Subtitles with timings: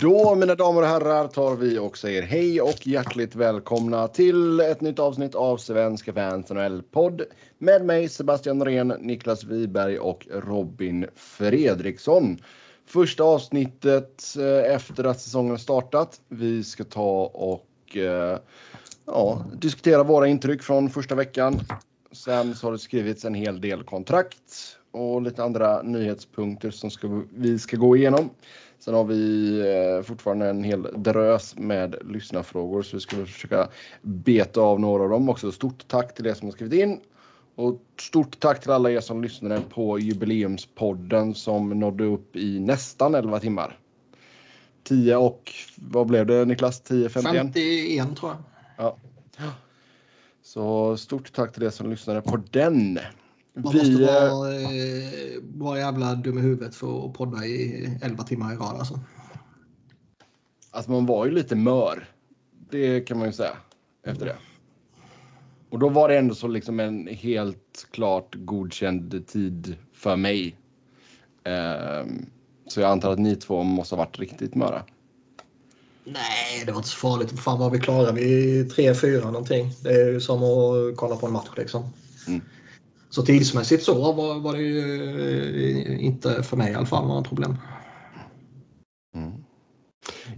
[0.00, 4.80] Då mina damer och herrar tar vi och säger hej och hjärtligt välkomna till ett
[4.80, 7.22] nytt avsnitt av Svenska fans NHL-podd
[7.58, 12.38] med mig Sebastian Norén, Niklas Wiberg och Robin Fredriksson.
[12.86, 16.20] Första avsnittet eh, efter att säsongen startat.
[16.28, 18.38] Vi ska ta och eh,
[19.06, 21.60] ja, diskutera våra intryck från första veckan.
[22.12, 27.22] Sen så har det skrivits en hel del kontrakt och lite andra nyhetspunkter som ska,
[27.34, 28.30] vi ska gå igenom.
[28.78, 33.68] Sen har vi eh, fortfarande en hel drös med lyssnarfrågor så vi ska försöka
[34.02, 35.52] beta av några av dem också.
[35.52, 37.00] Stort tack till er som har skrivit in.
[37.54, 43.14] Och stort tack till alla er som lyssnade på jubileumspodden som nådde upp i nästan
[43.14, 43.78] 11 timmar.
[44.84, 46.80] 10 och vad blev det Niklas?
[46.80, 47.34] 10, 51?
[47.34, 48.38] 51 tror jag.
[48.76, 48.96] Ja.
[50.42, 52.98] Så stort tack till er som lyssnade på den.
[53.64, 58.52] Man måste vara, eh, vara jävla dum i huvudet för att podda i 11 timmar
[58.52, 59.00] i rad alltså.
[60.70, 62.08] Alltså man var ju lite mör.
[62.70, 63.56] Det kan man ju säga
[64.06, 64.36] efter det.
[65.70, 70.56] Och då var det ändå så liksom en helt klart godkänd tid för mig.
[71.44, 72.26] Um,
[72.66, 74.82] så jag antar att ni två måste ha varit riktigt möra.
[76.04, 77.40] Nej, det var inte så farligt.
[77.40, 79.70] Fan var vi klara vid 3-4 någonting.
[79.82, 81.84] Det är ju som att kolla på en match liksom.
[82.26, 82.40] Mm.
[83.10, 84.80] Så tidsmässigt så var, var det ju
[85.90, 87.56] eh, inte för mig i alla fall några problem.
[89.14, 89.32] Mm.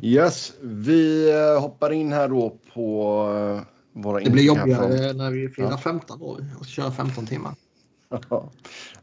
[0.01, 5.17] Yes, vi eh, hoppar in här då på eh, våra Det blir jobbigare från...
[5.17, 5.79] när vi firar ja.
[5.79, 7.55] 15 år och kör 15 timmar.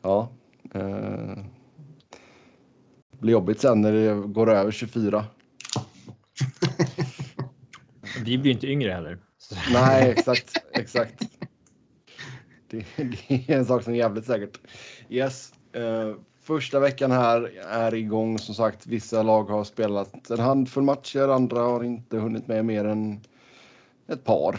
[0.02, 0.30] ja.
[0.74, 1.38] Eh,
[3.12, 5.26] det blir jobbigt sen när det går över 24.
[8.24, 9.20] vi blir inte yngre heller.
[9.74, 10.54] Nej, exakt.
[10.74, 11.37] exakt.
[12.68, 12.86] Det,
[13.28, 14.60] det, är en sak som är jävligt säkert.
[15.10, 15.54] Yes.
[15.78, 18.40] Uh, första veckan här är igång.
[18.40, 21.28] Som sagt, vissa lag har spelat en handfull matcher.
[21.28, 23.22] Andra har inte hunnit med mer än
[24.08, 24.54] ett par.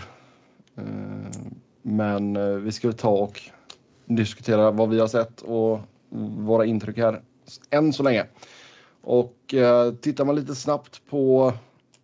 [0.78, 1.48] Uh,
[1.82, 3.40] men uh, vi ska ta och
[4.04, 5.80] diskutera vad vi har sett och
[6.38, 7.22] våra intryck här
[7.70, 8.26] än så länge.
[9.00, 9.54] Och
[10.00, 11.52] tittar man lite snabbt på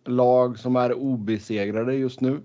[0.05, 2.41] lag som är obesegrade just nu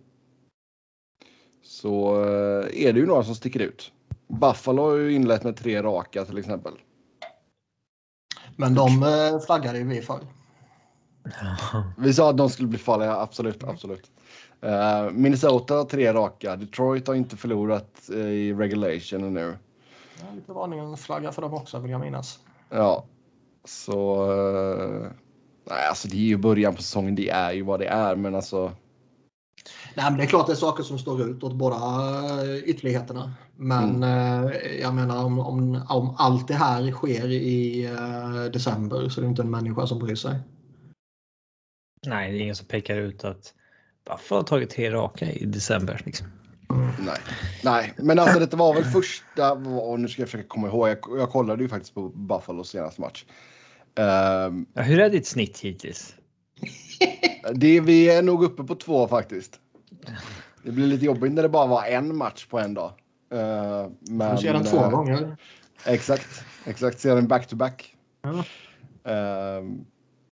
[1.71, 3.93] så eh, är det ju några som sticker ut.
[4.29, 6.73] Buffalo har ju inlett med tre raka till exempel.
[8.57, 10.21] Men de eh, flaggade ju vi för.
[11.99, 14.11] Vi sa att de skulle bli farliga, absolut, absolut.
[14.65, 16.57] Uh, Minnesota har tre raka.
[16.57, 19.57] Detroit har inte förlorat uh, i regulation nu.
[20.21, 22.39] Ja, lite varningen flagga för dem också vill jag minnas.
[22.71, 23.05] Ja,
[23.65, 24.33] så.
[24.33, 25.07] Uh,
[25.65, 27.15] nej, alltså det är ju början på säsongen.
[27.15, 28.73] Det är ju vad det är, men alltså.
[29.95, 33.35] Nej, men det är klart det är saker som står ut åt båda eh, ytterligheterna.
[33.57, 34.47] Men mm.
[34.47, 39.23] eh, jag menar om, om, om allt det här sker i eh, december så är
[39.23, 40.39] det inte en människa som bryr sig.
[42.07, 43.55] Nej, det är ingen som pekar ut att
[44.05, 46.03] Buffalo har tagit tre raka i december.
[46.07, 46.27] Liksom.
[46.99, 47.19] Nej.
[47.65, 50.99] Nej, men alltså det var väl första, och nu ska jag försöka komma ihåg, jag,
[51.19, 53.25] jag kollade ju faktiskt på Buffalos senaste match.
[53.95, 56.15] Um, ja, hur är ditt snitt hittills?
[57.55, 59.61] det, vi är nog uppe på två faktiskt.
[60.63, 62.93] Det blir lite jobbigt när det bara var en match på en dag.
[63.35, 65.37] Uh, men, du ser den två uh, gånger.
[65.85, 67.01] Exakt, exakt.
[67.01, 67.97] Ser den back to back.
[68.23, 68.31] Ja.
[68.31, 68.45] Uh,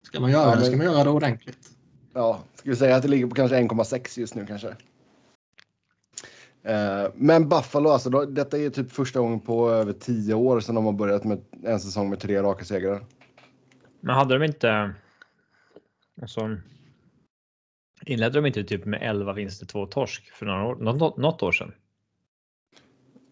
[0.03, 1.71] ska man göra ja, det ska man göra det ordentligt.
[2.15, 4.69] Ja, ska vi säga att det ligger på kanske 1,6 just nu kanske.
[4.69, 4.75] Uh,
[7.15, 10.85] men Buffalo, alltså, då, detta är typ första gången på över tio år sedan de
[10.85, 13.05] har börjat med en säsong med tre raka segrar.
[14.01, 14.95] Men hade de inte...
[16.23, 16.57] Alltså,
[18.03, 21.53] Inledde de inte typ med 11 vinster, 2 torsk för några år, något, något år
[21.53, 21.73] sedan?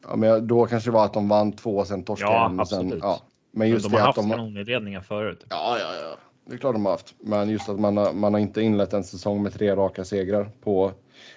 [0.09, 2.67] Ja, men då kanske det var att de vann två och sen torskade ja, en.
[2.67, 3.21] Sen, ja.
[3.53, 4.31] Men just men de har haft de...
[4.31, 5.45] kanonledningar förut.
[5.49, 6.17] Ja, ja, ja.
[6.47, 7.15] Det är klart de har haft.
[7.21, 10.51] Men just att man har, man har inte inlett en säsong med tre raka segrar
[10.61, 10.93] på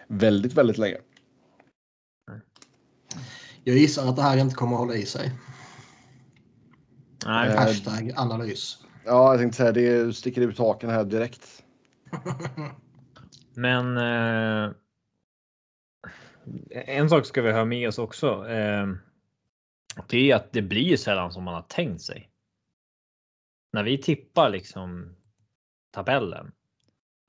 [0.08, 0.98] väldigt, väldigt länge.
[3.64, 5.32] Jag gissar att det här inte kommer att hålla i sig.
[7.26, 7.58] Nej.
[7.58, 8.78] Hashtag analys.
[9.06, 11.64] Ja, jag tänkte säga det sticker ut haken här direkt.
[13.58, 14.72] Men eh,
[16.72, 18.48] en sak ska vi ha med oss också.
[18.50, 18.88] Eh,
[20.08, 22.30] det är att det blir sällan som man har tänkt sig.
[23.74, 25.16] När vi tippar liksom
[25.92, 26.52] tabellen.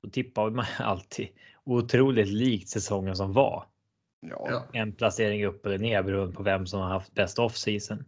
[0.03, 1.27] Då tippar man alltid
[1.63, 3.65] otroligt likt säsongen som var.
[4.21, 4.67] Ja.
[4.73, 8.05] En placering upp eller ner beroende på vem som har haft bäst off season.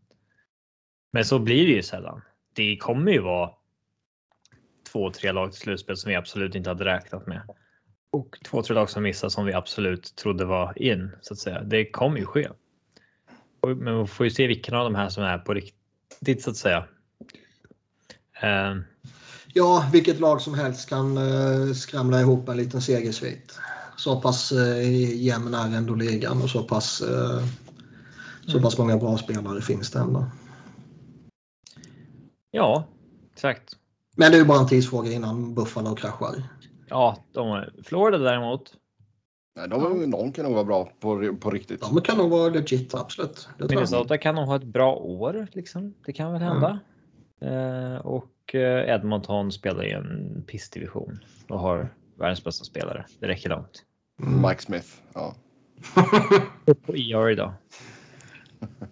[1.14, 2.22] Men så blir det ju sällan.
[2.54, 3.52] Det kommer ju vara
[4.92, 7.42] två, tre lag till slutspel som vi absolut inte hade räknat med
[8.12, 11.64] och två, tre lag som missar som vi absolut trodde var in så att säga.
[11.64, 12.50] Det kommer ju ske.
[13.78, 16.58] Men vi får ju se vilken av de här som är på riktigt så att
[16.58, 16.86] säga.
[18.44, 18.82] Uh.
[19.54, 23.60] Ja, vilket lag som helst kan uh, skramla ihop en liten segersvit.
[23.98, 27.46] Så pass uh, jämn är ändå ligan och så pass, uh,
[28.46, 28.64] så mm.
[28.64, 30.26] pass många bra spelare finns det ändå.
[32.52, 32.88] Ja,
[33.34, 33.76] exakt.
[34.16, 36.44] Men det är ju bara en tidsfråga innan Buffalo kraschar.
[36.92, 38.74] Ja, de, Florida däremot.
[39.56, 41.82] Nej, de, de kan nog vara bra på, på riktigt.
[41.82, 43.50] De kan nog vara legit, absolut.
[43.70, 45.48] Minnesota kan nog ha ett bra år.
[45.52, 45.94] Liksom.
[46.06, 46.80] Det kan väl hända.
[47.42, 47.94] Mm.
[47.94, 53.06] Eh, och eh, Edmonton spelar i en pissdivision och har världens bästa spelare.
[53.20, 53.84] Det räcker långt.
[54.24, 54.50] Mm.
[54.50, 55.36] Mike Smith, ja.
[56.86, 57.54] på ER idag.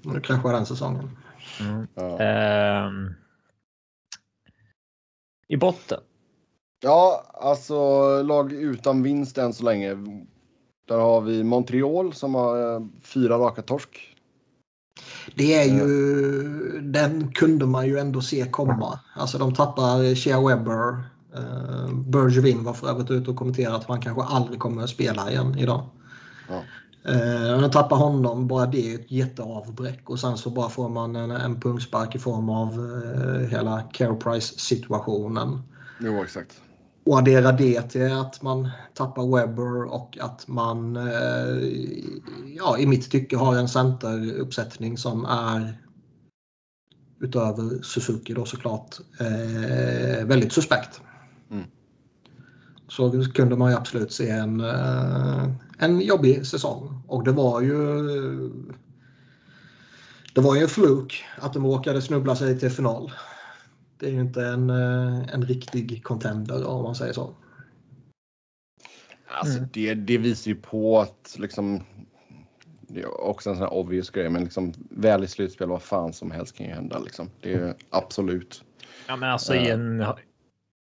[0.01, 1.18] Nu kraschar den säsongen.
[1.62, 1.88] Mm.
[1.96, 2.19] Ja.
[2.19, 2.92] Eh,
[5.48, 6.00] I botten.
[6.81, 7.76] Ja, alltså
[8.22, 9.98] lag utan vinst än så länge.
[10.88, 14.16] Där har vi Montreal som har eh, fyra raka torsk.
[15.36, 19.00] Det är ju, den kunde man ju ändå se komma.
[19.16, 21.04] Alltså de tappar Shea Webber.
[21.38, 25.32] Uh, Bergevin var för övrigt ute och kommenterade att man kanske aldrig kommer att spela
[25.32, 25.90] igen idag.
[26.50, 26.64] Ja.
[27.12, 31.16] Uh, de tappar honom, bara det är ett jätteavbräck och sen så bara får man
[31.16, 35.62] en, en pungspark i form av uh, hela Care Price situationen.
[36.00, 36.62] Jo, exakt.
[37.04, 41.69] Och addera det till att man tappar Webber och att man eh,
[42.57, 45.78] ja, i mitt tycke har en centeruppsättning som är
[47.19, 51.01] utöver Suzuki då såklart eh, väldigt suspekt.
[51.51, 51.63] Mm.
[52.88, 57.01] Så kunde man ju absolut se en, eh, en jobbig säsong.
[57.07, 57.80] Och det var ju
[60.34, 63.12] det var ju en fluk att de råkade snubbla sig till final.
[64.00, 67.36] Det är ju inte en, eh, en riktig contender om man säger så.
[69.28, 69.69] Alltså mm.
[69.74, 71.84] det, det visar ju på att liksom
[72.90, 76.13] det är också en sån här obvious grej, men liksom väl i slutspel, vad fan
[76.13, 77.30] som helst kan ju hända liksom.
[77.42, 78.63] Det är absolut.
[79.07, 80.06] Ja, men alltså i en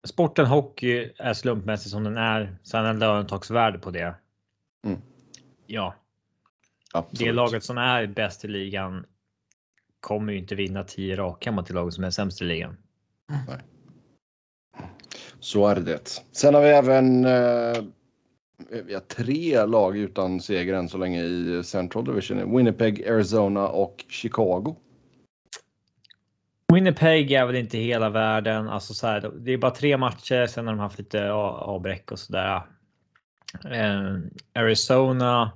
[0.04, 2.58] sporten hockey är slumpmässig som den är.
[2.64, 4.16] Sen är det undantagsvärde på det.
[4.86, 5.02] Mm.
[5.68, 5.96] Ja.
[6.94, 7.20] Absolut.
[7.20, 9.06] Det laget som är bäst i ligan
[10.00, 12.78] kommer ju inte vinna 10 raka mot det laget som är sämst i ligan.
[13.30, 13.60] Nej.
[15.40, 16.24] Så är det.
[16.32, 17.84] Sen har vi även eh,
[18.70, 22.58] vi har tre lag utan seger än så länge i Central Division.
[22.58, 24.76] Winnipeg, Arizona och Chicago.
[26.74, 28.70] Winnipeg är väl inte hela världen.
[28.70, 30.46] Alltså så här, det är bara tre matcher.
[30.48, 32.62] Sen har de haft lite avbräck och sådär.
[33.66, 34.18] Eh,
[34.54, 35.52] Arizona.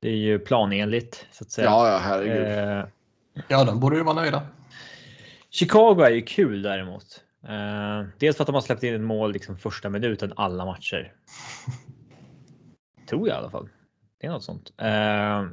[0.00, 1.64] Det är ju planenligt så att säga.
[1.64, 2.46] Ja, ja herregud.
[2.46, 2.84] Eh,
[3.48, 4.42] ja, de borde ju vara nöjda.
[5.50, 7.24] Chicago är ju kul däremot.
[7.44, 11.14] Uh, dels för att de har släppt in ett mål liksom första minuten alla matcher.
[13.08, 13.68] Tror jag i alla fall.
[14.18, 14.72] Det är något sånt.
[14.82, 15.50] Uh,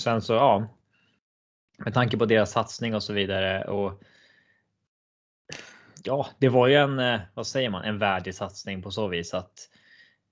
[0.00, 0.68] sen så ja.
[1.78, 4.02] Med tanke på deras satsning och så vidare och.
[6.04, 9.34] Ja, det var ju en, eh, vad säger man, en värdig satsning på så vis
[9.34, 9.68] att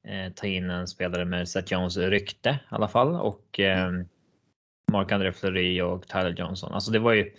[0.05, 4.09] eh, ta in en spelare med Seth Jones rykte i alla fall och eh, mm.
[4.91, 6.73] Mark-André Fleury och Tyler Johnson.
[6.73, 7.33] Alltså det var ju.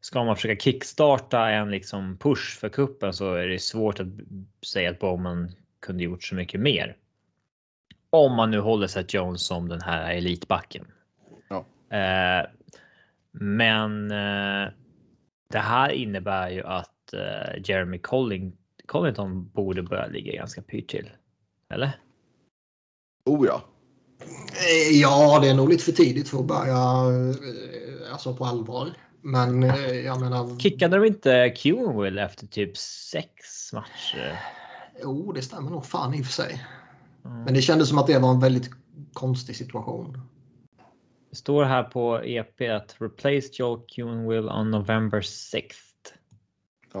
[0.00, 4.06] Ska man försöka kickstarta en liksom push för kuppen så är det svårt att
[4.66, 6.96] säga att Bowman kunde gjort så mycket mer.
[8.10, 10.86] Om man nu håller sig Jones som den här elitbacken.
[11.48, 11.66] Ja.
[11.96, 12.46] Eh,
[13.32, 14.68] men eh,
[15.48, 18.56] det här innebär ju att eh, Jeremy Colling,
[18.86, 21.10] Collington borde börja ligga ganska pyrt till.
[21.68, 21.90] Eller?
[23.24, 23.62] Oh ja.
[24.20, 28.88] Eh, ja, det är nog lite för tidigt för att börja eh, alltså på allvar.
[29.22, 30.58] Men eh, jag menar.
[30.58, 31.54] Kickade de inte
[32.02, 33.32] Will efter typ sex
[33.72, 34.40] matcher?
[35.02, 36.66] Jo, det stämmer nog fan i och för sig.
[37.24, 37.42] Mm.
[37.42, 38.70] Men det kändes som att det var en väldigt
[39.12, 40.20] konstig situation.
[41.30, 45.72] Det står här på EP att replaced Joel Will on November 6th.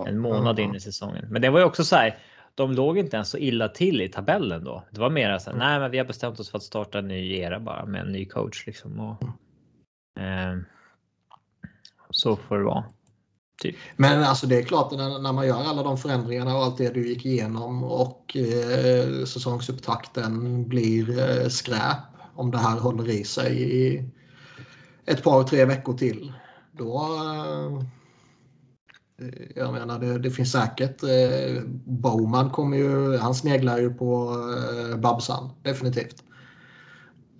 [0.06, 1.26] En månad in i säsongen.
[1.30, 2.18] Men det var ju också så här
[2.56, 4.84] de låg inte ens så illa till i tabellen då.
[4.90, 5.68] Det var mer så här, mm.
[5.68, 8.12] nej, men vi har bestämt oss för att starta en ny era bara med en
[8.12, 9.00] ny coach liksom.
[9.00, 9.22] Och,
[10.22, 10.58] eh,
[12.10, 12.84] så får det vara.
[13.62, 13.76] Typ.
[13.96, 16.94] Men alltså det är klart när, när man gör alla de förändringarna och allt det
[16.94, 21.98] du gick igenom och eh, säsongsupptakten blir eh, skräp
[22.34, 24.10] om det här håller i sig i
[25.06, 26.32] ett par tre veckor till.
[26.72, 27.82] Då, Eh,
[29.18, 31.02] Eh, jag menar, det, det finns säkert.
[31.02, 34.36] Eh, Bowman kommer ju, han sneglar ju på
[34.90, 36.22] eh, Babsan, definitivt.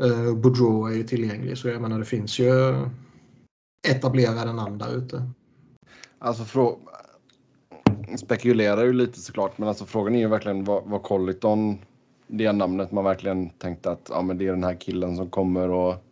[0.01, 2.75] Eh, Boudreau är ju tillgänglig, så jag menar det finns ju
[3.89, 5.31] etablerade namn där ute.
[6.19, 6.79] Alltså, frå...
[8.17, 11.79] spekulerar ju lite såklart, men alltså frågan är ju verkligen vad, vad Colliton,
[12.27, 15.71] det namnet man verkligen tänkte att ja, men det är den här killen som kommer
[15.71, 16.06] och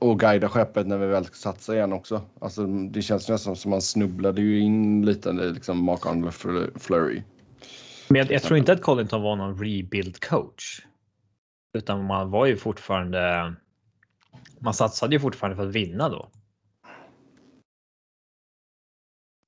[0.00, 2.22] och guida skeppet när vi väl ska satsa igen också.
[2.40, 6.34] Alltså, det känns nästan som man snubblade ju in lite i liksom Mark Arnold
[6.82, 7.22] Flurry.
[8.08, 10.80] Men jag, jag tror inte att Collington var någon rebuild coach.
[11.72, 13.54] Utan man var ju fortfarande.
[14.58, 16.30] Man satsade ju fortfarande för att vinna då.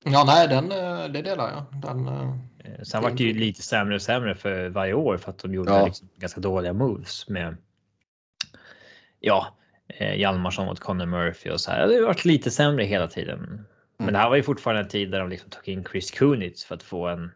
[0.05, 1.81] Ja, nej, den, eh, det delar jag.
[1.81, 5.37] Den, eh, Sen var det ju lite sämre och sämre för varje år för att
[5.37, 5.85] de gjorde ja.
[5.85, 7.57] liksom ganska dåliga moves med.
[9.19, 9.47] Ja,
[9.87, 11.87] eh, Hjalmarsson mot Conor Murphy och så här.
[11.87, 13.39] Det har varit lite sämre hela tiden.
[13.39, 13.65] Mm.
[13.97, 16.65] Men det här var ju fortfarande en tid där de liksom tog in Chris Kunitz
[16.65, 17.31] för att få en.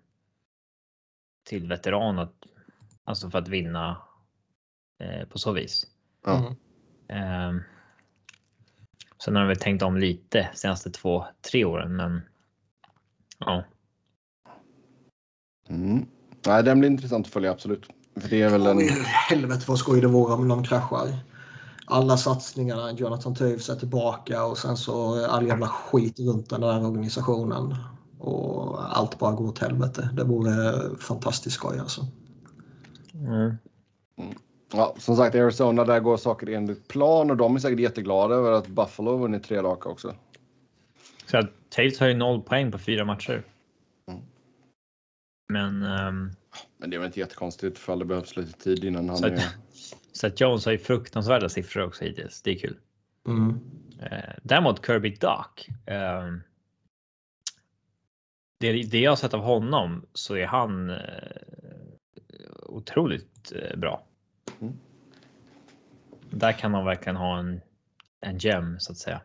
[1.46, 2.34] Till veteran att
[3.04, 4.02] alltså för att vinna.
[5.00, 5.88] Eh, på så vis.
[6.28, 6.46] Mm.
[7.10, 7.62] Eh,
[9.24, 12.22] sen har de väl tänkt om lite senaste två, tre åren, men.
[13.40, 13.64] Ja.
[15.70, 16.06] Mm.
[16.46, 17.90] Nej, den blir intressant att följa absolut.
[18.22, 18.80] För det är väl en...
[19.06, 21.08] Helvete vad skoj det vore om de kraschar.
[21.90, 26.86] Alla satsningarna, Jonathan Toews är tillbaka och sen så all jävla skit runt den där
[26.86, 27.76] organisationen.
[28.20, 30.10] Och allt bara går åt helvete.
[30.14, 32.02] Det vore fantastiskt skoj alltså.
[33.14, 33.56] Mm.
[34.74, 38.52] Ja, som sagt, Arizona, där går saker enligt plan och de är säkert jätteglada över
[38.52, 40.16] att Buffalo vunnit tre raka också.
[41.26, 43.44] Så Taves har ju noll poäng på fyra matcher.
[45.50, 45.84] Men.
[45.84, 46.32] Um,
[46.78, 49.42] men det är väl inte jättekonstigt för det behövs lite tid innan han så är.
[50.12, 52.42] Så att Jones har ju fruktansvärda siffror också hittills.
[52.42, 52.78] Det är kul.
[53.28, 53.50] Mm.
[54.02, 55.70] Uh, däremot Kirby Duck.
[55.70, 56.38] Uh,
[58.60, 61.00] det, det jag har sett av honom så är han uh,
[62.66, 64.04] otroligt uh, bra.
[64.60, 64.74] Mm.
[66.30, 67.62] Där kan han verkligen ha en,
[68.20, 69.22] en gem så att säga.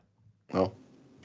[0.53, 0.73] Ja.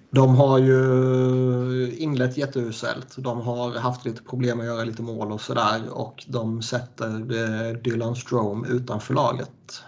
[0.09, 3.15] De har ju inlett jätteuselt.
[3.17, 7.73] De har haft lite problem att göra lite mål och sådär och de sätter eh,
[7.77, 9.83] Dylan Strome utanför laget.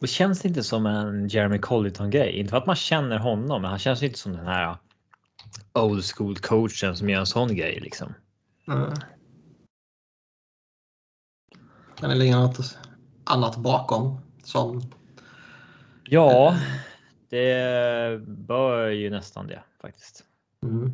[0.00, 2.38] Det känns inte som en Jeremy Colliton grej.
[2.38, 4.76] Inte för att man känner honom, men han känns inte som den här
[5.74, 8.14] old school coachen som gör en sån grej liksom.
[8.68, 8.92] Mm.
[11.96, 12.78] Kan det ligga något
[13.24, 14.82] annat bakom som?
[16.04, 16.56] Ja,
[17.28, 20.24] det bör ju nästan det faktiskt.
[20.62, 20.92] Mm.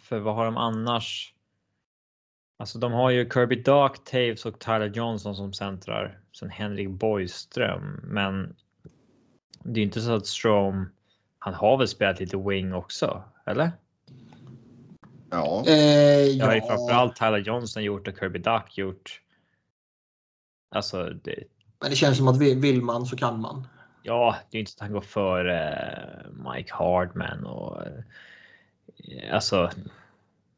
[0.00, 1.34] För vad har de annars?
[2.58, 6.18] Alltså de har ju Kirby Dark, Taves och Tyler Johnson som centrar.
[6.32, 8.00] Sen Henrik Borgström.
[8.04, 8.56] Men
[9.62, 10.88] det är inte så att Strom,
[11.38, 13.22] han har väl spelat lite wing också?
[13.46, 13.72] Eller?
[15.30, 15.58] Ja.
[15.58, 19.20] Eh, det har ju framförallt Tyler Johnson gjort och Kirby Duck gjort.
[20.74, 21.44] Alltså det.
[21.80, 23.66] Men det känns som att vill man så kan man.
[24.02, 29.70] Ja, det är inte så att han går för eh, Mike Hardman och eh, alltså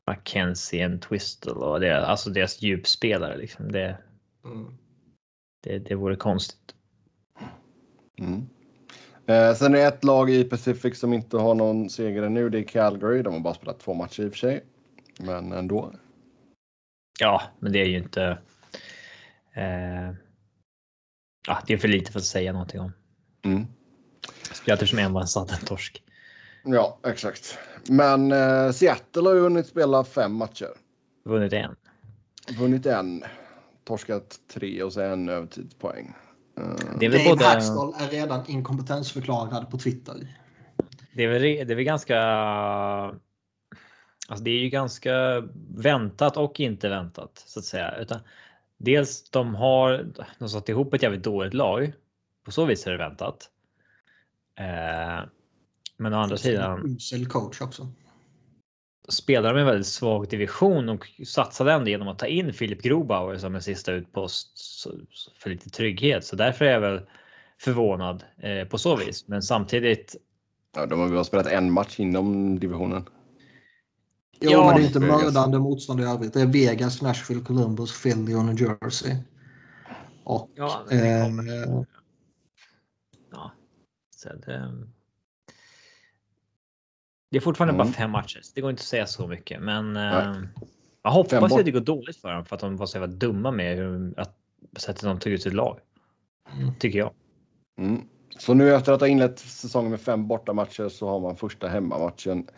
[0.06, 3.72] Mackenzie and Twistle och det, alltså deras djupspelare liksom.
[3.72, 3.98] Det,
[4.44, 4.78] mm.
[5.62, 6.74] det, det vore konstigt.
[8.18, 8.48] Mm.
[9.26, 12.50] Eh, sen är det ett lag i Pacific som inte har någon seger ännu.
[12.50, 13.22] Det är Calgary.
[13.22, 14.64] De har bara spelat två matcher i och för sig,
[15.18, 15.92] men ändå.
[17.20, 18.38] Ja, men det är ju inte.
[19.52, 20.10] Eh,
[21.46, 22.92] ja, det är för lite för att säga någonting om.
[23.44, 23.66] Mm.
[24.52, 26.02] Spelat som en var en torsk.
[26.64, 27.58] Ja, exakt.
[27.88, 30.70] Men eh, Seattle har ju hunnit spela fem matcher.
[31.24, 31.76] Vunnit en.
[32.58, 33.24] Vunnit en.
[33.84, 36.14] Torskat tre och sen en övertidspoäng.
[36.60, 37.44] Uh, det är väl Dave både...
[37.44, 40.14] Hackstall är redan inkompetensförklarad på Twitter.
[41.12, 42.20] Det är väl, det är väl ganska...
[44.28, 45.42] Alltså det är ju ganska
[45.76, 47.96] väntat och inte väntat så att säga.
[47.96, 48.20] Utan
[48.78, 51.92] dels de har de satt ihop ett jävligt dåligt lag
[52.44, 53.50] på så vis är det väntat.
[54.58, 55.28] Eh,
[55.96, 56.96] men å andra sidan.
[56.96, 57.88] Usel coach också.
[59.08, 63.38] Spelar de en väldigt svag division och satsade ändå genom att ta in Filip Grobauer
[63.38, 64.58] som en sista utpost
[65.38, 66.24] för lite trygghet.
[66.24, 67.00] Så därför är jag väl
[67.60, 69.28] förvånad eh, på så vis.
[69.28, 70.16] Men samtidigt.
[70.76, 73.04] Ja, de har väl spelat en match inom divisionen.
[74.40, 76.32] Jo, ja, men det är inte mördande motstånd i övrigt.
[76.34, 79.16] Det är Vegas, Nashville, Columbus, Philly och New Jersey.
[80.24, 81.28] Och ja, eh,
[84.24, 84.86] Så det,
[87.30, 87.86] det är fortfarande mm.
[87.86, 88.40] bara fem matcher.
[88.54, 90.42] Det går inte att säga så mycket, men eh,
[91.02, 93.50] jag hoppas att det går dåligt för dem för att de var så jävla dumma
[93.50, 94.36] med hur, att
[94.76, 95.80] sättet de tog ut sitt lag.
[96.52, 96.74] Mm.
[96.78, 97.10] Tycker jag.
[97.78, 98.02] Mm.
[98.38, 102.48] Så nu efter att ha inlett säsongen med fem bortamatcher så har man första hemmamatchen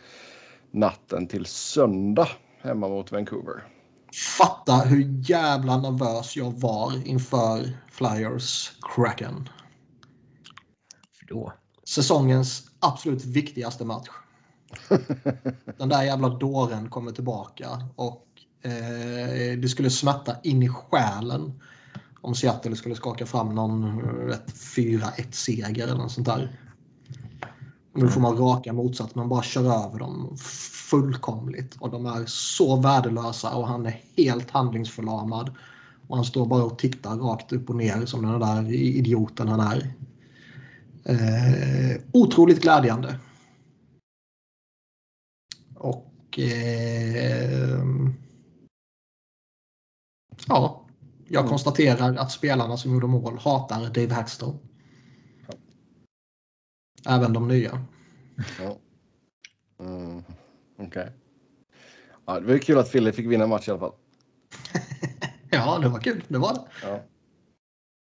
[0.71, 2.27] natten till söndag
[2.61, 3.63] hemma mot Vancouver.
[4.37, 7.59] Fatta hur jävla nervös jag var inför
[7.91, 9.49] Flyers Kraken
[11.27, 11.53] då?
[11.87, 14.09] Säsongens absolut viktigaste match.
[15.77, 18.25] Den där jävla dåren kommer tillbaka och
[18.61, 21.59] eh, det skulle smärta in i själen
[22.21, 26.59] om Seattle skulle skaka fram någon 4-1 seger eller något sånt där.
[27.93, 30.37] Nu får man raka motsats, man bara kör över dem
[30.89, 31.75] fullkomligt.
[31.79, 35.55] Och de är så värdelösa och han är helt handlingsförlamad.
[36.07, 39.59] Och han står bara och tittar rakt upp och ner som den där idioten han
[39.59, 39.93] är.
[41.09, 43.19] Eh, otroligt glädjande.
[45.75, 47.83] Och eh,
[50.47, 50.85] ja,
[51.27, 51.49] jag mm.
[51.49, 54.25] konstaterar att spelarna som gjorde mål hatar Dave.
[55.47, 55.53] Ja.
[57.15, 57.85] Även de nya.
[58.59, 58.77] Ja.
[59.79, 60.23] Mm,
[60.77, 60.87] Okej.
[60.87, 61.09] Okay.
[62.25, 63.93] Ja, det var kul att Fille fick vinna match i alla fall.
[65.49, 66.23] ja, det var kul.
[66.27, 66.87] Det var det.
[66.87, 67.03] Ja.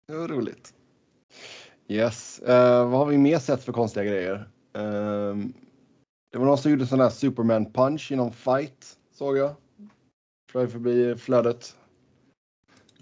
[0.08, 0.74] Det var roligt.
[1.88, 2.42] Yes.
[2.42, 4.36] Uh, vad har vi mer sett för konstiga grejer?
[4.78, 5.36] Uh,
[6.32, 9.56] det var någon som gjorde sån där Superman punch i någon fight, såg jag.
[10.52, 11.76] Flög förbi flödet.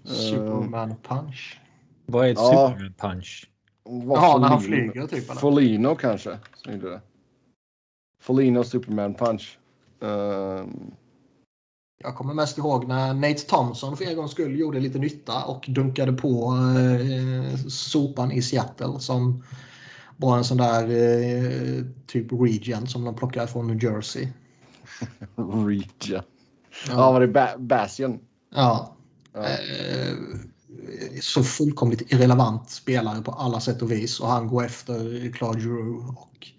[0.04, 1.60] Superman punch?
[2.06, 2.68] Vad är ett ja.
[2.70, 3.48] Superman punch?
[3.84, 5.30] Jaha, när han flyger typ?
[5.30, 5.40] Eller?
[5.40, 7.00] Folino kanske, som gjorde det.
[8.20, 9.58] Folino Superman punch.
[10.00, 10.94] Um...
[12.02, 15.64] Jag kommer mest ihåg när Nate Thompson för en gångs skull gjorde lite nytta och
[15.68, 19.42] dunkade på eh, sopan i Seattle som
[20.16, 24.28] var en sån där eh, typ Regent som de plockade från New Jersey.
[25.66, 26.08] Regent.
[26.08, 26.22] Ja.
[26.88, 28.18] ja, var det ba Bastion?
[28.54, 28.96] Ja.
[29.32, 29.40] ja.
[29.40, 30.16] Eh,
[31.20, 36.08] så fullkomligt irrelevant spelare på alla sätt och vis och han går efter Claude Giroux
[36.08, 36.52] och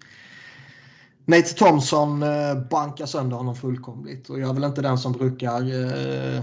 [1.26, 5.60] Nate Thompson eh, bankar sönder honom fullkomligt och jag är väl inte den som brukar
[5.60, 6.36] eh,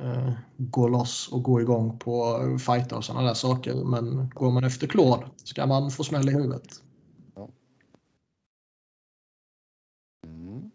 [0.00, 3.74] eh, gå loss och gå igång på fighter och sådana där saker.
[3.74, 6.82] Men går man efter Claude ska man få smäll i huvudet.
[10.26, 10.70] Mm.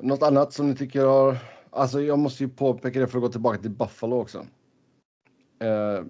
[0.00, 1.38] Något annat som ni tycker har...
[1.70, 4.46] Alltså jag måste ju påpeka det för att gå tillbaka till Buffalo också.
[5.58, 6.04] Eh,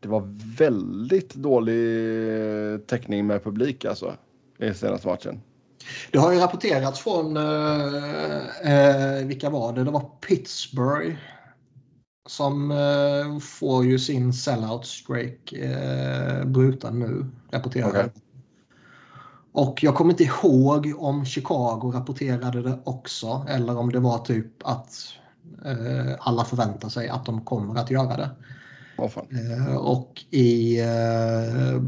[0.00, 0.22] det var
[0.58, 1.76] väldigt dålig
[2.86, 4.14] täckning med publik alltså
[4.58, 5.40] i senaste matchen.
[6.12, 9.84] Det har ju rapporterats från, eh, eh, vilka var det?
[9.84, 11.16] Det var Pittsburgh
[12.28, 18.08] som eh, får ju sin sellout streak eh, bruten nu, rapporterar okay.
[19.52, 24.66] Och jag kommer inte ihåg om Chicago rapporterade det också eller om det var typ
[24.66, 24.94] att
[25.64, 28.30] eh, alla förväntar sig att de kommer att göra det.
[28.98, 31.82] Oh, och i eh,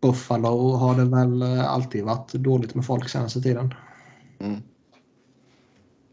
[0.00, 3.74] Buffalo har det väl eh, alltid varit dåligt med folk senaste tiden.
[4.40, 4.62] Mm.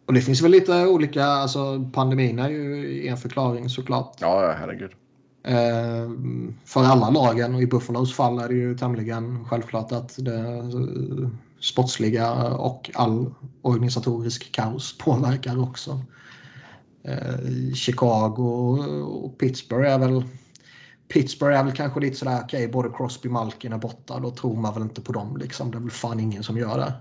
[0.06, 4.18] Och det finns väl lite olika, alltså pandemin är ju en förklaring såklart.
[4.20, 4.92] Ja, herregud.
[5.44, 6.10] Eh,
[6.66, 10.64] för alla lagen och i Buffalos fall är det ju tämligen självklart att det
[11.62, 16.00] sportsliga och all organisatorisk kaos påverkar också.
[17.04, 18.44] Eh, Chicago
[19.04, 20.24] och Pittsburgh är väl
[21.08, 24.20] Pittsburgh är väl kanske lite sådär, okej, okay, både Crosby och Malkin är borta.
[24.20, 25.38] Då tror man väl inte på dem.
[25.38, 25.72] Liksom.
[25.72, 26.94] Det är väl fan ingen som gör det.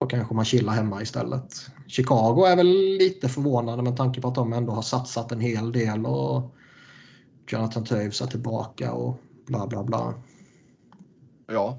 [0.00, 1.70] Då kanske man chillar hemma istället.
[1.86, 2.66] Chicago är väl
[2.98, 6.54] lite förvånande med tanke på att de ändå har satsat en hel del och
[7.48, 10.14] Jonathan Toews är tillbaka och bla bla bla.
[11.46, 11.78] Ja.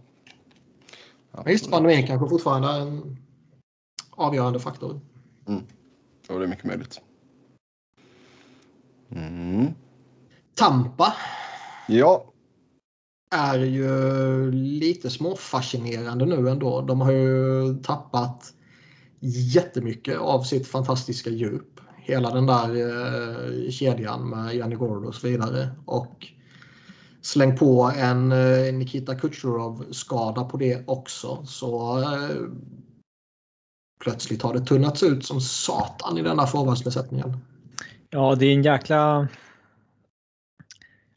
[1.48, 3.18] Just pandemin kanske fortfarande är en
[4.12, 5.00] avgörande faktor.
[5.48, 5.64] Mm.
[6.28, 7.02] Ja, det är mycket möjligt.
[9.12, 9.74] Mm.
[10.56, 11.14] Tampa.
[11.88, 12.34] Ja.
[13.36, 16.82] Är ju lite småfascinerande nu ändå.
[16.82, 18.54] De har ju tappat
[19.54, 21.80] jättemycket av sitt fantastiska djup.
[21.98, 25.70] Hela den där eh, kedjan med Janne Gord och så vidare.
[25.86, 26.28] Och
[27.22, 31.46] släng på en eh, Nikita Kucherov-skada på det också.
[31.46, 32.48] Så eh,
[34.04, 37.38] plötsligt har det tunnats ut som satan i denna forwardsbesättningen.
[38.14, 39.28] Ja, det är en jäkla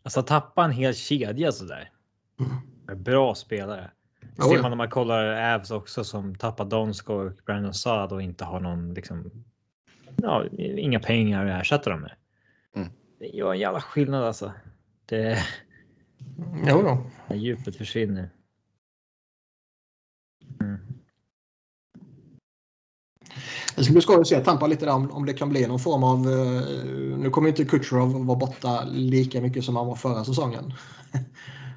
[0.03, 1.91] Alltså tappa en hel kedja sådär.
[2.41, 3.03] Mm.
[3.03, 3.91] Bra spelare.
[4.37, 8.23] Det ser man när man kollar Avs också som tappar Donskoj och Brandon Saad och
[8.23, 9.45] inte har någon liksom.
[10.17, 12.13] Ja, inga pengar att ersätta dem med.
[12.77, 12.89] Mm.
[13.19, 14.53] Det gör en jävla skillnad alltså.
[15.07, 15.39] Det.
[16.67, 17.11] Jo då.
[17.35, 18.31] Djupet försvinner.
[23.77, 25.79] Det ska bli skoj att se Tampa lite där om, om det kan bli någon
[25.79, 26.27] form av...
[26.27, 30.73] Uh, nu kommer inte Kutjerov vara borta lika mycket som han var förra säsongen.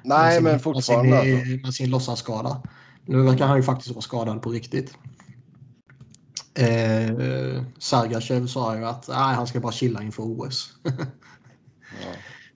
[0.04, 1.10] Nej, sin, men fortfarande.
[1.10, 1.66] Med sin, alltså.
[1.66, 2.62] med sin låtsasskada.
[3.04, 4.94] Nu verkar han ju faktiskt vara skadad på riktigt.
[6.54, 10.70] Eh, Sergachev sa ju att nej, han ska bara chilla inför OS.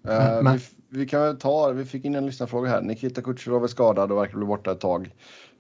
[0.03, 0.11] ja.
[0.13, 2.83] eh, men, vi, vi, kan väl ta, vi fick in en lyssnarfråga här.
[2.83, 5.11] Nikita Kucherov är skadad och verkar bli borta ett tag.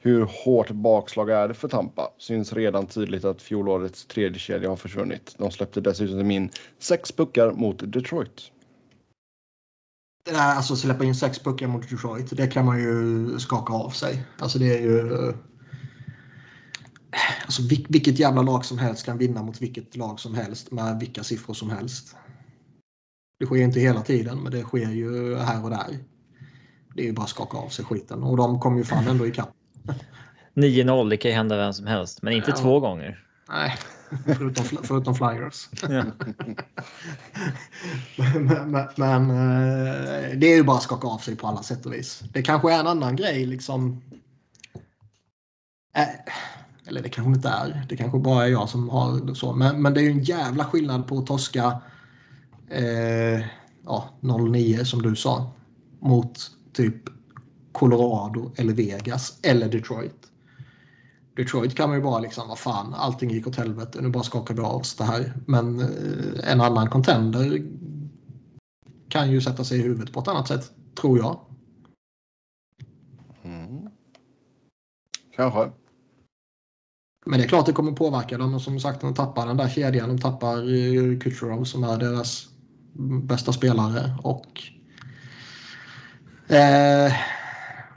[0.04, 2.10] Hur hårt bakslag är det för Tampa?
[2.18, 5.34] Syns redan tydligt att fjolårets tredje kedja har försvunnit.
[5.38, 8.52] De släppte dessutom in sex puckar mot Detroit.
[10.24, 13.90] det där, alltså släppa in sex puckar mot Detroit, det kan man ju skaka av
[13.90, 14.26] sig.
[14.38, 15.12] Alltså det är ju...
[15.12, 15.34] Eh,
[17.42, 21.22] alltså vilket jävla lag som helst kan vinna mot vilket lag som helst med vilka
[21.22, 22.16] siffror som helst.
[23.40, 25.98] Det sker inte hela tiden, men det sker ju här och där.
[26.94, 29.26] Det är ju bara att skaka av sig skiten och de kom ju fan ändå
[29.26, 29.54] ikapp.
[30.54, 32.56] 9-0, det kan ju hända vem som helst, men inte Ja.
[32.56, 33.24] två gånger.
[33.48, 33.74] Nej,
[34.26, 35.68] förutom, förutom Flyers.
[38.16, 41.86] men men, men eh, det är ju bara att skaka av sig på alla sätt
[41.86, 42.22] och vis.
[42.32, 44.02] Det kanske är en annan grej liksom.
[45.96, 46.08] Eh,
[46.86, 47.86] eller det kanske inte är.
[47.88, 49.52] Det kanske bara är jag som har så.
[49.52, 51.80] Men, men det är ju en jävla skillnad på att torska
[52.70, 53.40] eh,
[53.84, 55.52] ja, 09 som du sa.
[56.00, 56.38] Mot
[56.72, 56.96] typ
[57.72, 60.31] Colorado eller Vegas eller Detroit.
[61.36, 64.54] Detroit kan man ju bara liksom, vad fan, allting gick åt helvete, nu bara skakar
[64.54, 65.32] vi av oss det här.
[65.46, 67.62] Men eh, en annan contender
[69.08, 71.40] kan ju sätta sig i huvudet på ett annat sätt, tror jag.
[73.42, 73.88] Mm.
[75.36, 75.70] Kanske.
[77.26, 78.60] Men det är klart det kommer påverka dem.
[78.60, 80.08] Som sagt, de tappar den där kedjan.
[80.08, 82.48] De tappar eh, Kucherov som är deras
[83.22, 84.16] bästa spelare.
[84.22, 84.62] Och
[86.54, 87.12] eh,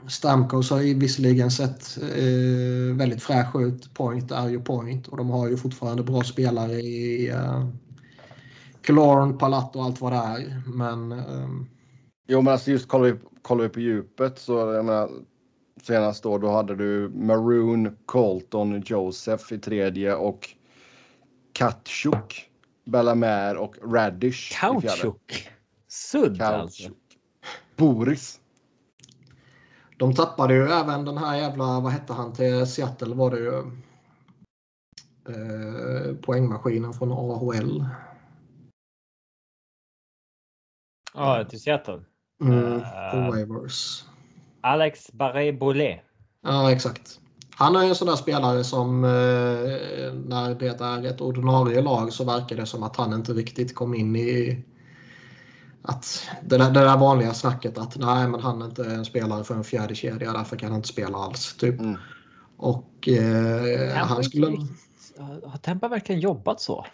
[0.08, 3.94] Stamkos har ju visserligen sett eh, väldigt fräsch ut.
[3.94, 5.08] Point är ju point.
[5.08, 7.66] Och de har ju fortfarande bra spelare i eh,
[8.82, 10.62] Killorn, Palat och allt vad det är.
[10.66, 11.48] Men eh,
[12.28, 15.10] Jo, men alltså just kollar vi, kollar vi på djupet så jag menar,
[15.82, 20.48] senast då, då hade du Maroon, Colton, Joseph i tredje och
[21.52, 22.50] Katchuk,
[22.84, 24.86] Bellamare och Radish i fjärde.
[24.86, 25.48] Kautschuk.
[25.88, 26.82] Sudd alltså.
[26.82, 26.96] Kautschuk.
[27.76, 28.40] Boris.
[29.96, 33.58] De tappade ju även den här jävla, vad hette han, till Seattle var det ju.
[35.28, 37.84] Eh, poängmaskinen från AHL.
[41.14, 42.00] Ja, till Seattle.
[42.42, 43.10] Mm, Eh.
[43.10, 44.04] på waivers.
[44.60, 46.00] Alex Barré-Bolé.
[46.42, 47.20] Ja, exakt.
[47.50, 49.10] Han är ju en sån där spelare som eh,
[50.14, 53.94] när det är ett ordinarie lag så verkar det som att han inte riktigt kom
[53.94, 54.64] in i
[55.86, 59.44] att det där, det där vanliga snacket att nej, men han är inte en spelare
[59.44, 61.56] för en fjärde kedja, därför kan han inte spela alls.
[61.56, 61.80] Typ.
[61.80, 61.96] Mm.
[62.56, 64.46] Och eh, han inte skulle...
[65.44, 66.86] Har Tempa verkligen jobbat så?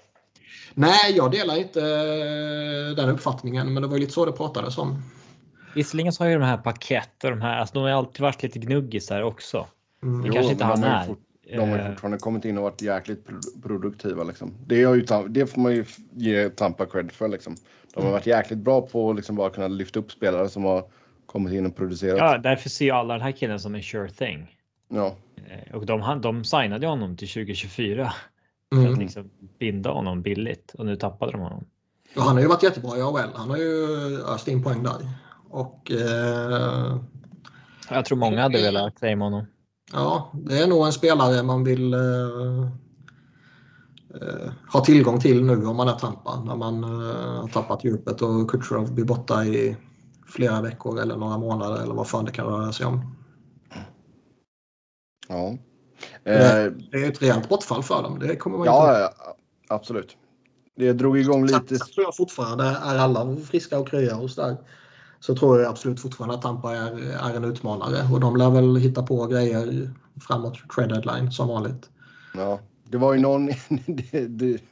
[0.75, 4.79] Nej, jag delar inte eh, den uppfattningen, men det var ju lite så det pratades
[4.79, 5.03] om.
[5.75, 8.43] Visserligen så har ju de här paket och de här, alltså de har alltid varit
[8.43, 9.67] lite gnuggisar också.
[10.03, 10.23] Mm.
[10.23, 11.07] Det Jo, kanske inte men han är.
[11.07, 11.19] fort-
[11.57, 14.25] De har ju Eh, fortfarande kommit in och varit jäkligt pro- produktiva.
[14.25, 14.55] Liksom.
[14.67, 17.29] Det, har ju, det får man ju ge Tampa cred för.
[17.29, 17.57] Liksom.
[17.95, 18.13] De har Mm.
[18.13, 20.85] varit jäkligt bra på att liksom bara kunna lyfta upp spelare som har
[21.27, 22.19] kommit in och producerat.
[22.19, 24.57] Ja, därför ser jag alla den här killen som en sure thing.
[24.89, 25.17] Ja.
[25.49, 28.13] Eh, Och de, de signade ju honom till 2024
[28.73, 28.93] för Mm.
[28.93, 31.65] att liksom binda honom billigt och nu tappade de honom.
[32.17, 33.31] Och han har ju varit jättebra i AHL.
[33.35, 33.85] Han har ju
[34.35, 35.09] öst in poäng där.
[35.51, 36.97] Och eh,
[37.91, 39.47] Jag tror många hade velat claima honom.
[39.93, 42.01] ja, det är nog en spelare man vill eh,
[44.21, 46.41] eh, ha tillgång till nu om man är Tampa.
[46.45, 49.77] När man eh, har tappat djupet och Kutjerov blir borta i
[50.27, 53.17] flera veckor eller några månader eller vad fan det kan röra sig om.
[55.29, 55.49] Ja.
[56.25, 58.19] Eh, Det är ett rejält bortfall för dem.
[58.19, 59.37] Det kommer man inte ja, ja,
[59.69, 60.17] absolut.
[60.77, 61.79] Det drog igång lite.
[61.79, 64.57] sen tror jag fortfarande, är alla friska och krya hos där,
[65.21, 66.93] så tror jag absolut fortfarande att Tampa är,
[67.31, 68.13] är en utmanare.
[68.13, 71.91] Och de lär väl hitta på grejer framåt trade deadline som vanligt.
[72.35, 72.59] Ja,
[72.93, 73.47] det var ju någon.
[73.87, 74.63] det, det,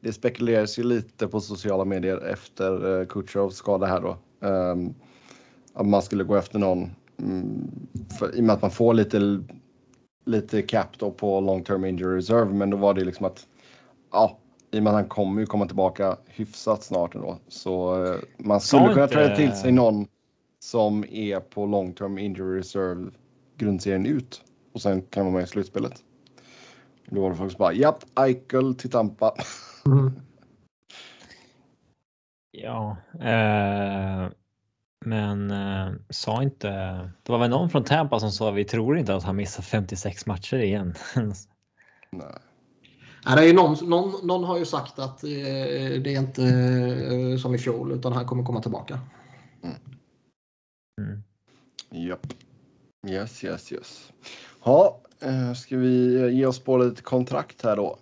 [0.00, 4.16] det spekuleras ju lite på sociala medier efter uh, Kutjerovs skada här då.
[4.48, 4.94] Um,
[5.74, 6.90] att man skulle gå efter någon.
[7.18, 7.70] Mm,
[8.18, 9.44] för, I och med att man får lite,
[10.24, 12.52] lite cap då på long term injury reserve.
[12.52, 13.46] Men då var det liksom att.
[14.12, 14.38] Ja,
[14.70, 17.38] i och med att han kommer ju komma tillbaka hyfsat snart ändå.
[17.48, 20.06] Så uh, man skulle kunna träda till sig någon
[20.58, 23.10] som är på long term injury reserve
[23.56, 24.42] grundserien ut.
[24.72, 26.02] Och sen kan man vara med i slutspelet.
[27.14, 29.34] Då var det faktiskt bara japp, Eichel till Tampa.
[29.86, 30.20] Mm.
[32.50, 34.30] Ja, eh,
[35.04, 36.68] men eh, sa inte.
[37.22, 40.26] Det var väl någon från Tampa som sa vi tror inte att han missar 56
[40.26, 40.94] matcher igen.
[42.10, 42.38] Nej.
[43.26, 45.30] Nej, det är ju någon, någon, någon har ju sagt att eh,
[46.00, 49.00] det är inte eh, som i fjol utan han kommer komma tillbaka.
[50.98, 51.22] Mm.
[51.90, 52.26] Japp.
[53.08, 54.12] Yes, yes, yes.
[54.64, 55.00] Ja,
[55.56, 57.98] ska vi ge oss på lite kontrakt här då.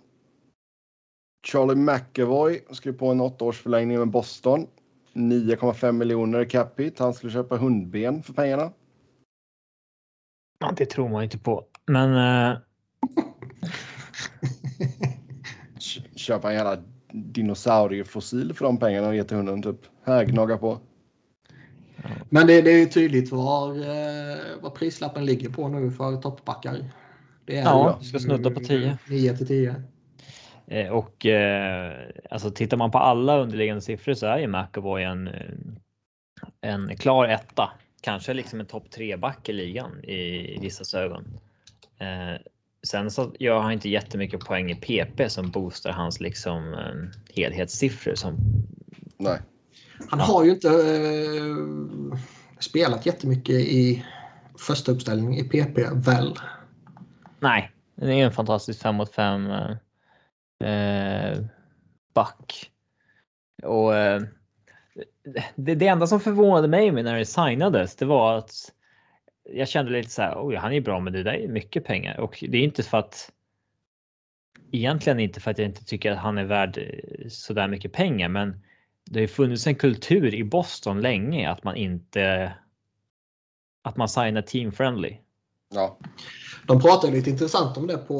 [1.47, 4.67] Charlie McAvoy skrev på en åttaårsförlängning med Boston.
[5.13, 7.03] 9,5 miljoner capita.
[7.03, 8.71] Han skulle köpa hundben för pengarna.
[10.59, 11.65] Ja, det tror man inte på.
[11.85, 12.15] Men
[12.51, 12.57] eh,
[15.73, 19.79] K- Köpa en jävla dinosauriefossil för de pengarna och ge till hunden typ.
[20.03, 20.79] Här, gnaga på.
[22.29, 26.91] Men det, det är tydligt var, eh, vad prislappen ligger på nu för toppbackar.
[27.45, 28.97] Det är Ja, ska snudda på 10.
[29.09, 29.75] 9 till 10.
[30.67, 31.93] Eh, Och eh,
[32.31, 35.29] alltså tittar man på alla underliggande siffror så är ju McAvoy en,
[36.61, 37.71] en klar etta.
[38.01, 41.23] Kanske liksom en topp tre back i ligan i vissa ögon.
[41.99, 42.41] Eh,
[42.87, 48.15] sen så gör han inte jättemycket poäng i PP som boostar hans liksom eh, helhetssiffror
[48.15, 48.37] som
[49.17, 49.39] Nej.
[50.09, 52.17] Han har ju inte eh,
[52.59, 54.05] spelat jättemycket i
[54.59, 56.33] första uppställning i PP väl?
[57.43, 61.39] Nej, det är en fantastisk 5 mot 5 eh, eh,
[62.13, 62.71] back.
[63.63, 64.21] Och eh,
[65.55, 68.51] det, det enda som förvånade mig med när det signades, det var att
[69.43, 72.19] jag kände lite så här, oj, han är bra, men det där är mycket pengar
[72.19, 73.31] och det är inte för att.
[74.71, 77.93] Egentligen inte för att jag inte tycker att han är värd eh, så där mycket
[77.93, 78.61] pengar, men
[79.05, 82.53] det har ju funnits en kultur i Boston länge att man inte.
[83.81, 85.17] Att man signar team friendly.
[85.73, 85.97] Ja.
[86.67, 88.13] De pratar lite intressant om det på,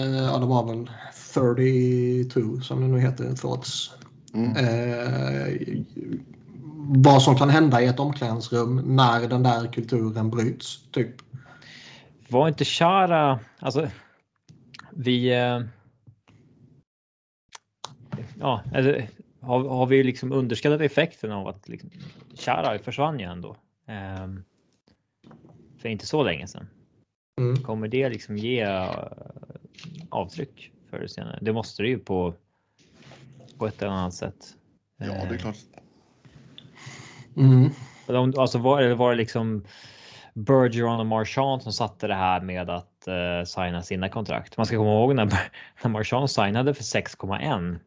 [0.00, 0.90] eh, ja de har väl
[1.34, 3.90] 32 som det nu heter trots.
[4.34, 4.56] Mm.
[4.56, 5.82] Eh,
[6.86, 10.86] vad som kan hända i ett omklädningsrum när den där kulturen bryts.
[10.90, 11.14] Typ.
[12.28, 13.88] Var inte Chara, alltså
[14.90, 15.32] vi.
[15.34, 15.60] eh,
[18.40, 19.02] Ja, alltså,
[19.40, 21.90] har, har vi liksom underskattat effekten av att liksom,
[22.34, 23.56] Chara försvann ju ändå.
[23.86, 24.44] ehm,
[25.78, 26.66] för inte så länge sedan.
[27.38, 27.56] Mm.
[27.56, 29.06] Kommer det liksom ge eh,
[30.08, 31.38] avtryck förr eller senare?
[31.42, 32.34] Det måste det ju på.
[33.58, 34.56] På ett eller annat sätt.
[34.96, 35.56] ja, det är Eh, klart.
[37.36, 37.70] Mm.
[38.38, 39.64] Alltså var, eller var det liksom
[40.34, 44.56] Bergeron och Marchand som satte det här med att uh, signa sina kontrakt?
[44.56, 45.24] Man ska komma ihåg när,
[45.82, 47.78] när Marchand signade för 6,1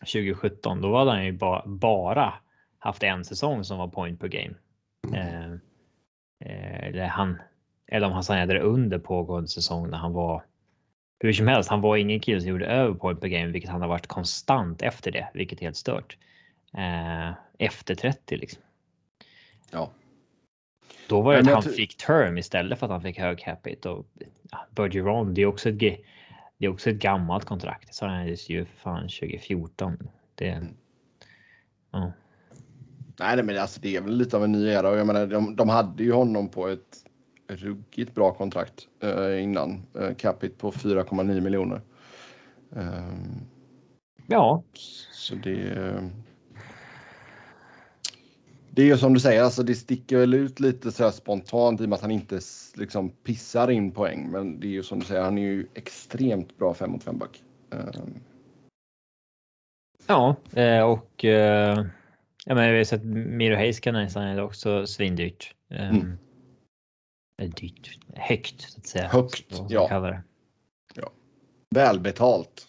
[0.00, 0.80] 2017.
[0.80, 2.34] Då hade han ju ba, bara
[2.78, 4.54] haft en säsong som var point per game.
[5.14, 5.52] Eh,
[6.44, 7.38] eh, eller han
[7.92, 10.44] eller om han signade det under pågående säsong när han var
[11.20, 11.70] hur som helst.
[11.70, 14.82] Han var ingen kille som gjorde över point per game, vilket han har varit konstant
[14.82, 16.16] efter det, vilket är helt stört.
[16.74, 18.62] Eh, efter 30 liksom.
[19.70, 19.90] Ja.
[21.08, 24.06] Då var det att han fick term istället för att han fick hög capita och
[24.50, 25.98] ja, Bergeron, det är också ett, det
[26.58, 27.88] är också ett gammalt kontrakt.
[27.88, 30.08] Det signades ju för fan 2014.
[30.34, 30.74] Det, Mm.
[31.90, 32.12] ja.
[33.18, 35.56] Nej, men alltså, det är väl lite av en ny era och jag menar, de,
[35.56, 37.04] de hade ju honom på ett
[37.56, 39.82] ruggigt bra kontrakt eh, innan.
[40.00, 41.80] Eh, capita på 4,9 miljoner.
[42.76, 43.40] Ehm,
[44.26, 44.62] ja,
[45.12, 46.10] så det.
[48.74, 51.80] Det är ju som du säger, alltså det sticker väl ut lite så här spontant
[51.80, 52.40] i och med att han inte
[52.74, 54.30] liksom pissar in poäng.
[54.30, 57.18] Men det är ju som du säger, han är ju extremt bra 5 mot 5
[57.18, 57.42] back.
[57.70, 58.14] Ehm,
[60.06, 61.86] ja eh, och eh,
[62.46, 65.54] ja, men jag vet att Miro Heiskanen signade också svindyrt.
[65.70, 66.18] Um, Mm.
[67.48, 69.08] Dyrt, högt så att säga.
[69.08, 70.00] Högt, så, ja.
[70.00, 70.22] det.
[71.70, 72.68] välbetalt.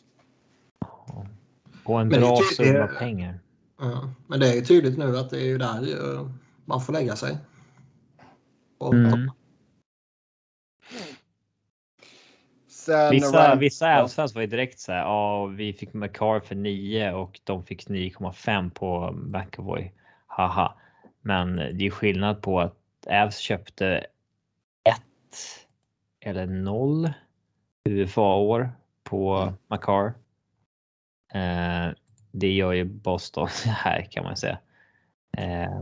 [1.83, 3.39] Och en Men bra summa pengar.
[3.79, 4.13] Ja.
[4.27, 6.29] Men det är ju tydligt nu att det är ju där eh,
[6.65, 7.37] man får lägga sig.
[8.77, 9.31] Och, Mm.
[12.67, 13.99] Sen Vissa, Ryan- vissa ja.
[14.01, 14.99] Elfsfans var ju direkt så här.
[14.99, 19.93] Ja, vi fick McCar för 9 och de fick 9,5 på McAvoy.
[20.27, 20.77] Haha.
[21.21, 24.05] Men det är skillnad på att Ävs köpte 1
[26.19, 27.13] eller 0
[27.89, 28.71] UFA-år
[29.03, 29.53] på Mm.
[29.67, 30.13] McCar.
[31.33, 31.93] Eh,
[32.31, 34.59] det gör ju Boston här kan man säga.
[35.37, 35.81] Eh,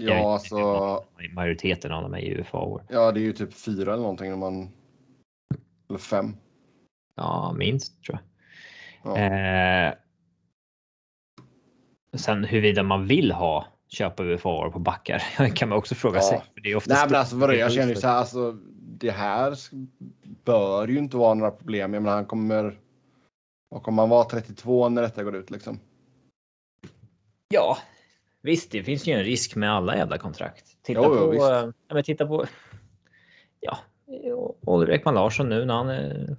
[0.00, 1.04] Ja, alltså.
[1.34, 2.84] Majoriteten av dem är UFA-år.
[2.88, 4.70] Ja, det är ju typ fyra eller någonting när man.
[5.88, 6.36] Eller fem.
[7.14, 8.18] Ja, minst tror
[9.02, 9.16] jag.
[9.16, 9.18] Ja.
[9.18, 9.94] Eh,
[12.16, 15.18] sen huruvida man vill ha köpa UFA på backar
[15.54, 16.22] kan man också fråga Ja.
[16.22, 16.42] sig.
[16.54, 18.52] För det är ofta Nej, men alltså vadå, jag känner så här, alltså.
[19.00, 19.56] Det här
[20.44, 21.94] bör ju inte vara några problem.
[21.94, 22.78] Jag menar, han kommer.
[23.70, 25.80] Vad kommer han vara 32 när detta går ut liksom?
[27.48, 27.78] Ja,
[28.42, 30.64] visst, det finns ju en risk med alla jävla kontrakt.
[30.82, 31.30] Titta Jo, på.
[31.30, 31.42] visst.
[31.50, 32.46] eh, ja, men titta på.
[33.60, 33.78] Ja,
[34.60, 36.36] Oliver Ekman Larsson nu när han är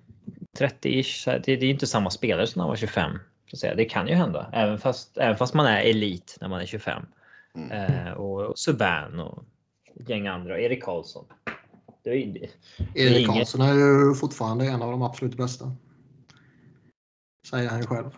[0.60, 1.24] 30-ish.
[1.24, 3.12] så här, Det, det är inte samma spelare som när han var 25.
[3.50, 3.76] Så att säga.
[3.76, 7.06] Det kan ju hända, även fast, även fast man är elit när man är 25.
[7.56, 7.72] Mm.
[7.72, 9.44] Eh, och, och Subban och
[10.00, 10.60] ett gäng andra.
[10.60, 11.26] Erik Karlsson.
[12.04, 15.76] Det är, det är Erik inget- Karlsson är ju fortfarande en av de absolut bästa.
[17.50, 18.10] Säger han ju själv.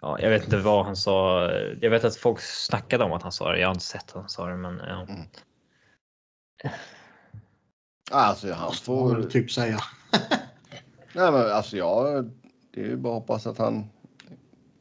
[0.00, 1.50] Ja, jag vet inte vad han sa.
[1.80, 3.60] Jag vet att folk snackade om att han sa det.
[3.60, 5.02] Jag har inte sett att han sa det, men ja.
[5.02, 5.20] Mm.
[8.10, 9.22] Alltså han får.
[9.22, 9.78] typ säga.
[11.14, 12.30] Nej, men alltså jag.
[12.70, 13.86] Det är ju bara att hoppas att han.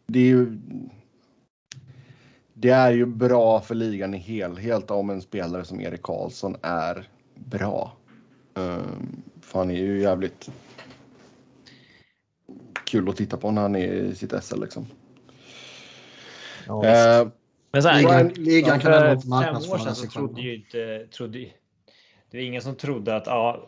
[0.08, 0.60] Det är ju.
[2.62, 7.08] Det är ju bra för ligan i helhet om en spelare som Erik Karlsson är
[7.36, 7.94] bra.
[8.54, 10.50] Um, för han är ju jävligt
[12.86, 14.88] kul att titta på när han är i sitt SL liksom.
[16.68, 16.76] Ja.
[16.76, 17.30] Uh,
[17.72, 20.34] Men så här, Ligan, ligan kan ändå inte fem år marknadsföra sedan så sig trodde
[20.34, 20.50] själva.
[20.50, 21.08] ju inte...
[21.18, 21.40] Trodde,
[22.32, 23.68] det var ingen som trodde att ja,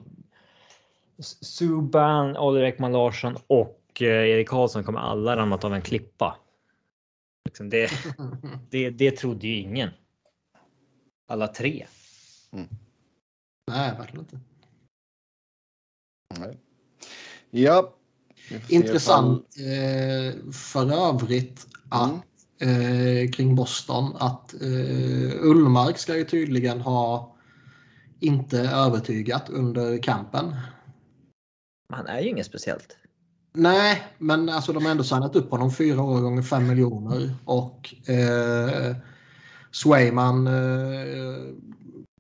[1.20, 6.36] Subban, Oliver Ekman Larsson och eh, Erik Karlsson kommer alla ramlat av en klippa.
[7.52, 7.92] Liksom det,
[8.70, 9.90] det, det trodde ju ingen.
[11.28, 11.88] Alla tre.
[13.68, 14.40] Nej, verkligen inte.
[16.40, 16.58] nej.
[17.50, 17.94] Ja.
[18.70, 22.24] Intressant eh, för övrigt att
[22.62, 23.26] Mm.
[23.26, 27.36] eh, kring Boston att eh, Ullmark ska ju tydligen ha
[28.20, 30.56] inte övertygat under kampen.
[31.90, 32.98] Han är ju inget speciellt.
[33.54, 37.96] Nej, men alltså de har ändå signat upp honom fyra år gånger fem miljoner och
[38.10, 38.96] eh,
[39.72, 41.54] Swayman eh,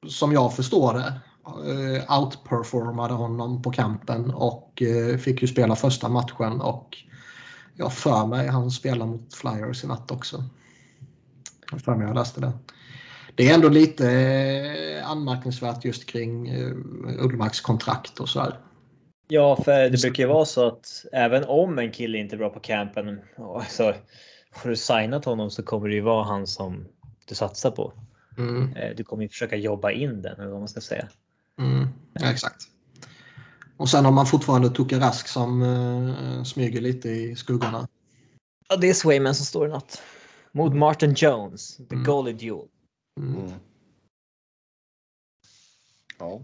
[0.08, 1.13] som jag förstår det
[1.46, 6.98] eh, outperformade honom på kampen och eh, fick ju spela första matchen och
[7.76, 10.44] jag för mig han spelar mot Flyers i natt också.
[11.72, 12.52] Jag för mig jag läste det.
[13.36, 16.72] Det är ändå lite eh, anmärkningsvärt just kring eh,
[17.20, 18.60] Ullmarks kontrakt och så här.
[19.34, 22.50] Ja, för det brukar ju vara så att även om en kille inte är bra
[22.50, 23.22] på campen
[23.70, 23.94] så
[24.52, 26.88] har du signat honom så kommer det ju vara han som
[27.26, 27.94] du satsar på.
[28.38, 28.74] Mm.
[28.76, 31.08] Eh, Du kommer ju försöka jobba in den, eller vad man ska säga.
[31.60, 32.63] Mm, ja, exakt.
[33.78, 37.88] Och sen har man fortfarande Tuka Rask som uh, smyger lite i skuggorna.
[38.70, 40.02] Ja, det är Swayman som står i natt.
[40.52, 42.04] Mot Martin Jones, the Mm.
[42.04, 42.67] goalie duel.
[43.20, 43.36] Mm.
[43.36, 43.52] Mm.
[46.20, 46.41] Ja.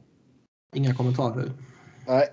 [0.76, 1.52] Inga kommentarer.
[2.08, 2.28] Nej.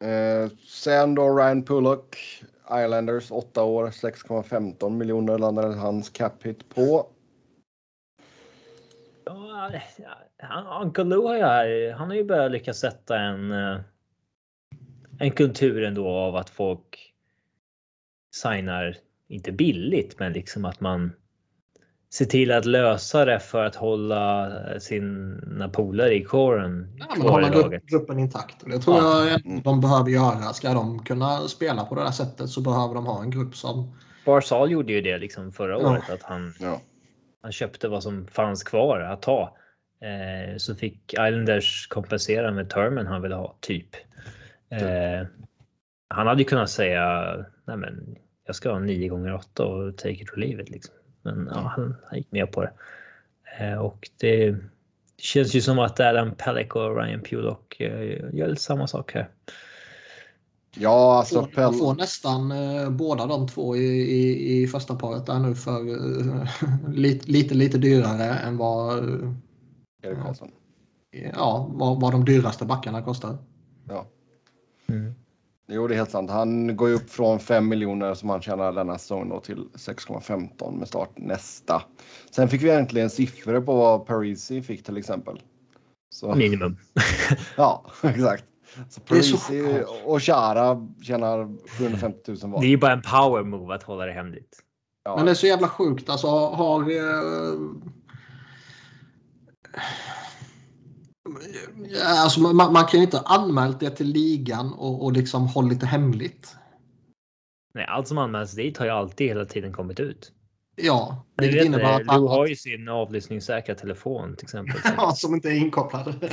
[0.00, 2.16] Eh, sen då Ryan Pullock,
[2.64, 7.06] Islanders 8 år, 6,15 miljoner landade hans cap hit på.
[10.38, 13.80] Ja, Uncle Lou har ju, han har ju börjat lyckas sätta en, eh,
[15.18, 17.14] en kultur ändå av att folk
[18.36, 18.96] signar,
[19.28, 21.12] inte billigt, men liksom att man
[22.14, 27.48] ser till att lösa det för att hålla sina polare i kåren Ja, men hålla
[27.48, 27.82] grupp, laget.
[27.86, 28.62] gruppen intakt.
[28.62, 29.24] Och det tror Ja.
[29.28, 30.52] jag de behöver göra.
[30.52, 33.94] Ska de kunna spela på det där sättet så behöver de ha en grupp som...
[34.26, 35.90] Barzal gjorde ju det liksom förra Ja.
[35.90, 36.80] året att han Ja.
[37.42, 39.56] Han köpte vad som fanns kvar att ta.
[40.00, 43.88] Eh, så fick Islanders kompensera med termen han ville ha, typ.
[44.70, 45.26] Eh,
[46.08, 47.34] han hade ju kunnat säga,
[47.66, 48.16] nej men
[48.46, 50.94] jag ska ha 9 gånger 8 och take it or leave it liksom.
[51.26, 52.72] Men ja, han, han gick med på det.
[53.58, 58.48] Eh, och det, det känns ju som att Adam Pellick och Ryan Pulock eh, gör
[58.48, 59.28] lite samma sak här.
[60.78, 61.96] Ja, alltså Får, man får Pell...
[61.96, 66.48] nästan eh, båda de två i, i, i första paret där nu för eh,
[66.88, 69.32] lite, lite, lite dyrare än vad, eh,
[70.02, 70.50] Erik Karlsson.
[71.34, 73.38] ja, vad, vad de dyraste backarna kostar.
[73.88, 74.06] Ja.
[74.86, 75.14] Mm.
[75.68, 76.30] Jo, det är helt sant.
[76.30, 80.78] Han går ju upp från 5 miljoner som han tjänar denna säsong då till 6,15
[80.78, 81.82] med start nästa.
[82.30, 85.42] Sen fick vi äntligen siffror på vad Parisi fick till exempel.
[86.14, 86.76] Så, Minimum.
[87.56, 88.44] ja, exakt.
[88.74, 89.88] Så så Parisi sjukt.
[90.04, 92.60] och Chara tjänar 750 000 var.
[92.60, 94.62] Det är ju bara en power move att hålla det hemligt.
[95.04, 95.16] Ja.
[95.16, 96.10] Men det är så jävla sjukt.
[96.10, 96.80] Alltså har...
[96.80, 97.58] Eh,
[102.04, 105.80] alltså man, man kan ju inte ha anmält det till ligan och, och liksom hållit
[105.80, 106.56] det hemligt.
[107.74, 110.32] Nej, allt som anmäls dit har ju alltid hela tiden kommit ut.
[110.76, 114.80] Ja, Du vilket vet, innebär det, att Lou har ju sin avlyssningssäkra telefon till exempel.
[114.96, 116.14] ja, som inte är inkopplad.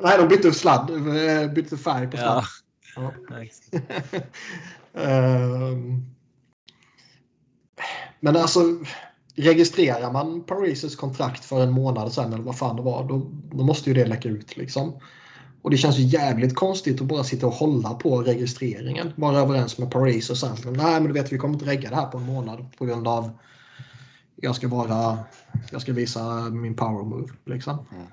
[0.00, 0.90] Nej, de bytte sladd.
[0.90, 2.44] eh, Bytte färg på sladd.
[2.96, 3.12] Ja.
[3.30, 3.42] Ja.
[5.02, 6.02] Ehm,
[8.20, 8.60] Men alltså
[9.34, 13.64] registrerar man Parises kontrakt för en månad sedan eller vad fan det var, då, då
[13.64, 14.92] måste ju det läcka ut liksom.
[15.62, 19.12] Och det känns ju jävligt konstigt att bara sitta och hålla på registreringen.
[19.16, 21.96] Vara överens med Paris och sen, nej men du vet vi kommer inte regga det
[21.96, 23.30] här på en månad på grund av
[24.36, 25.18] jag ska vara,
[25.70, 27.86] jag ska visa min power move liksom.
[27.92, 28.06] Mm.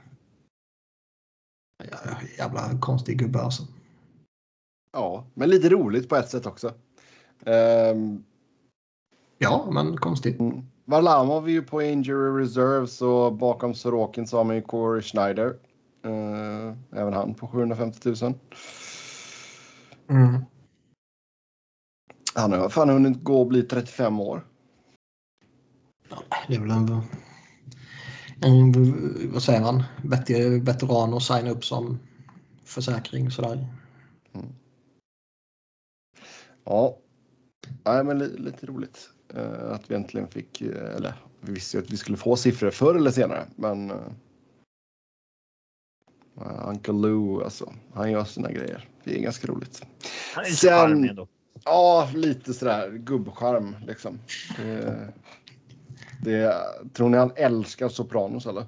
[2.38, 3.64] Jävla konstig gubbe alltså.
[4.94, 6.74] ja, men lite roligt på ett sätt också.
[7.46, 8.24] Um,
[9.42, 10.38] Ja, men konstigt.
[10.92, 15.58] Varlamov är ju på injury reserve så bakom Sorokin så har man ju Corey Schneider.
[16.04, 18.34] Eh, även han på 750 000.
[20.10, 20.46] Mm.
[22.36, 24.46] Han har fan hunnit gå och bli 35 år.
[26.48, 27.02] Det är väl en,
[28.42, 32.00] en vad säger man, vettig veteran att signa upp som
[32.64, 33.68] försäkring sådär.
[36.64, 36.98] Ja,
[37.86, 39.10] Nej, men li lite roligt.
[39.36, 42.72] Eh, att vi äntligen fick, eh, eller vi visste ju att vi skulle få siffror
[42.72, 43.98] förr eller senare, men uh,
[46.68, 48.90] Uncle Lou alltså, han gör sina grejer.
[49.04, 49.82] Det är ganska roligt.
[50.36, 51.28] Han är lite charmig ändå.
[51.64, 54.20] Ja, lite sådär gubbcharm liksom.
[54.58, 55.14] Det,
[56.22, 56.64] det,
[56.94, 58.66] tror ni han älskar Sopranos eller?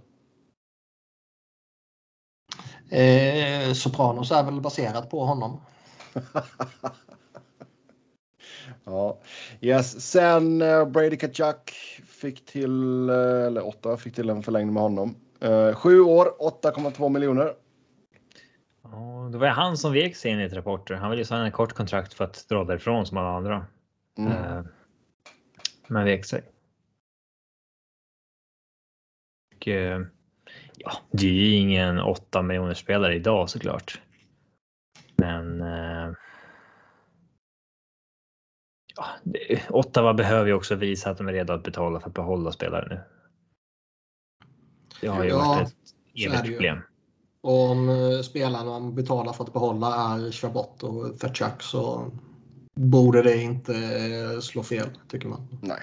[2.90, 5.62] Eh, Sopranos är väl baserat på honom.
[8.86, 9.20] ja,
[9.62, 10.02] yes.
[10.02, 11.72] Sen uh, Brady Kachuk
[12.08, 15.16] fick till, uh, eller åtta fick till en förlängning med honom.
[15.44, 17.54] Uh, sju år, 8,2 miljoner.
[18.84, 20.96] Ja, det var han som vek sig enligt rapporter.
[20.96, 23.66] Han ville ju ha en kort kontrakt för att dra därifrån som alla andra.
[24.18, 24.32] Mm.
[24.32, 24.66] Uh,
[25.88, 26.42] men vek sig.
[29.56, 29.68] Och,
[30.78, 34.02] ja, det är ju ingen 8 miljoner spelare idag såklart.
[35.16, 35.62] Men.
[35.62, 36.14] Eh,
[38.96, 39.06] ja,
[39.70, 42.88] Ottawa behöver ju också visa att de är redo att betala för att behålla spelare
[42.90, 43.00] nu.
[45.02, 45.76] Det har ju ja, varit ett
[46.26, 46.78] evigt problem.
[47.42, 52.12] Och om eh, spelarna man betalar för att behålla är Chabot och Fetchak så
[52.76, 55.48] borde det inte eh, slå fel tycker man.
[55.62, 55.80] Nej.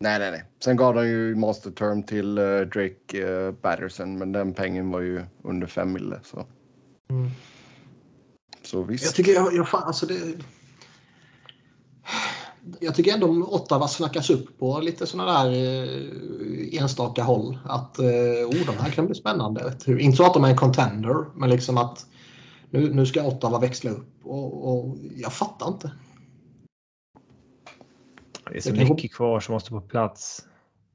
[0.00, 0.44] Nej, nej, nej.
[0.64, 5.00] Sen gav de ju master term till uh, Drake uh, Batterson, men den pengen var
[5.00, 6.20] ju under 5 mille.
[6.22, 6.46] Så.
[7.10, 7.30] Mm.
[8.62, 9.04] så visst.
[9.04, 10.14] Jag tycker jag, jag fan, alltså det.
[12.80, 17.58] Jag tycker ändå Ottawa snackas upp på lite sådana där eh, enstaka håll.
[17.64, 18.04] Att eh,
[18.46, 19.74] oh, de här kan bli spännande.
[19.86, 22.06] Inte så att de är en contender, men liksom att
[22.70, 25.92] nu, nu ska Ottawa växla upp och, och jag fattar inte.
[28.50, 29.08] Det är så det mycket kanske...
[29.08, 30.44] kvar som måste på plats.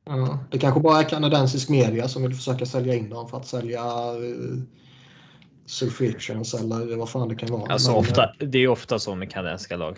[0.05, 3.47] Ja, det kanske bara är kanadensisk media som vill försöka sälja in dem för att
[3.47, 3.83] sälja
[4.15, 4.61] uh,
[5.65, 7.73] subscriptions eller vad fan det kan vara.
[7.73, 9.97] Alltså Men, ofta, det är ofta så med kanadensiska lag.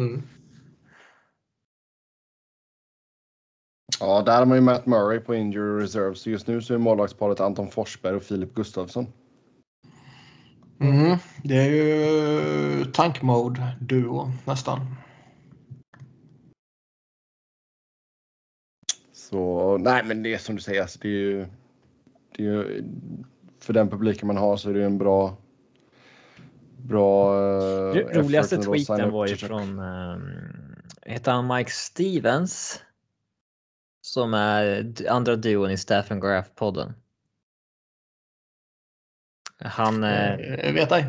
[0.00, 0.22] Mm.
[4.00, 6.14] Ja, där har man ju Matt Murray på injury reserve.
[6.14, 9.06] Så just nu så är målvaktsparet Anton Forsberg och Filip Gustafsson.
[10.80, 14.80] Mm, det är ju tankmode duo nästan.
[19.12, 21.46] Så nej, men det är som du säger, alltså, det är ju,
[22.36, 22.84] det är ju
[23.58, 25.36] för den publiken man har så är det en bra.
[26.84, 27.34] Bra.
[27.34, 29.78] Uh, roligaste tweeten var ju från.
[29.78, 30.18] Uh,
[31.02, 32.84] heter han Mike Stevens?
[34.00, 36.92] Som är andra duon i Staff and Graph podden.
[39.58, 40.04] Han...
[40.04, 41.06] Eh, vet ej.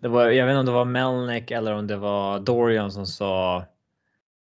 [0.00, 3.06] Det var, jag vet inte om det var Melnick eller om det var Dorian som
[3.06, 3.64] sa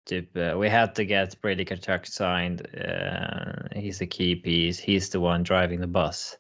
[0.08, 2.60] typ uh, we had to get Brady Kachuk signed.
[2.74, 4.84] Uh, he's a key piece.
[4.86, 6.38] He's the one driving the bus.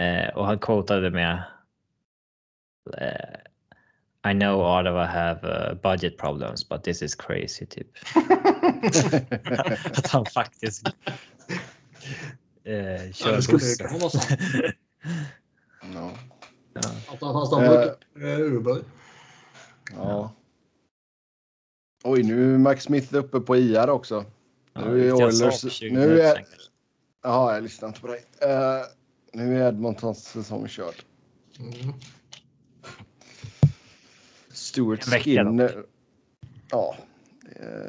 [0.00, 1.42] Uh, och han quotade med
[4.24, 7.86] I know Ottawa have budget problems, but this is crazy typ.
[9.98, 10.86] att han faktiskt
[12.66, 14.72] uh, kör bussen.
[15.94, 16.10] Ja.
[17.08, 18.82] Att han stannar uh, Uber.
[19.96, 20.32] Ja.
[22.04, 24.24] Oj, nu är Max Smith uppe på IR också.
[24.72, 25.82] Ja, nu är Oilers...
[25.82, 26.44] Nu är...
[27.22, 28.24] Jaha, jag lyssnar inte på dig.
[28.42, 28.84] Uh,
[29.32, 30.94] nu är Edmontons säsong körd.
[31.58, 31.94] Mm.
[34.68, 35.84] Stuart Skinner.
[36.70, 36.96] Ja.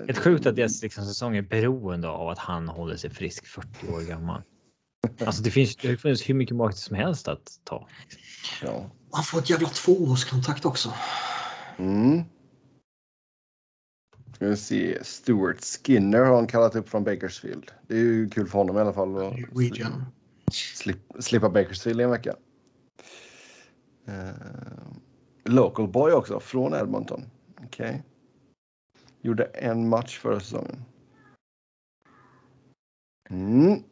[0.07, 3.87] Ett sjukt att deras liksom, säsong är beroende av att han håller sig frisk 40
[3.87, 4.41] år gammal.
[5.25, 7.87] Alltså det finns, det finns hur mycket makt som helst att ta.
[8.63, 8.89] Ja.
[9.11, 10.93] Han får ett jävla tvåårskontrakt också.
[11.77, 12.23] Mm.
[14.35, 15.03] Ska vi se.
[15.03, 17.71] Stuart Skinner har han kallat upp från Bakersfield.
[17.87, 19.15] Det är ju kul för honom i alla fall.
[19.55, 20.05] Region.
[20.51, 22.35] Slip, slippa Bakersfield i en vecka.
[24.07, 24.29] Uh,
[25.43, 27.25] local boy också, från Edmonton.
[27.63, 27.89] Okej.
[27.89, 28.01] Okay.
[29.21, 30.85] Gjorde en match förra säsongen.
[33.29, 33.83] Mm.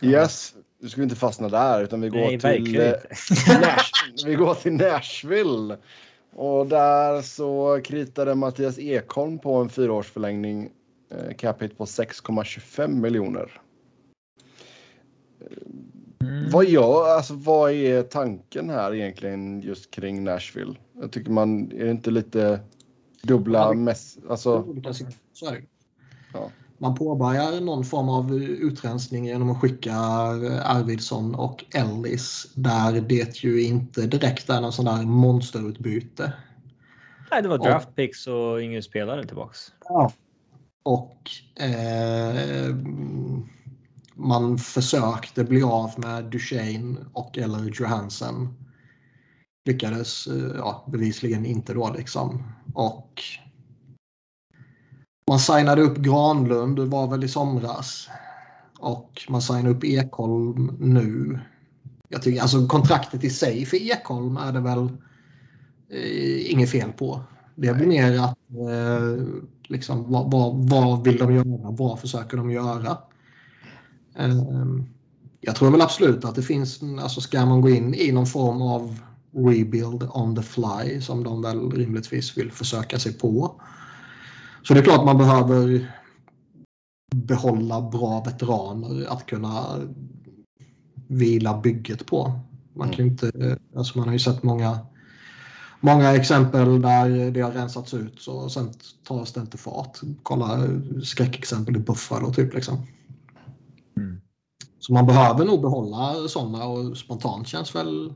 [0.00, 2.86] Yes, nu ska vi inte fastna där utan vi går Nej, till eh,
[3.60, 5.76] Nash, vi går till Nashville.
[6.32, 10.70] Och där så kritade Mattias Ekholm på en fyraårsförlängning.
[11.10, 13.60] Eh, capita på 6,25 miljoner.
[16.22, 16.50] Mm.
[16.50, 20.74] Vad gör, alltså vad är tanken här egentligen just kring Nashville?
[21.00, 22.60] Jag tycker man, är det inte lite
[23.22, 24.66] dubbla mess, alltså.
[25.32, 25.62] Så är det.
[26.32, 26.50] Ja
[26.82, 29.94] man påbörjar någon form av utrensning genom att skicka
[30.64, 36.32] Arvidsson och Ellis där det ju inte direkt är någon sån där monsterutbyte.
[37.30, 39.72] Nej, det var draftpicks och, och ingen spelare tillbaks.
[39.84, 40.12] Ja.
[40.82, 41.30] Och
[41.62, 42.74] eh,
[44.14, 48.48] man försökte bli av med Duchene och eller Johansen.
[49.64, 52.42] Lyckades eh, ja, bevisligen inte då liksom.
[52.74, 53.22] Och
[55.28, 58.08] Man signade upp Granlund, det var väl i somras.
[58.78, 61.40] Och man signade upp Ekholm nu.
[62.08, 64.88] Jag tycker, alltså kontraktet i sig för Ekholm är det väl
[65.90, 67.20] eh, inget fel på.
[67.54, 69.26] Det blir mer att eh,
[69.66, 71.70] liksom, vad, vad, vad, vill de göra?
[71.70, 72.98] Vad försöker de göra?
[74.14, 74.36] Eh,
[75.40, 78.62] jag tror väl absolut att det finns, alltså ska man gå in i någon form
[78.62, 78.98] av
[79.34, 83.60] rebuild on the fly som de väl rimligtvis vill försöka sig på.
[84.62, 85.92] Så det är klart man behöver
[87.14, 89.80] behålla bra veteraner att kunna
[91.06, 92.40] vila bygget på.
[92.74, 94.78] Man, kan inte, alltså man har ju sett många,
[95.80, 98.70] många exempel där det har rensats ut så sen
[99.04, 100.00] tas det inte fart.
[100.22, 100.58] Kolla
[101.02, 102.54] skräckexempel i Buffalo typ.
[102.54, 102.86] Liksom.
[104.82, 108.14] Så man behöver nog behålla sådana och spontant känns väl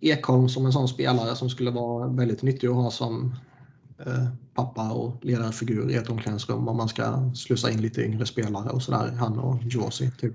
[0.00, 3.34] Ekholm som en sån spelare som skulle vara väldigt nyttig att ha som
[3.98, 8.70] eh, pappa och ledarfigur i ett omklädningsrum om man ska slussa in lite yngre spelare
[8.70, 9.12] och sådär.
[9.12, 10.34] Han och Josie typ.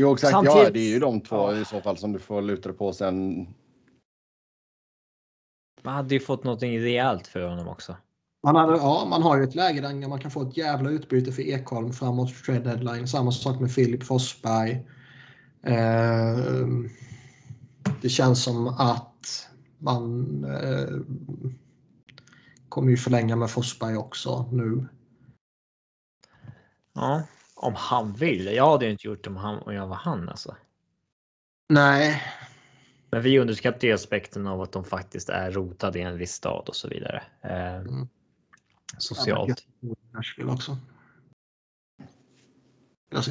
[0.00, 0.64] Jo exakt, Samtidigt...
[0.64, 1.60] ja det är ju de två ja.
[1.60, 3.46] i så fall som du får luta dig på sen.
[5.82, 7.96] Man hade ju fått någonting rejält för honom också.
[8.42, 11.32] Man, hade, ja, man har ju ett läge där man kan få ett jävla utbyte
[11.32, 13.08] för Ekholm framåt trade deadline.
[13.08, 14.72] Samma sak med Filip Forsberg.
[15.62, 16.66] Eh,
[18.02, 20.96] det känns som att man eh,
[22.68, 24.88] kommer ju förlänga med Forsberg också nu.
[26.94, 27.22] Ja,
[27.54, 28.46] om han vill.
[28.46, 30.56] Jag hade inte gjort det om, han, om jag var han alltså.
[31.68, 32.22] Nej.
[33.10, 36.68] Men vi underskattar ju aspekten av att de faktiskt är rotade i en viss stad
[36.68, 37.22] och så vidare.
[37.42, 38.08] Eh, mm.
[38.98, 39.64] Socialt.
[40.46, 40.76] Också.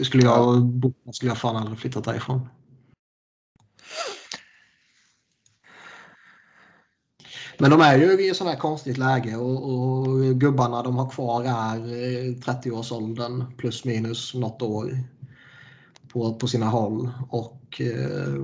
[0.04, 2.50] Skulle jag bo skulle jag fan aldrig flyttat därifrån.
[7.58, 11.10] Men de är ju i ett sånt här konstigt läge och, och gubbarna de har
[11.10, 11.80] kvar är
[12.36, 15.00] 30-årsåldern plus minus något år
[16.08, 17.12] på, på sina håll.
[17.30, 18.36] Och eh,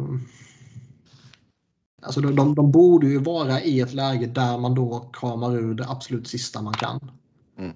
[2.08, 5.74] alltså de, de, de, borde ju vara i ett läge där man då kramar ur
[5.74, 7.12] det absolut sista man kan.
[7.58, 7.72] Mm.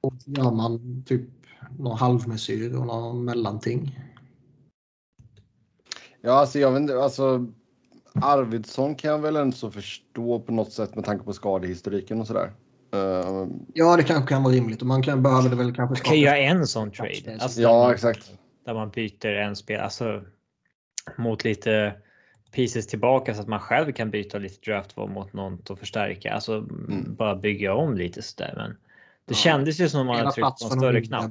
[0.00, 1.28] Och så gör man typ
[1.78, 3.98] någon halvmesyr och någon mellanting.
[6.20, 7.46] Ja, alltså jag vet inte, alltså
[8.14, 12.52] Arvidsson kan jag väl ändå förstå på något sätt med tanke på skadehistoriken och sådär.
[12.94, 15.94] Uh, ja, det kanske kan vara rimligt och man kan behöva det väl kanske.
[15.94, 17.38] Man kan göra en sån trade.
[17.40, 18.32] Alltså, ja, man, exakt.
[18.64, 20.22] Där man byter en spel, alltså
[21.18, 21.94] mot lite
[22.50, 26.34] pieces tillbaka så att man själv kan byta lite draftval mot något och förstärka.
[26.34, 27.14] Alltså mm.
[27.14, 28.52] bara bygga om lite sådär.
[28.56, 28.76] Men det
[29.26, 29.34] ja.
[29.34, 31.30] kändes ju som att man hade tryckt på en större knapp.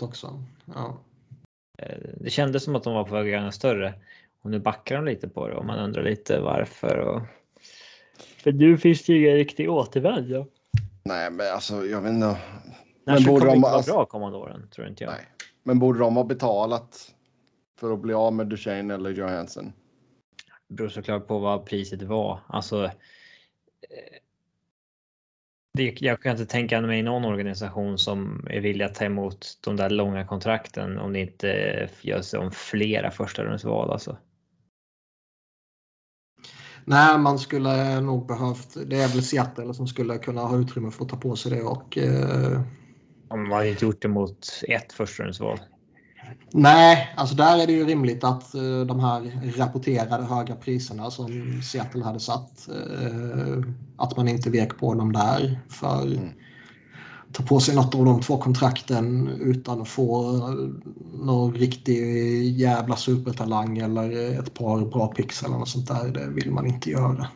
[0.00, 0.42] Också.
[0.64, 0.98] Ja.
[1.78, 3.94] Eh, det kändes som att de var på väg att göra en större.
[4.42, 6.98] Och nu backar de lite på det och man undrar lite varför.
[6.98, 7.22] Och...
[8.42, 10.46] För nu finns det ju ingen riktig återvändo.
[11.02, 12.36] Nej, men alltså jag vet inte.
[13.04, 13.92] Men borde kommer de inte vara alltså...
[13.92, 15.10] bra kommande åren, tror inte jag.
[15.10, 15.26] Nej.
[15.62, 17.12] Men borde de ha betalat
[17.80, 19.72] för att bli av med Duchene eller Johansson?
[20.68, 22.40] Beror såklart på vad priset var.
[22.48, 22.84] Alltså.
[22.84, 22.90] Eh,
[25.76, 29.76] det, jag kan inte tänka mig någon organisation som är villig att ta emot de
[29.76, 34.16] där långa kontrakten om det inte görs om flera första rundsval alltså.
[36.84, 38.76] Nej, man skulle nog behövt.
[38.86, 41.62] Det är väl Seattle som skulle kunna ha utrymme för att ta på sig det
[41.62, 41.98] och.
[41.98, 42.60] Eh...
[43.28, 45.58] Man har inte gjort det mot ett förstahundsval.
[46.52, 51.60] Nej, alltså där är det ju rimligt att uh, de här rapporterade höga priserna som
[51.62, 52.68] Seattle hade satt.
[52.68, 53.64] Uh,
[53.96, 55.60] att man inte vek på dem där.
[55.68, 56.30] För mm
[57.36, 60.32] ta på sig något av de två kontrakten utan att få
[61.14, 62.00] någon riktig
[62.50, 66.08] jävla supertalang eller ett par bra pix eller något sånt där.
[66.08, 67.26] Det vill man inte göra.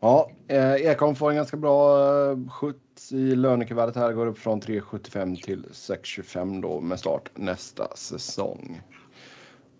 [0.00, 1.98] Ja, eh, Ekholm får en ganska bra
[2.30, 4.12] eh, skjuts i lönekuvertet här.
[4.12, 8.82] Går upp från 3,75 till 6,25 då med start nästa säsong.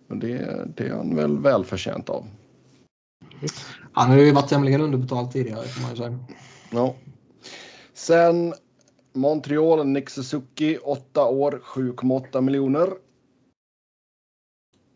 [0.09, 2.27] Och det, det är han väl välförtjänt av.
[3.93, 6.19] Han har ju varit tämligen underbetald tidigare får man ju säga.
[6.71, 6.95] Ja.
[7.95, 8.55] Sen
[9.13, 12.89] Montreal, Nick Suzuki, 8 år, 7,8 miljoner.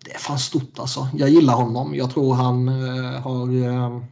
[0.04, 1.08] Det är fan stort alltså.
[1.14, 1.94] Jag gillar honom.
[1.94, 4.02] Jag tror han eh, har eh,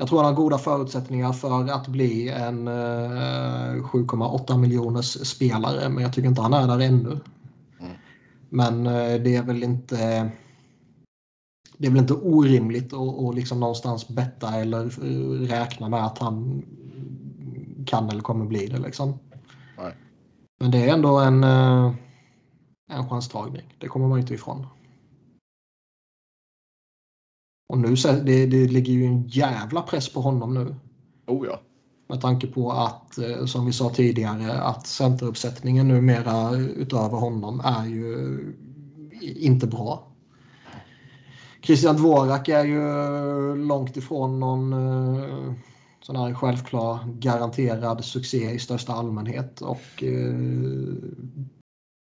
[0.00, 6.02] jag tror han har goda förutsättningar för att bli en eh, 7,8 miljoners spelare men
[6.02, 7.20] jag tycker inte han är där ännu.
[7.80, 7.92] Mm.
[8.48, 10.30] Men eh, det är väl inte
[11.78, 14.84] det är väl inte orimligt att, liksom någonstans betta eller
[15.46, 16.62] räkna med att han
[17.86, 18.78] kan eller kommer bli det.
[18.78, 19.18] Liksom.
[20.60, 21.92] Men det är ändå en, eh,
[22.92, 23.74] en chanstagning.
[23.78, 24.66] Det kommer man inte ifrån.
[27.70, 27.94] Och nu
[28.24, 30.74] det, det ligger ju en jävla press på honom nu.
[31.26, 31.60] Oh ja.
[32.08, 37.86] Med tanke på att, eh, som vi sa tidigare, att centeruppsättningen numera utöver honom är
[37.86, 38.38] ju
[39.20, 40.06] inte bra.
[41.62, 45.52] Christian Dvorak är ju långt ifrån någon eh,
[46.02, 50.34] sån här självklar garanterad succé i största allmänhet och eh,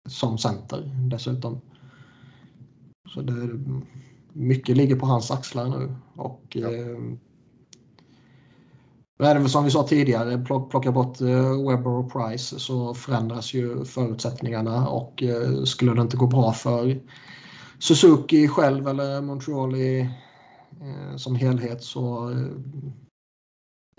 [0.09, 1.61] som center dessutom.
[3.15, 3.49] Så det,
[4.33, 5.95] mycket ligger på hans axlar nu.
[6.17, 6.69] Och, ja.
[9.19, 14.89] eh, som vi sa tidigare, plocka bort eh, Webber och Price så förändras ju förutsättningarna
[14.89, 17.01] och eh, skulle det inte gå bra för
[17.79, 20.01] Suzuki själv eller Montreal i,
[20.81, 22.31] eh, som helhet så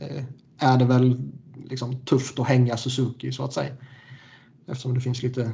[0.02, 0.24] eh,
[0.58, 1.32] är det väl
[1.66, 3.74] liksom tufft att hänga Suzuki så att säga.
[4.68, 5.52] Eftersom det finns lite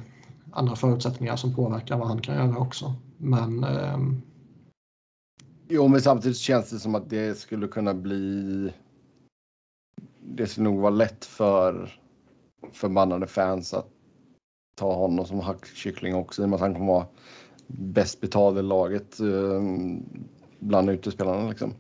[0.52, 2.96] andra förutsättningar som påverkar vad han kan göra också.
[3.18, 3.98] Men eh,
[5.70, 8.74] Jo, men samtidigt känns det som att det skulle kunna bli.
[10.22, 12.00] Det skulle nog vara lätt för
[12.72, 13.90] förbannade fans att
[14.76, 17.08] ta honom som hackkyckling också i och med att han kommer vara
[17.68, 19.62] bäst betald i laget eh,
[20.60, 21.74] bland utespelarna liksom.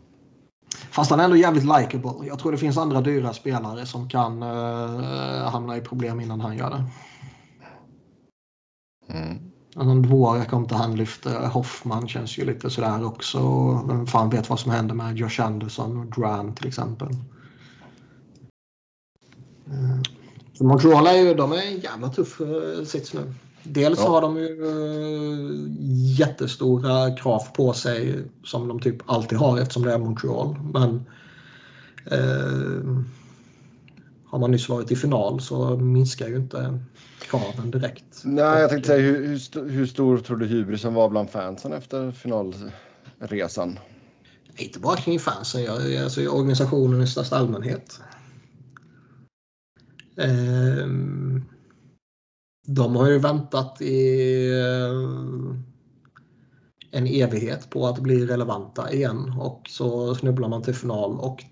[0.91, 2.27] Fast han är ändå jävligt likeable.
[2.27, 6.57] Jag tror det finns andra dyra spelare som kan uh, hamna i problem innan han
[6.57, 6.83] gör det.
[9.13, 9.46] Mm.
[9.77, 11.47] Någon Dvorak om inte han lyfter.
[11.47, 13.39] Hoffman känns ju lite sådär också.
[13.87, 17.07] Vem fan vet vad som händer med Josh Anderson och Dran till exempel.
[20.53, 23.33] Så eh, Montreal är ju de är en jävla tuff eh, sits nu.
[23.63, 24.09] Dels ja.
[24.09, 25.67] har de ju uh,
[26.19, 30.55] jättestora krav på sig som de typ alltid har eftersom det är Montreal.
[30.73, 31.05] Men
[32.11, 33.03] uh,
[34.37, 36.79] har man nyss varit i final så minskar ju inte
[37.21, 38.21] kraven direkt.
[38.23, 41.73] Nej, jag tänkte säga hur, hur, st hur stor tror du hybrisen var bland fansen
[41.73, 43.79] efter finalresan?
[44.57, 48.01] Inte bara kring fansen, jag, alltså i organisationen i största allmänhet.
[50.15, 51.45] Um,
[52.67, 55.55] de har ju väntat i uh,
[56.91, 61.43] en evighet på att bli relevanta igen och så snubblar man till final och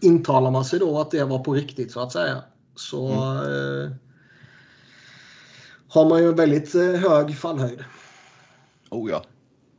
[0.00, 2.42] intalar man sig då att det var på riktigt så att säga
[2.74, 3.84] så mm.
[3.84, 3.90] eh,
[5.88, 7.84] har man ju en väldigt eh, hög fallhöjd.
[8.90, 9.22] Oh ja.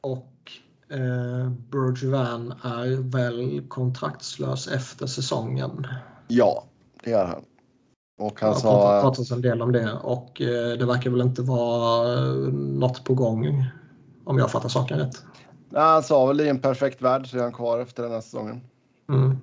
[0.02, 0.52] Och
[0.90, 5.88] eh, Bergevin är väl kontraktslös efter säsongen.
[6.28, 6.64] Ja,
[7.04, 7.44] det är han.
[8.20, 8.96] Och han sa...
[8.96, 13.04] Det pratats en del om det och eh, det verkar väl inte vara eh, något
[13.04, 13.66] på gång
[14.24, 15.24] om jag fattar saken rätt.
[15.70, 18.22] Nej, han sa väl i en perfekt värld så är han kvar efter den här
[18.22, 18.62] säsongen.
[19.10, 19.38] Mm.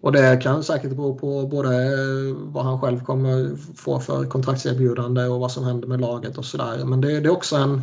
[0.00, 5.24] Och det kan säkert bero på både eh, vad han själv kommer få för kontraktserbjudande
[5.24, 6.84] och vad som händer med laget och sådär.
[6.84, 7.82] Men det, det, är också en...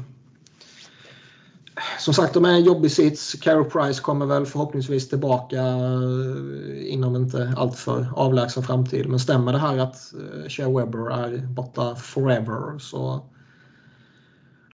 [1.99, 3.33] Som sagt, de är en jobbig sits.
[3.33, 9.09] Carey Price kommer väl förhoppningsvis tillbaka eh, inom inte alltför avlägsen framtid.
[9.09, 13.21] Men stämmer det här att eh, Shea Webber är borta forever så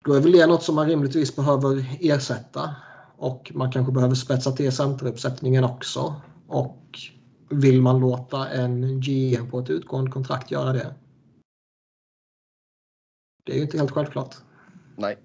[0.05, 2.75] då är väl det något som man rimligtvis behöver ersätta.
[3.17, 6.15] Och man kanske behöver spetsa till centeruppsättningen också.
[6.47, 6.99] Och
[7.49, 10.95] vill man låta en GM på ett utgående kontrakt göra det?
[13.45, 14.35] Det är ju inte helt självklart.
[14.95, 15.17] Nej.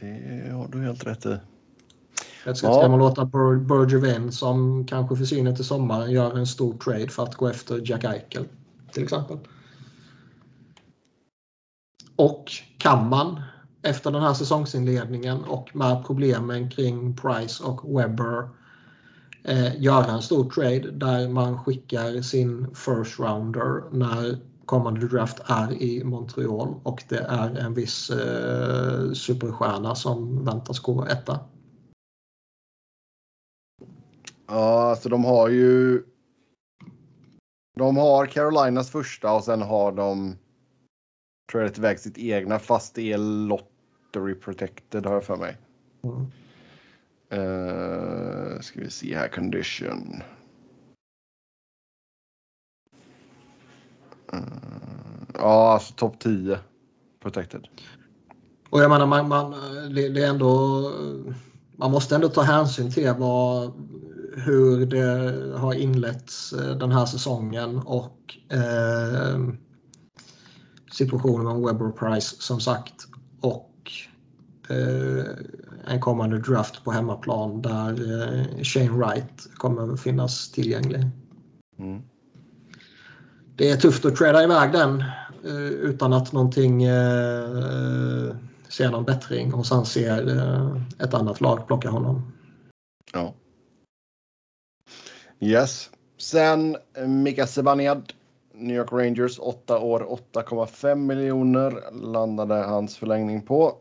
[0.00, 1.38] Det har du helt rätt i.
[2.42, 7.22] Ska, ska man låta Bergevin som kanske försvinner till sommaren göra en stor trade för
[7.22, 8.48] att gå efter Jack Eichel
[8.92, 9.38] till exempel?
[12.16, 13.42] Och kan man
[13.82, 18.48] efter den här säsongsinledningen och med problemen kring Price och Webber
[19.44, 25.82] eh, göra en stor trade där man skickar sin first rounder när kommande draft är
[25.82, 31.40] i Montreal och det är en viss eh, superstjärna som väntas gå etta.
[34.46, 36.02] Ja, alltså de har ju.
[37.76, 40.36] De har Carolinas första och sen har de
[41.52, 45.56] tradat iväg sitt egna fast det är lottery protected har jag för mig.
[46.02, 46.26] Mm.
[47.32, 50.22] Uh, ska vi se här, condition.
[54.34, 54.40] Uh,
[55.34, 56.58] ja, alltså topp 10
[57.22, 57.66] protected.
[58.70, 59.50] Och jag menar, man, man,
[59.94, 60.82] det, det, är ändå,
[61.76, 63.72] man måste ändå ta hänsyn till vad,
[64.36, 69.48] hur det har inletts eh, den här säsongen och eh,
[70.92, 72.94] situationen med Webber Price som sagt.
[73.40, 73.92] Och
[74.68, 75.24] eh,
[75.86, 81.06] en kommande draft på hemmaplan där eh, Shane Wright kommer finnas tillgänglig.
[81.78, 82.02] Mm.
[83.56, 85.04] Det är tufft att träda iväg den
[85.44, 86.86] eh, utan att någonting
[88.72, 92.32] ser någon bättring och sen ser eh, ett annat lag plocka honom.
[93.12, 93.34] Ja.
[95.40, 95.90] Yes.
[96.18, 98.12] Sen eh, Mika Zibanejad,
[98.54, 103.74] New York Rangers, 8 år, 8,5 miljoner landade hans förlängning på.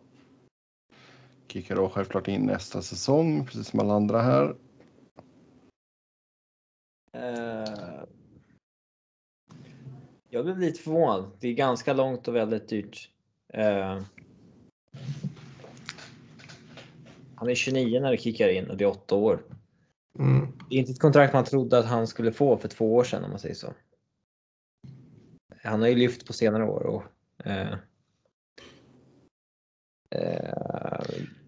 [1.49, 4.55] Kickar då självklart in nästa säsong, precis som alla andra här.
[7.15, 8.03] Uh,
[10.29, 11.31] jag blev lite förvånad.
[11.39, 13.09] Det är ganska långt och väldigt dyrt.
[13.57, 14.01] Uh,
[17.35, 19.43] han är 29 när det kickar in och det är 8 år.
[20.19, 20.47] Mm.
[20.69, 23.23] Det är inte ett kontrakt man trodde att han skulle få för två år sedan
[23.23, 23.73] om man säger så.
[25.63, 27.03] Han har ju lyft på senare år och
[27.45, 27.75] uh,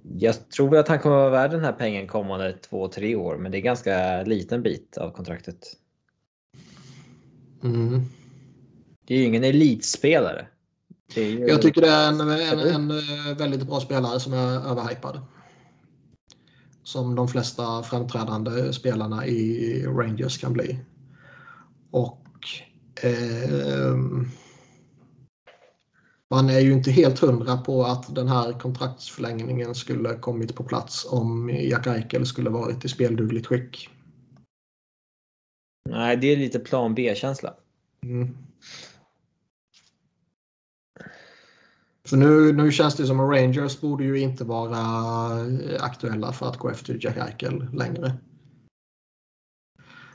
[0.04, 3.16] jag tror väl att han kommer att vara värd den här pengen kommande två, tre
[3.16, 5.78] år, men det är ganska liten bit av kontraktet.
[7.64, 8.02] Mm.
[9.08, 10.48] Det är ju ingen elitspelare.
[11.16, 11.48] Ju...
[11.48, 15.22] Jag tycker det är en, en, en, eh, väldigt bra spelare som är överhypad.
[16.84, 20.80] Som de flesta framträdande spelarna i Rangers kan bli.
[21.92, 22.28] Och
[23.04, 23.96] eh,
[26.32, 31.08] man är ju inte helt hundra på att den här kontraktsförlängningen skulle kommit på plats
[31.10, 33.90] om Jack Eichel skulle varit i speldugligt skick.
[35.90, 37.54] Nej, det är lite plan B-känsla.
[38.04, 38.38] Mm.
[42.08, 44.80] För nu, nu känns det som att Rangers borde ju inte vara
[45.80, 48.14] aktuella för att gå efter Jack Eichel längre.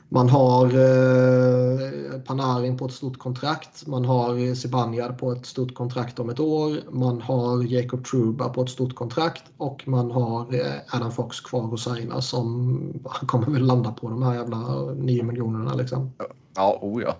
[0.09, 3.87] Man har eh, Panarin på ett stort kontrakt.
[3.87, 6.91] Man har Zibanejad på ett stort kontrakt om ett år.
[6.91, 11.73] Man har Jacob Truba på ett stort kontrakt och man har eh, Adam Fox kvar
[11.73, 16.11] att signa som kommer väl landa på de här jävla 9 miljonerna liksom.
[16.55, 17.17] Ja, oh ja.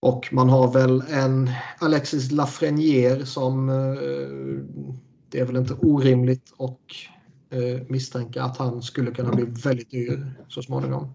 [0.00, 3.74] Och man har väl en Alexis Lafreniere som eh,
[5.30, 6.80] det är väl inte orimligt och
[7.50, 11.12] eh, misstänka att han skulle kunna bli väldigt dyr så småningom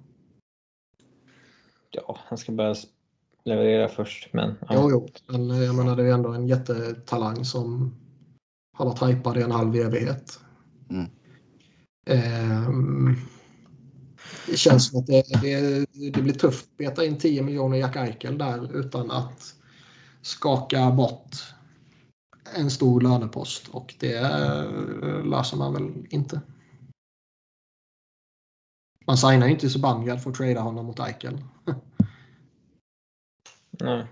[1.92, 2.76] ja, han ska börja
[3.44, 4.30] leverera först.
[4.34, 4.68] Men, ja.
[4.70, 5.10] Jo, jo.
[5.28, 7.96] Men eh, jag menar, det är ändå en jättetalang som
[8.74, 10.40] har varit hypad i en halv evighet.
[10.90, 11.10] Mm.
[12.10, 13.18] Um,
[14.48, 17.96] det känns som att det, det, det, blir tufft att beta in 10 miljoner Jack
[17.96, 19.56] Eichel där utan att
[20.22, 21.36] skaka bort
[22.56, 26.42] en stor lönepost och det eh, löser man väl inte.
[29.06, 31.38] Man signar ju inte Zibanejad för att trada honom mot Eichel.
[33.80, 34.06] Nej.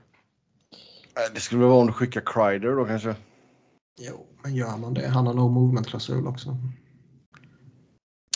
[1.34, 3.16] Det skulle väl vara om du skickar Kreider då kanske?
[4.00, 5.08] Jo, men gör man det?
[5.08, 6.58] Han har no movement-klausul också.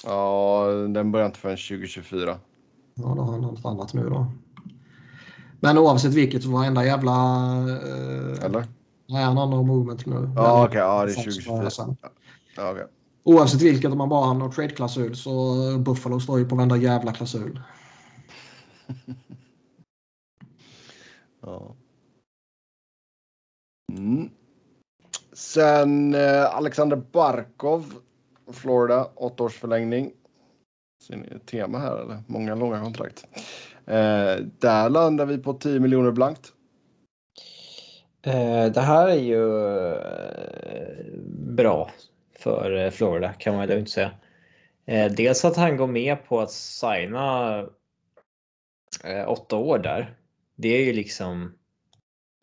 [0.03, 2.39] Ja, den börjar inte förrän 2024.
[2.95, 4.31] Ja, då har han något annat nu då.
[5.59, 7.11] Men oavsett vilket så varenda jävla...
[7.69, 8.67] Eh, Eller?
[9.07, 10.31] Nej, han har no movement nu.
[10.35, 10.67] Ja, okej.
[10.67, 11.95] Okay, ja, det är 2024.
[12.55, 12.85] Ja, okay.
[13.23, 17.13] Oavsett vilket, om man bara har någon trade-klausul så Buffalo står ju på varenda jävla
[17.13, 17.61] klausul.
[21.41, 21.75] ja.
[23.91, 24.29] Mm.
[25.33, 27.93] Sen eh, Alexander Barkov,
[28.51, 30.11] Florida, åtta års förlängning.
[31.03, 32.23] Ser ni tema här eller?
[32.27, 33.25] Många långa kontrakt.
[33.85, 36.53] Eh, där landar vi på 10 miljoner blankt.
[38.21, 39.57] Eh, det här är ju
[39.93, 41.19] eh,
[41.55, 41.89] bra
[42.43, 44.11] för eh, Florida kan man lugnt säga.
[44.85, 47.59] Eh, dels att han går med på att signa
[49.03, 50.17] eh, åtta år där.
[50.55, 51.57] Det är ju liksom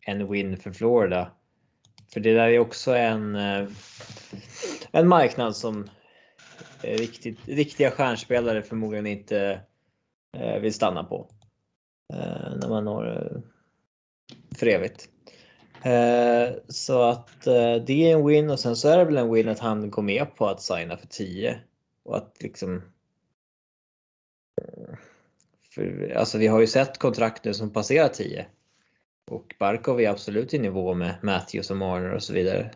[0.05, 1.31] en win för Florida.
[2.13, 3.35] För det där är också en,
[4.91, 5.89] en marknad som
[6.81, 9.61] riktigt, riktiga stjärnspelare förmodligen inte
[10.61, 11.29] vill stanna på.
[12.55, 13.41] När man når
[14.55, 15.09] för evigt.
[15.83, 19.33] Eh, så att eh, det är en win och sen så är det väl en
[19.33, 21.59] win att han går med på att signa för 10.
[22.03, 22.81] Och att liksom...
[25.75, 28.45] För, alltså vi har ju sett kontrakt nu som passerar 10.
[29.31, 32.71] Och Barkov är absolut i nivå med Matthews och Marner och så vidare.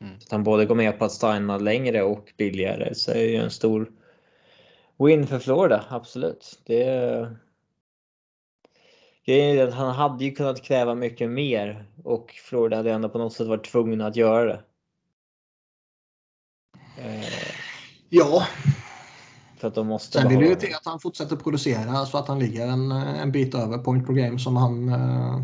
[0.00, 0.20] Mm.
[0.20, 3.30] Så att han både går med på att signa längre och billigare så är det
[3.30, 3.92] ju en stor
[4.98, 6.62] win för Florida, absolut.
[6.66, 7.36] Det är,
[9.26, 13.18] Grejen är att han hade ju kunnat kräva mycket mer och Florida hade ändå på
[13.18, 14.62] något sätt varit tvungna att göra det.
[16.98, 17.54] Eh,
[18.08, 18.46] ja.
[19.56, 22.28] För att de måste Sen vill det ju till att han fortsätter producera så att
[22.28, 25.42] han ligger en, en bit över point per game som han uh,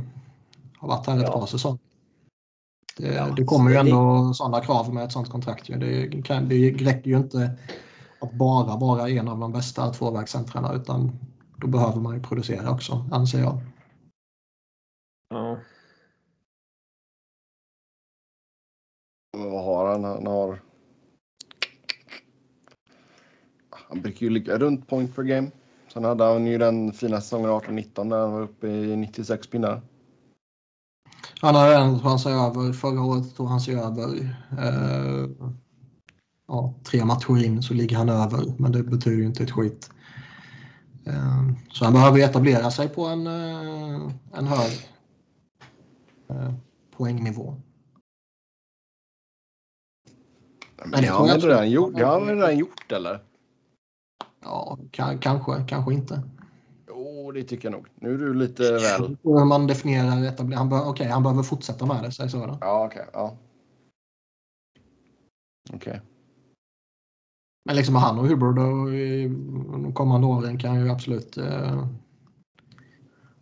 [0.79, 1.33] har varit här ett ja.
[1.33, 1.79] par säsonger.
[2.97, 4.35] Det, ja, det kommer ju ändå det...
[4.35, 5.67] sådana krav med ett sådant kontrakt.
[5.67, 7.51] Det, kan, det räcker ju inte
[8.21, 11.19] att bara vara en av de bästa tvåvägscentrarna utan
[11.57, 13.61] då behöver man ju producera också, anser jag.
[15.29, 15.59] Ja.
[19.37, 20.61] Vad har han, han har.
[23.71, 25.51] Han brukar ju ligga runt point per game.
[25.93, 29.83] Sen hade han ju den fina säsongen 18-19 där han var uppe i 96 pinnar.
[31.41, 32.73] Han har en tog han sig över.
[32.73, 34.37] Förra året tog han sig över.
[34.59, 35.29] Eh,
[36.49, 39.91] ja, tre matcher in så ligger han över, men det betyder ju inte ett skit.
[41.07, 44.73] Eh, så han behöver etablera sig på en, eh, en hög
[46.29, 46.53] eh,
[46.97, 47.55] poängnivå.
[50.91, 53.21] Men det har han redan gjort, det har han redan gjort eller?
[54.41, 56.23] Ja, ka- kanske, kanske inte.
[56.89, 57.87] Jo, det tycker jag nog.
[57.95, 59.17] Nu är du lite väl...
[59.23, 60.59] Hur man definierar etablera.
[60.59, 62.59] Han, bör, okay, han behöver fortsätta med det, säg så då.
[62.61, 63.07] Ja, okej.
[63.13, 63.37] ja.
[65.73, 66.01] Okej.
[67.65, 69.29] Men liksom han och Hubbard och i
[69.73, 71.87] de kommande åren kan ju absolut eh,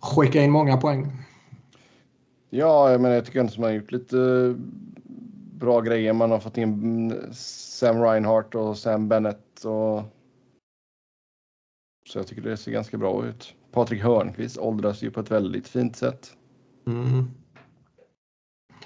[0.01, 1.13] skicka in många poäng.
[2.51, 4.17] Ja, menar, jag tycker ändå som man har gjort lite
[5.65, 6.12] bra grejer.
[6.12, 9.65] Man har fått in Sam Reinhardt och Sam Bennett.
[9.65, 10.03] Och...
[12.09, 13.55] Så jag tycker det ser ganska bra ut.
[13.73, 16.33] Patrik Hörnqvist åldras ju på ett väldigt fint sätt.
[16.87, 17.31] Mm.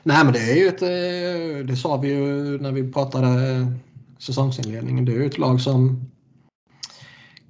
[0.02, 3.28] Nej men det är ju ett, eh, det sa vi ju när vi pratade
[4.18, 6.10] säsongsinledningen, det är ju ett lag som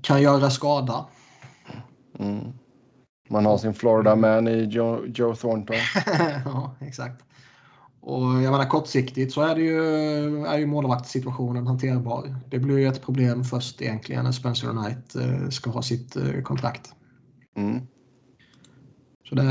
[0.02, 1.06] kan göra skada.
[2.18, 2.52] Mm.
[3.28, 5.76] Man har sin Florida man i Joe, Joe Thornton.
[6.44, 7.24] ja, exakt.
[8.08, 12.34] Och jag menar kortsiktigt så är, det ju, är ju målvaktssituationen hanterbar.
[12.50, 16.42] Det blir ju ett problem först egentligen när Spencer Knight eh, ska ha sitt eh,
[16.42, 16.92] kontrakt.
[17.56, 17.80] Mm.
[19.28, 19.44] Så det,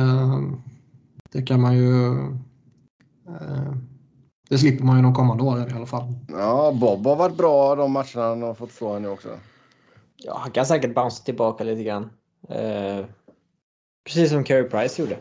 [1.31, 2.17] det kan man ju...
[3.27, 3.73] Eh,
[4.49, 6.13] det slipper man ju de kommande åren i alla fall.
[6.27, 9.29] Ja, Bob har varit bra de matcherna han har fått stå nu också.
[10.15, 12.09] Ja, han kan säkert bounce tillbaka lite grann.
[12.49, 13.05] Eh,
[14.05, 15.17] precis som Carey Price gjorde.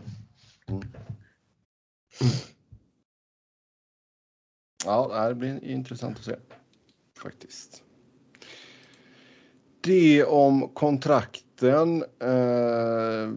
[4.84, 6.36] Ja, det blir intressant att se.
[7.18, 7.82] Faktiskt.
[9.80, 12.04] Det om kontrakten.
[12.20, 13.30] Eh,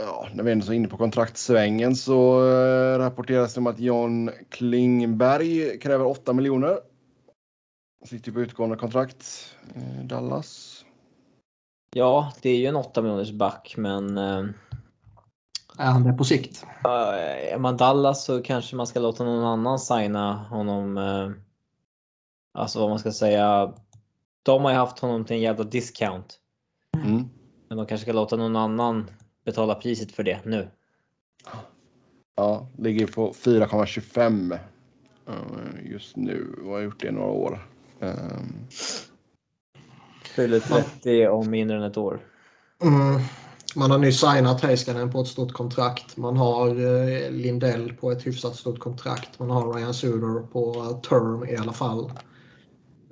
[0.00, 4.30] ja, när vi ändå är inne på kontraktsvängen så eh, rapporteras det om att John
[4.48, 6.78] Klingberg kräver 8 miljoner.
[8.04, 10.84] Sitter på utgående kontrakt i Dallas.
[11.94, 14.44] Ja, det är ju en 8 miljoners back, men eh,
[15.78, 16.66] är han det på sikt?
[16.84, 20.98] är man Dallas så kanske man ska låta någon annan signa honom.
[20.98, 21.30] Eh,
[22.52, 23.72] alltså vad man ska säga.
[24.42, 26.34] De har ju haft honom till en jävla discount.
[27.04, 27.28] Mm.
[27.68, 29.10] Men de kanske ska låta någon annan
[29.44, 30.68] betala priset för det nu.
[32.34, 34.58] Ja, ligger på 4,25
[35.28, 37.68] eh, just nu och har gjort det i några år.
[38.00, 38.66] Ehm,
[40.24, 42.20] Fyller 30 om mindre än ett år.
[42.82, 43.20] Mm.
[43.76, 46.16] Man har nyss signat Heiskanen på ett stort kontrakt.
[46.16, 49.38] Man har eh, Lindell på ett hyfsat stort kontrakt.
[49.38, 50.74] Man har Ryan Suder på
[51.08, 52.12] term i alla fall.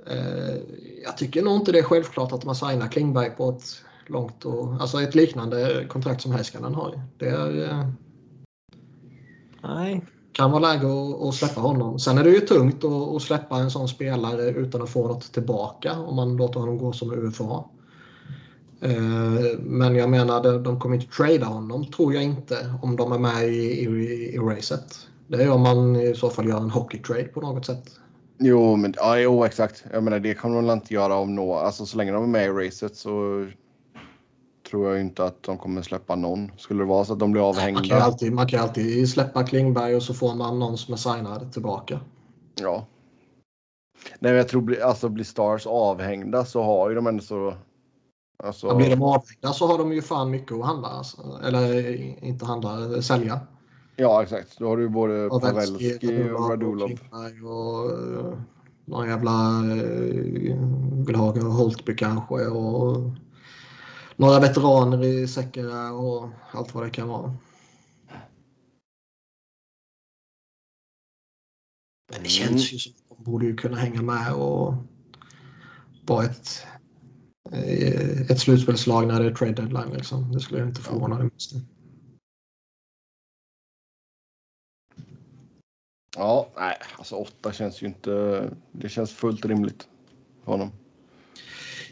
[0.06, 0.56] Eh,
[1.04, 4.74] jag tycker nog inte det är självklart att man signar Klingberg på ett långt och
[4.80, 7.00] alltså ett liknande kontrakt som Heiskanen har.
[7.18, 7.86] Det är, eh,
[9.62, 11.98] Nej, kan vara läge att, att släppa honom.
[11.98, 15.32] Sen är det ju tungt att, att släppa en sån spelare utan att få något
[15.32, 17.64] tillbaka om man låter honom gå som UFA.
[18.82, 23.18] Eh, Men jag menar, de- kommer inte trada honom, tror jag inte, om de är
[23.18, 25.08] med i, i, i racet.
[25.28, 27.90] Det är om man i så fall gör en hockey-trade på något sätt.
[28.38, 29.84] Jo, men ja, jo, exakt.
[29.92, 31.54] Jag menar, det kan de inte göra om nå.
[31.54, 33.46] Alltså så länge de är med i racet så
[34.70, 36.50] tror jag inte att de kommer släppa någon.
[36.56, 38.02] Skulle det vara så att de blir Man kan, ju avhängda.
[38.04, 42.00] alltid, man kan alltid släppa Klingberg och så får man någon som är signad tillbaka.
[42.60, 42.86] Ja.
[44.18, 47.54] Nej, men jag tror alltså blir Stars avhängda så har ju de ändå så.
[48.44, 48.74] Alltså, Ja.
[48.74, 50.88] Blir de avhängda så har de ju fan mycket att handla.
[50.88, 51.40] Alltså.
[51.44, 51.88] Eller
[52.24, 53.40] inte handla, sälja.
[53.96, 54.58] Ja, exakt.
[54.58, 56.86] Då har du både Pavelski, Pavelski och Radulov.
[56.86, 58.38] Klingberg och uh,
[58.84, 63.10] någon jävla uh, vill ha Holtby kanske och
[64.16, 67.34] några veteraner i Säckera och allt vad det kan vara.
[72.12, 74.74] Men det känns ju som att de borde ju kunna hänga med och
[76.06, 76.69] vara ett, eh,
[78.30, 79.92] ett slutspelslag när det är trade deadline.
[79.96, 80.32] Liksom.
[80.32, 81.52] Det skulle jag inte förvåna mig minst.
[86.16, 88.44] Ja, nej, alltså åtta känns ju inte.
[88.72, 89.88] Det känns fullt rimligt
[90.44, 90.72] för honom.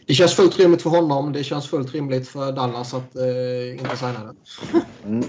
[0.06, 1.32] Det känns fullt rimligt för honom.
[1.32, 4.36] Det känns fullt rimligt för Dallas att eh, inte signa den.
[5.04, 5.24] Mm.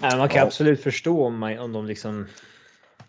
[0.00, 0.46] Nej, man kan Ja.
[0.46, 2.26] absolut förstå om, man, om de liksom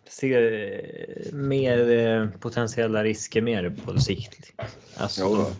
[0.09, 4.51] ser eh, mer eh, potentiella risker mer på sikt.
[4.97, 5.51] Alltså.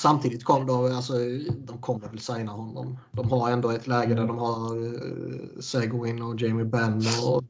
[0.00, 1.12] Samtidigt kom de, alltså,
[1.58, 2.98] de kommer väl signa honom.
[3.12, 7.44] De har ändå ett läge där de har uh, Seguin och Jamie Benn och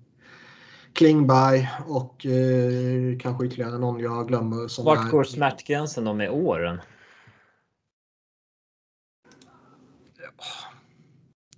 [0.92, 4.68] Klingberg och eh, kanske ytterligare någon jag glömmer.
[4.68, 6.80] Som Vart är- går smärtgränsen då med åren?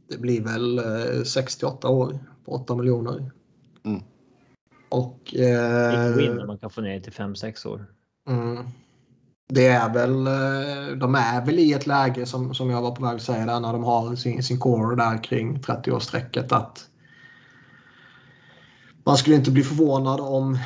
[0.09, 3.31] Det blir väl eh, 68 år på 8 miljoner.
[3.85, 4.03] Mm.
[4.89, 7.87] Och eh, man kan få ner till 5-6 år.
[8.29, 8.67] mm,
[9.55, 13.05] det är väl, eh, de är väl i ett läge som, som jag var på
[13.05, 16.89] väg att säga där när de har sin, sin core där kring 30-årsstrecket att
[19.05, 20.59] man skulle inte bli förvånad om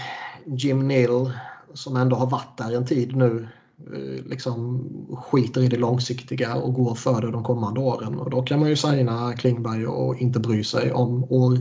[0.46, 1.32] Jim Neal
[1.74, 6.74] som ändå har varit där en tid nu eh, liksom skiter i det långsiktiga och
[6.74, 8.18] går för det de kommande åren.
[8.18, 11.58] Och då kan man ju signa Klingberg och inte bry sig om år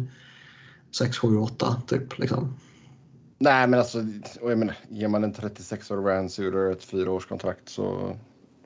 [0.97, 2.19] 6, 7, 8 typ.
[2.19, 2.53] Liksom.
[3.37, 4.03] Nej, men alltså,
[4.41, 8.15] och jag menar, ger man en 36-årig Ryan ett fyraårskontrakt så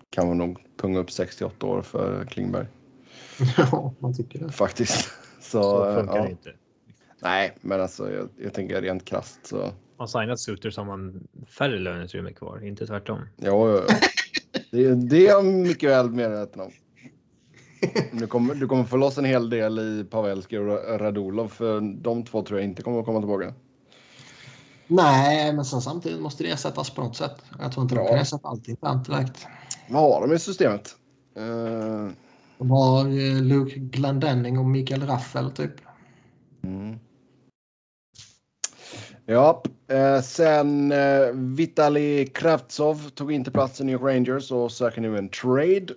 [0.10, 2.68] kan man nog punga upp 68 år för Klingberg
[3.58, 4.52] ja, man tycker det.
[4.52, 5.12] faktiskt.
[5.42, 6.24] Så, Så funkar ja.
[6.24, 6.54] det inte.
[7.22, 9.72] Nej, men alltså jag, jag tänker rent krasst så.
[9.98, 13.20] Har signat Suter så har man färre löneutrymme kvar, inte tvärtom.
[13.36, 13.96] Ja, ja, ja.
[14.72, 16.72] det, det är jag mycket väl medveten om.
[18.12, 22.26] Du kommer, du kommer få loss en hel del i Pavelski och Radulov för de
[22.26, 23.54] två tror jag inte kommer att komma tillbaka.
[24.92, 27.36] Nej, men sen samtidigt måste det ersättas på något sätt.
[27.60, 28.08] Jag tror inte de Ja.
[28.08, 29.48] kan ersätta allt internt direkt.
[29.90, 30.96] Vad har de i systemet?
[31.36, 32.12] Eh,
[32.58, 35.72] De har eh, Luke Glendenning och Mikael Raffel typ.
[36.64, 37.00] Mm.
[39.26, 45.18] Ja, eh, sen eh, Vitali Kravtsov tog inte plats i New Rangers och söker nu
[45.18, 45.88] en trade.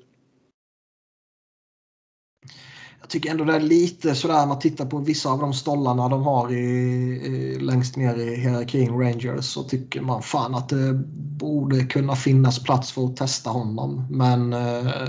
[3.02, 6.22] Jag tycker ändå det är lite sådär man tittar på vissa av de stollarna de
[6.22, 10.92] har i, i, längst ner i hierarkin Rangers så tycker man fan att det
[11.38, 14.06] borde kunna finnas plats för att testa honom.
[14.10, 15.06] Men eh,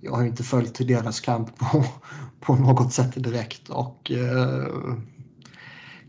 [0.00, 1.84] jag har ju inte följt deras kamp på,
[2.40, 4.96] på något sätt direkt och eh,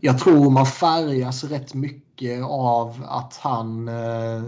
[0.00, 4.42] jag tror man färgas rätt mycket av att han eh,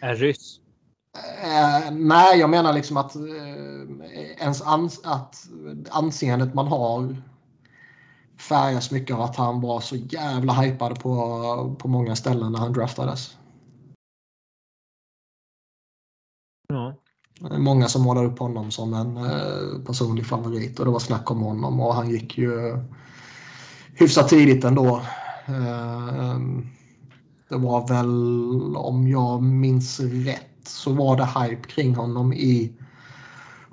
[0.00, 0.60] Är ryss.
[1.42, 3.22] Eh, nej, jag menar liksom att eh,
[4.38, 5.48] ens ans att
[5.90, 7.16] anseendet man har
[8.38, 12.72] färgas mycket av att han var så jävla hypad på, på många ställen när han
[12.72, 13.36] draftades.
[16.68, 16.94] Ja.
[17.58, 21.40] Många som målar upp honom som en eh, personlig favorit och det var snack om
[21.40, 22.78] honom och han gick ju
[23.94, 25.02] hyfsat tidigt ändå.
[25.46, 26.38] Eh,
[27.48, 32.72] det var väl, om jag minns rätt, så var det hype kring honom i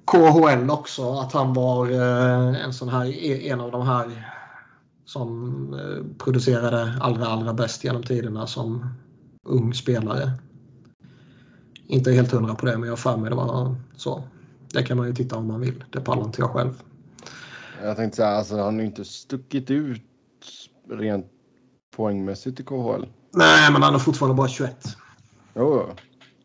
[0.05, 1.13] KHL också.
[1.13, 4.33] Att han var eh, en sån här, en av de här
[5.05, 8.87] som eh, producerade allra, allra bäst genom tiderna som
[9.45, 10.31] ung spelare.
[11.87, 14.23] Inte helt hundra på det, men jag har för mig det var så.
[14.73, 15.83] Det kan man ju titta om man vill.
[15.89, 16.83] Det pallar inte jag själv.
[17.83, 20.01] Jag tänkte säga, alltså han har inte stuckit ut
[20.89, 21.25] rent
[21.95, 23.05] poängmässigt i KHL.
[23.33, 24.97] Nej, men han är fortfarande bara 21.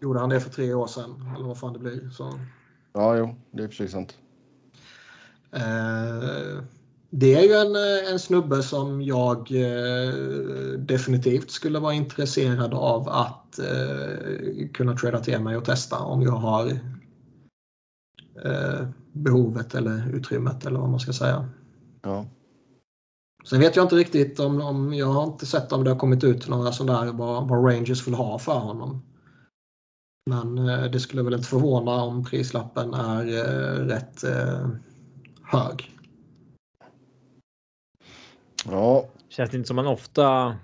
[0.01, 0.09] Jo, jo.
[0.09, 2.11] Gjorde han det för tre år sedan, eller vad fan det blir.
[2.11, 2.41] Så.
[2.93, 4.19] ja, jo, det är precis sant.
[5.53, 6.63] Eh,
[7.11, 10.13] det är ju en, eh, en snubbe som jag eh,
[10.79, 16.33] definitivt skulle vara intresserad av att eh, kunna trada till mig och testa om jag
[16.33, 16.69] har
[18.45, 21.49] eh, behovet eller utrymmet eller vad man ska säga.
[22.03, 22.27] Ja.
[23.45, 26.25] Sen vet jag inte riktigt om, om jag har inte sett om det har kommit
[26.25, 29.03] ut några sådär vad, vad Rangers vill ha för honom.
[30.29, 34.69] Men eh, det skulle väl inte förvåna om prislappen är eh, rätt eh,
[35.45, 35.99] hög.
[38.65, 40.57] ja, Känns det inte som man ofta.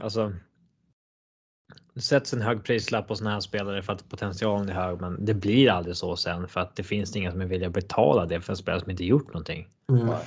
[0.00, 0.32] Alltså.
[1.94, 5.24] Det sätts en hög prislapp på såna här spelare för att potentialen är hög, men
[5.24, 8.26] det blir aldrig så sen för att det finns inga som är villiga att betala
[8.26, 9.68] det för en spelare som inte gjort någonting.
[9.88, 10.06] Mm.
[10.06, 10.24] Nej.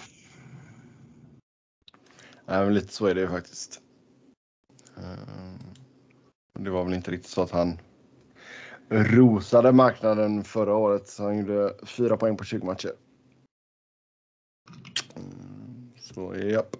[2.45, 3.81] Nej, men lite så är det ju faktiskt.
[6.63, 7.77] Det var väl inte riktigt så att han
[8.89, 11.07] rosade marknaden förra året.
[11.07, 12.91] Så han gjorde fyra poäng på 20 matcher.
[15.15, 16.75] Mm, så japp.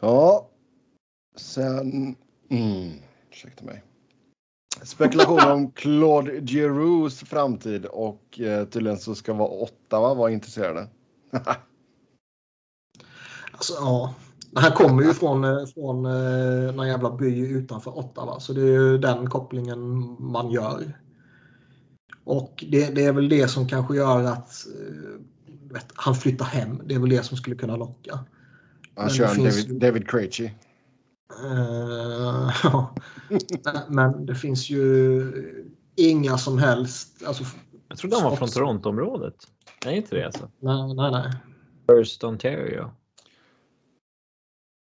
[0.00, 0.48] Ja.
[1.36, 2.16] Sen.
[2.48, 2.92] Mm,
[3.30, 3.82] ursäkta mig.
[4.82, 10.88] Spekulation om Claude Giroux framtid och eh, tydligen så ska vara åtta va, vara intresserade.
[13.52, 14.14] Alltså, ja.
[14.54, 18.66] Han kommer ju från, eh, från eh, någon jävla by utanför Ottawa så det är
[18.66, 19.80] ju den kopplingen
[20.20, 20.98] man gör.
[22.24, 26.80] Och det, det är väl det som kanske gör att eh, vet, han flyttar hem.
[26.84, 28.14] Det är väl det som skulle kunna locka.
[28.14, 28.24] Han
[29.06, 30.44] Men kör finns David, David Krejci.
[31.44, 32.94] Eh, ja.
[33.28, 35.32] Men- Men det finns ju
[35.96, 37.22] inga som helst...
[37.26, 37.44] Alltså,
[37.88, 38.48] Jag trodde han var från.
[38.48, 39.34] Torontoområdet.
[39.84, 40.48] Nej, inte det alltså.
[40.58, 41.32] nej, nej, nej.
[41.88, 42.90] First Ontario.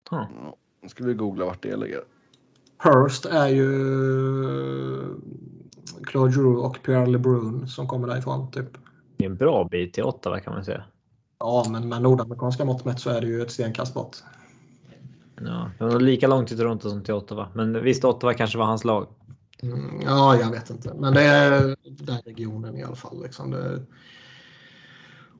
[0.10, 0.26] Huh.
[0.44, 2.02] Ja, nu ska vi googla vart det ligger.
[2.78, 3.68] Hurst är ju
[6.04, 8.52] Claude Giroux och Pierre LeBrun som kommer därifrån.
[8.52, 8.78] Typ.
[9.18, 10.84] Det är en bra bit till Ottawa kan man säga.
[11.40, 14.18] Ja, men med nordamerikanska mått mätt så är det ju ett stenkast bort.
[15.42, 17.48] Ja, det var lika långt till Toronto som till Ottawa.
[17.54, 19.08] Men visst, Ottawa kanske var hans lag.
[19.64, 20.94] Mm, ja, jag vet inte.
[20.94, 23.24] Men det är den regionen i alla fall.
[23.24, 23.52] Liksom.
[23.52, 23.82] Det,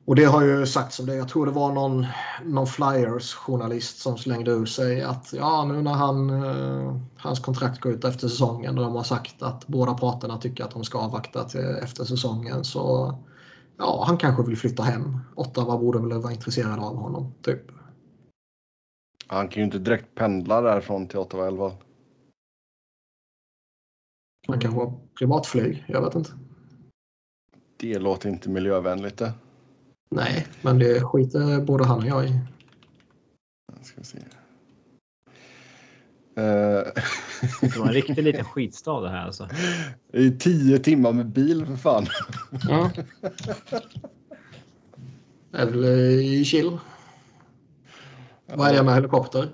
[0.08, 1.14] och det har ju sagts om det.
[1.14, 2.06] Jag tror det var någon,
[2.44, 7.80] någon Flyers journalist som slängde ur sig att ja, nu när han, eh, hans kontrakt
[7.80, 10.98] går ut efter säsongen och de har sagt att båda parterna tycker att de ska
[10.98, 13.14] avvakta till efter säsongen så
[13.76, 15.18] ja, han kanske vill flytta hem.
[15.34, 17.62] Ottawa borde väl vara intresserade av honom, typ.
[19.26, 21.72] Han kan ju inte direkt pendla därifrån till Ottawa 11.
[24.48, 26.30] Han kanske har privatflyg, jag vet inte.
[27.76, 29.32] Det låter inte miljövänligt det.
[30.10, 32.40] Nej, men det skiter både han och jag i.
[33.82, 34.18] Ska vi se.
[36.36, 36.86] Eh,
[37.60, 39.48] Det var en riktig liten skitstad det här alltså.
[40.12, 42.06] Det är tio timmar med bil för fan.
[42.68, 42.90] Ja.
[45.52, 46.78] Är väl i chill.
[48.46, 49.48] Vad är det med helikopter?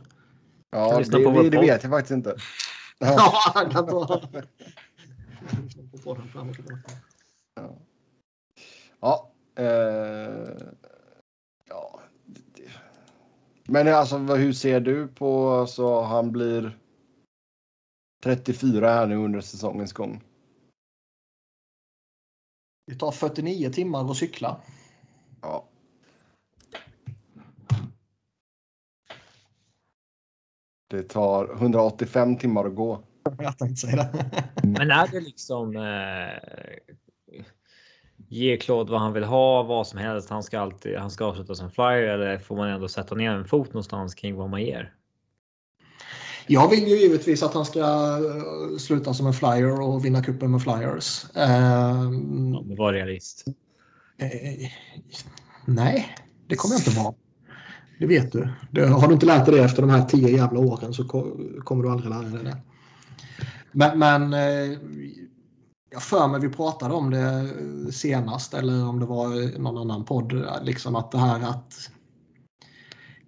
[0.71, 2.37] Ja, det, det, det vet jag faktiskt inte.
[2.99, 4.23] Ja, han kan ta...
[5.91, 6.23] Tillbaka.
[9.01, 9.31] Ja.
[9.57, 10.57] Eh,
[11.69, 12.01] ja.
[13.65, 16.79] Men alltså hur ser du på alltså han blir
[18.23, 20.23] 34 här nu under säsongens gång?
[22.87, 24.61] Det tar 49 timmar att cykla.
[25.41, 25.69] Ja.
[30.91, 33.03] Det tar 185 timmar att gå.
[33.39, 34.45] Jag tänkte säga det.
[34.63, 36.95] Men är det liksom eh,
[38.29, 40.31] ge Claude vad han vill ha, vad som helst.
[40.31, 40.97] Han ska alltid.
[40.97, 44.35] Han ska avsluta som flyer eller får man ändå sätta ner en fot någonstans kring
[44.35, 44.93] vad man ger?
[46.47, 50.51] Jag vill ju givetvis att han ska eh, sluta som en flyer och vinna cupen
[50.51, 51.25] med flyers.
[51.37, 53.45] Ehm, Ja, var realist.
[54.19, 54.71] eh,
[55.67, 56.09] nej,
[56.49, 57.15] det kommer jag inte vara.
[57.99, 58.49] Det vet du.
[58.71, 61.37] Det, har du inte lärt dig det efter de här tio jävla åren så ko-
[61.65, 62.57] kommer du aldrig lära dig det.
[63.73, 64.79] Men, men eh,
[65.95, 67.53] jag för mig vi pratade om det
[67.93, 70.47] senast eller om det var någon annan podd.
[70.63, 71.91] Liksom att det här att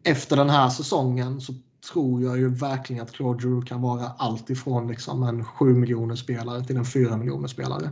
[0.05, 1.55] efter den här säsongen så
[1.93, 6.17] tror jag ju verkligen att Claude Giroux kan vara allt ifrån liksom en 7 miljoner
[6.17, 7.91] spelare till en 4 miljoner spelare.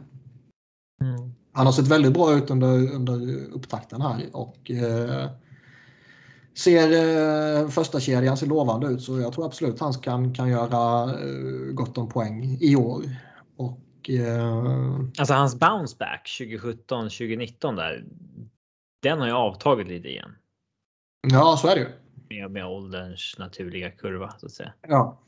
[1.52, 5.30] Han har sett väldigt bra ut under, under upptakten här och eh,
[6.54, 6.92] ser
[7.62, 11.72] eh, första kedjan ser lovande ut så jag tror absolut han kan, kan göra eh,
[11.72, 13.02] gott om poäng i år.
[13.56, 14.64] Och eh,
[15.18, 18.04] Alltså hans bounce back 2017 2019 där.
[19.02, 20.34] Den har ju avtagit lite igen
[21.32, 21.88] ja, så är det ju.
[22.28, 24.72] med, med ålderns naturliga kurva så att säga.
[24.88, 25.18] Ja.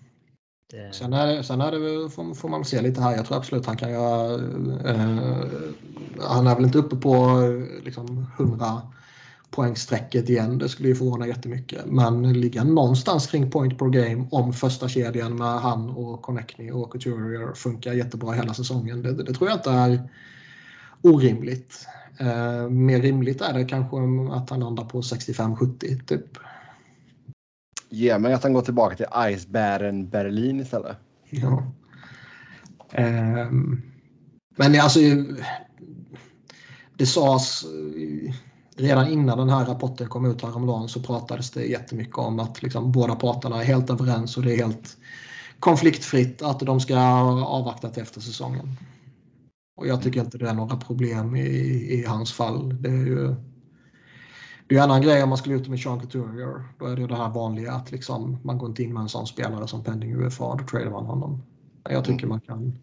[0.70, 3.16] Det, Sen, är sen är det, får, får man se lite här.
[3.16, 4.35] Jag tror absolut han kan göra...
[4.91, 5.47] Eh,
[6.20, 8.83] han är väl inte uppe på eh, liksom 100
[9.51, 10.59] poängsträcket igen.
[10.59, 11.86] Det skulle ju förvåna jättemycket.
[11.86, 16.92] Men ligga någonstans kring point per game om första kedjan med han och Connectney och
[16.92, 19.03] Couturier funkar jättebra hela säsongen.
[19.03, 20.09] Det, det tror jag inte är
[21.03, 21.86] orimligt.
[22.20, 23.97] Eh, mer rimligt är det kanske
[24.32, 26.38] att han landar på 65-70 typ.
[27.88, 30.96] Ge mig att han går tillbaka till Icebären Berlin istället.
[31.30, 31.72] Ja.
[32.92, 33.83] Ehm,
[34.57, 35.00] men alltså,
[36.96, 38.34] det sades eh,
[38.76, 42.92] redan innan den här rapporten kom ut häromdagen så pratades det jättemycket om att liksom,
[42.92, 44.96] båda parterna är helt överens och det är helt
[45.61, 46.98] konfliktfritt att de ska
[47.44, 48.76] avvakta till efter säsongen.
[49.76, 51.48] Och jag tycker inte det är några problem i,
[51.92, 52.82] i hans fall.
[52.82, 53.34] Det är ju
[54.68, 56.64] det är en annan grej om man skulle ut med Sean Couturier.
[56.78, 59.26] Då är det det här vanliga att liksom, man går inte in med en sån
[59.26, 60.57] spelare som pending UFA.
[60.57, 61.42] Då tradar man honom.
[61.88, 62.78] Jag tycker man kan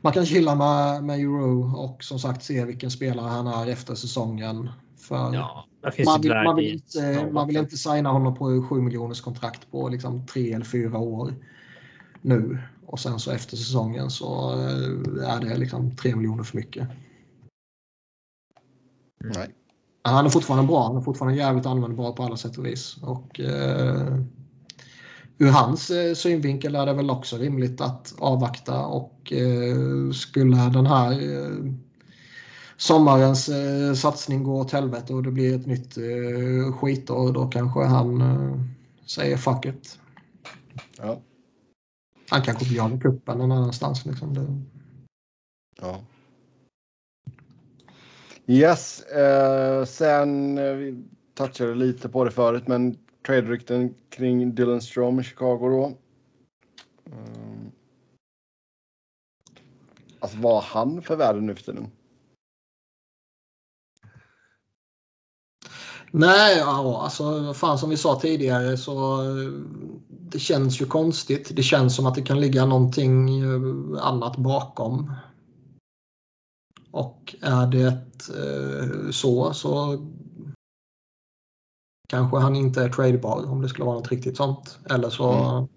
[0.00, 3.94] man kan chilla med, med Euro och som sagt se vilken spelare han är efter
[3.94, 4.68] säsongen.
[5.08, 5.66] För ja,
[6.04, 9.88] man, vill, man, vill inte, man vill inte signa honom på 7 miljoners kontrakt på
[9.88, 11.34] liksom tre eller fyra år
[12.22, 12.58] nu.
[12.86, 16.88] Och sen så efter säsongen så eh, är det liksom 3 miljoner för mycket.
[19.24, 19.54] Nej.
[20.04, 20.86] Men Han är fortfarande bra.
[20.86, 22.96] Han är fortfarande jävligt användbar på alla sätt och vis.
[23.02, 24.18] Och, eh,
[25.38, 30.86] ur hans eh, synvinkel är det väl också rimligt att avvakta och eh, skulle den
[30.86, 31.72] här eh,
[32.76, 37.80] sommarens eh, satsning gå åt helvete och det blir ett nytt eh, skitår då kanske
[37.84, 38.60] han eh,
[39.06, 39.98] säger fuck it.
[40.98, 41.20] Ja.
[42.28, 44.06] Han kanske blir av med cupen någon annanstans.
[44.06, 44.34] Liksom.
[44.34, 44.46] Det,
[45.80, 46.00] ja.
[48.46, 51.04] Yes, eh, sen eh, vi-
[51.34, 55.92] touchade lite på det förut, men trade-rykten kring Dylan Strom i Chicago då.
[57.04, 57.70] Um,
[60.20, 61.90] alltså vad har han för värde nu för tiden?
[66.18, 69.22] Nej, ja, alltså fan som vi sa tidigare så
[70.08, 71.56] det känns ju konstigt.
[71.56, 75.12] Det känns som att det kan ligga någonting eh, annat bakom.
[76.90, 77.86] Och är det
[78.36, 79.98] eh, så så
[82.08, 84.78] kanske han inte är tradebar om det skulle vara något riktigt sånt.
[84.90, 85.68] Eller så mm.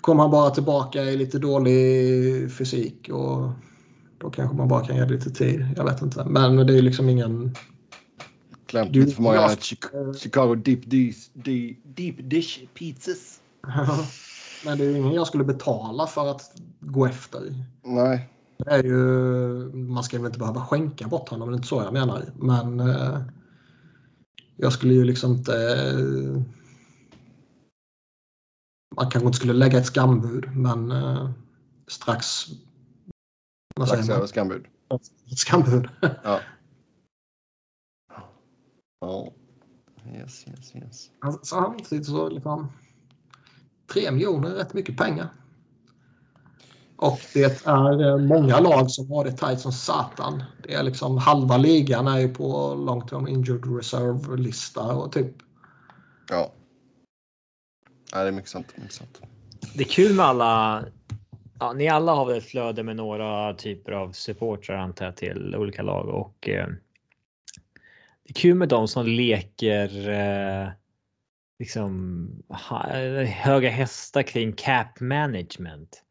[0.00, 3.50] kommer han bara tillbaka i lite dålig fysik och
[4.18, 5.66] då kanske man bara kan ge lite tid.
[5.76, 6.24] Jag vet inte.
[6.24, 7.54] Men det är liksom ingen
[8.68, 9.48] Klämt för många
[10.18, 11.30] Chicago deep dish,
[11.84, 13.40] deep dish pizzas.
[14.64, 17.64] Men det är ingen jag skulle betala för att gå efter.
[17.84, 18.28] Nej.
[18.58, 18.98] Det är ju,
[19.72, 22.24] man ska väl inte behöva skänka bort honom, det är inte så jag menar.
[22.36, 23.20] Men eh,
[24.56, 25.54] jag skulle ju liksom inte...
[25.54, 26.42] Eh,
[28.96, 31.30] man kanske inte skulle lägga ett skambud, men eh,
[31.86, 32.26] strax...
[33.86, 34.66] Strax över skambud.
[35.36, 35.88] Skambud.
[36.24, 36.40] Ja.
[39.00, 39.32] Ja.
[40.14, 41.10] Yes, yes, yes.
[41.20, 42.72] Alltså, samtidigt så liksom.
[43.92, 45.28] 3 miljoner är rätt mycket pengar.
[46.96, 50.42] Och det är eh, många lag som har det tajt som satan.
[50.62, 55.34] Det är liksom halva ligan är ju på long term injured reserve-lista och typ.
[56.28, 56.52] Ja.
[58.12, 58.22] ja.
[58.22, 58.66] det är mycket sant.
[58.76, 59.20] Mycket sant.
[59.74, 60.84] Det är kul med alla.
[61.60, 65.56] Ja, ni alla har väl ett flöde med några typer av supportrar antar jag till
[65.56, 66.68] olika lag och eh,
[68.28, 70.68] det är kul med de som leker eh,
[71.58, 72.28] liksom
[73.28, 76.02] höga hästar kring cap management.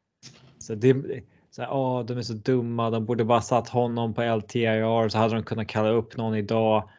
[0.59, 2.89] Så det så här, oh, de är så dumma.
[2.89, 6.89] De borde bara satt honom på LTIR så hade de kunnat kalla upp någon idag.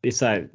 [0.00, 0.48] Det är så här.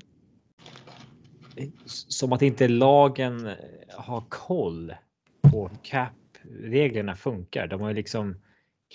[1.86, 3.54] Som att inte lagen eh,
[3.90, 4.94] har koll
[5.42, 6.14] på cap
[6.62, 7.68] reglerna funkar.
[7.68, 8.36] De har ju liksom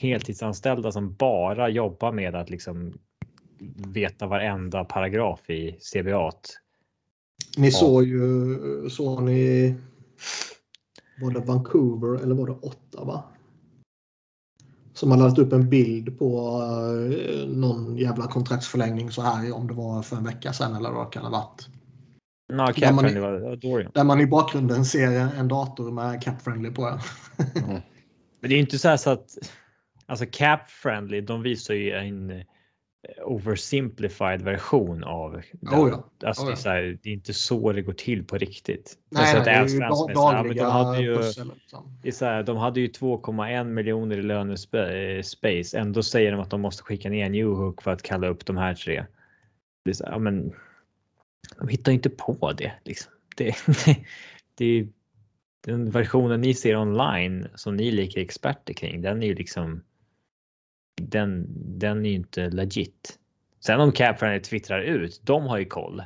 [0.00, 2.98] heltidsanställda som bara jobbar med att liksom
[3.76, 6.32] veta varenda paragraf i CBA.
[7.56, 7.72] Ni ja.
[7.72, 9.74] såg ju, såg ni
[11.20, 13.22] var det Vancouver eller var det Ottawa?
[14.92, 19.74] Som har laddat upp en bild på uh, någon jävla kontraktsförlängning så här om det
[19.74, 21.68] var för en vecka sedan eller vad det kan ha varit.
[22.52, 23.12] No, cap man, i,
[23.94, 26.82] där man i bakgrunden ser en dator med cap friendly på.
[26.84, 27.80] mm.
[28.40, 29.38] Men det är inte så här så att
[30.06, 32.44] alltså cap friendly, de visar ju en
[33.24, 35.76] oversimplified version av det.
[35.76, 36.10] Oh ja.
[36.28, 36.56] Alltså, oh ja.
[36.64, 38.98] Det, är här, det, är inte så det går till på riktigt.
[39.10, 39.78] Nej, nej det är ju
[40.14, 41.52] dagliga de hade ju, pussel,
[42.02, 42.26] liksom.
[42.26, 45.78] här, De hade ju 2,1 miljoner i lönespace.
[45.78, 48.74] Ändå säger de att de måste skicka ner Newhook för att kalla upp de här
[48.74, 49.06] tre.
[49.84, 50.52] Det är så här, ja, men,
[51.58, 52.72] de hittar inte på det.
[52.84, 53.12] Liksom.
[53.36, 53.54] Det,
[53.86, 53.96] det,
[54.54, 54.88] det,
[55.60, 59.82] den versionen ni ser online som ni är lika experter kring, den är ju liksom
[61.02, 61.46] den,
[61.78, 63.18] den är ju inte legit.
[63.60, 66.02] Sen om Capfriendly twittrar ut, de har ju koll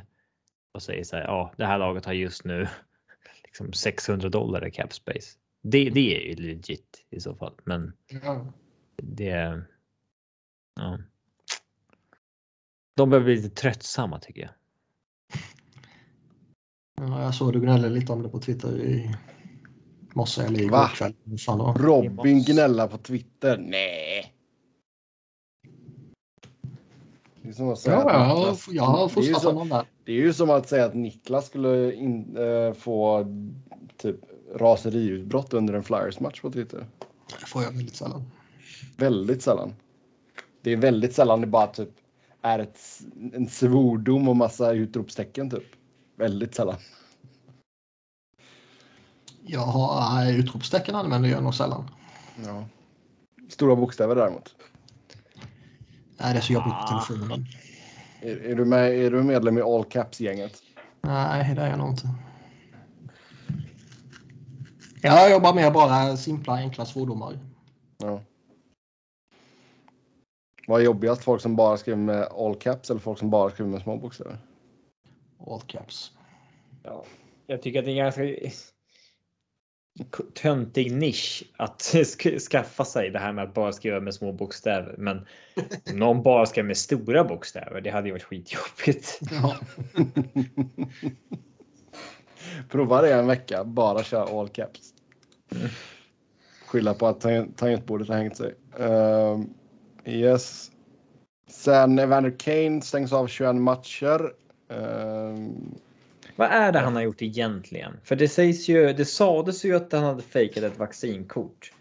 [0.71, 1.23] och säger så här.
[1.23, 2.67] Ja, det här laget har just nu
[3.43, 5.37] liksom 600 dollar i cap space.
[5.61, 7.93] Det, det är ju legit i så fall, men
[8.23, 8.53] ja.
[8.95, 9.61] det.
[10.75, 10.99] Ja.
[12.95, 14.51] De börjar bli lite tröttsamma tycker jag.
[16.95, 19.15] Ja, jag såg du gnällde lite om det på Twitter i
[20.13, 21.13] morse eller igår kväll.
[21.75, 23.57] Robin gnälla på Twitter?
[23.57, 24.40] Nej.
[27.41, 29.85] Det är som att säga ja, Niklas, jag har fostrat honom där.
[30.03, 33.25] Det är ju som att säga att Niklas skulle in, äh, få
[33.97, 34.15] typ
[34.55, 36.85] raseriutbrott under en Flyers-match på Twitter.
[37.39, 38.23] Det får jag väldigt sällan.
[38.97, 39.75] Väldigt sällan.
[40.61, 41.89] Det är väldigt sällan det bara typ
[42.41, 42.79] är ett,
[43.33, 45.65] en svordom och massa utropstecken typ.
[46.15, 46.75] Väldigt sällan.
[49.45, 51.89] Ja, utropstecken använder jag nog sällan.
[52.45, 52.65] Ja.
[53.49, 54.55] Stora bokstäver däremot.
[56.21, 57.05] Nej, det är så jobbigt på ah.
[57.07, 57.45] telefonen.
[58.21, 60.61] Är, är, du med, är du medlem i All Caps-gänget?
[61.01, 62.09] Nej, det är jag nog inte.
[65.01, 67.39] Jag jobbar med bara simpla, enkla svordomar.
[67.97, 68.21] Ja.
[70.67, 71.23] Vad är jobbigast?
[71.23, 74.37] Folk som bara skriver med all caps eller folk som bara skriver med små bokstäver?
[75.47, 76.11] All caps.
[76.83, 77.05] Ja,
[77.47, 78.23] jag tycker att det är ganska
[80.33, 81.95] töntig nisch att
[82.51, 84.95] skaffa sig det här med att bara skriva med små bokstäver.
[84.97, 85.25] Men om
[85.99, 89.19] någon bara skrev med stora bokstäver, det hade ju varit skitjobbigt.
[89.31, 89.55] Ja.
[92.69, 94.93] Prova det en vecka, bara köra all caps.
[96.65, 97.21] Skylla på att
[97.55, 98.55] tangentbordet har hängt sig.
[98.79, 99.41] Uh,
[100.05, 100.71] yes.
[101.47, 104.33] Sen Evander Kane stängs av 21 matcher.
[104.69, 105.75] Ehm,
[106.41, 107.93] Vad är det han har gjort egentligen?
[108.03, 111.71] För det sägs ju, det sades ju att han hade fejkat ett vaccinkort.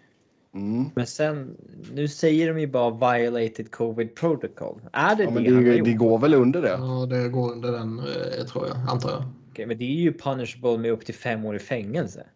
[0.55, 0.91] mm.
[0.95, 1.57] Men sen,
[1.93, 4.81] nu säger de ju bara violated covid protocol.
[4.93, 5.85] Är det Ja, det, men han har det, gjort?
[5.87, 6.69] det går väl under det?
[6.69, 9.23] Ja, det går under den eh, tror jag, antar jag.
[9.51, 12.27] Okej, men det är ju punishable med upp till fem år i fängelse.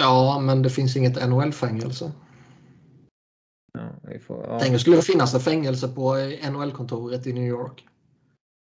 [0.00, 2.12] Ja, men det finns inget NHL-fängelse.
[3.72, 4.58] Ja, får, ja.
[4.60, 7.86] Tänk, det skulle finnas ett fängelse på eh, NHL-kontoret i New York.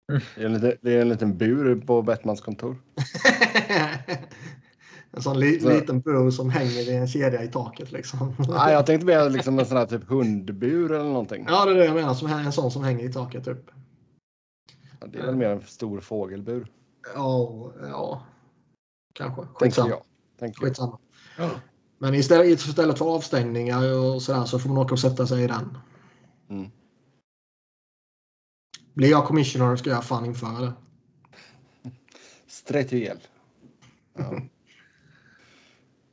[0.09, 2.77] Det är en liten, det är en liten bur på Bettmans kontor.
[5.13, 8.35] en sån li, Så- liten bur som hänger i en kedja i taket liksom.
[8.49, 11.45] Nej, jag tänkte mer liksom en sån här typ hundbur eller någonting.
[11.49, 12.15] Ja, det är det jag menar.
[12.15, 13.71] Som här, en sån som hänger i taket typ.
[15.01, 16.67] Ja, Det är väl mer en stor fågelbur.
[17.15, 18.27] Ja, ja.
[19.15, 19.43] Kanske.
[19.43, 19.89] Tänker Skitsamma.
[19.89, 20.03] jag.
[20.39, 20.69] Tänker jag.
[20.69, 20.99] Skitsamma.
[21.99, 25.47] Men istället, istället för avstängningar och sådär så får man åka och sätta sig i
[25.47, 25.79] den.
[26.51, 26.71] Mm.
[28.95, 30.73] Blir jag commissioner ska jag fan införa det.
[32.47, 33.19] Stretiel.
[34.19, 34.41] Ja.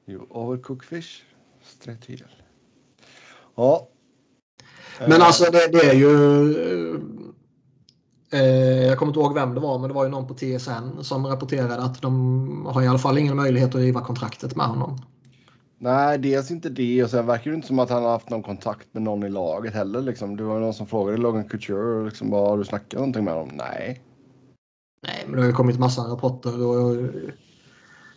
[0.05, 1.23] You overcook fish.
[1.63, 2.35] Stretiel.
[3.55, 3.89] Ja.
[4.99, 6.15] Men Eh, alltså det, det är ju...
[8.31, 11.03] Eh, jag kommer inte ihåg vem det var men det var ju någon på TSN
[11.03, 15.01] som rapporterade att de har i alla fall ingen möjlighet att riva kontraktet med honom.
[15.81, 18.43] Nej, dels inte det och sen verkar det inte som att han har haft någon
[18.43, 20.01] kontakt med någon i laget heller.
[20.01, 20.37] Liksom.
[20.37, 23.55] Det var någon som frågade Logan Couture liksom, bara, har du snackat någonting med honom?
[23.55, 24.01] Nej.
[25.03, 26.95] Nej, men det har ju kommit massa rapporter och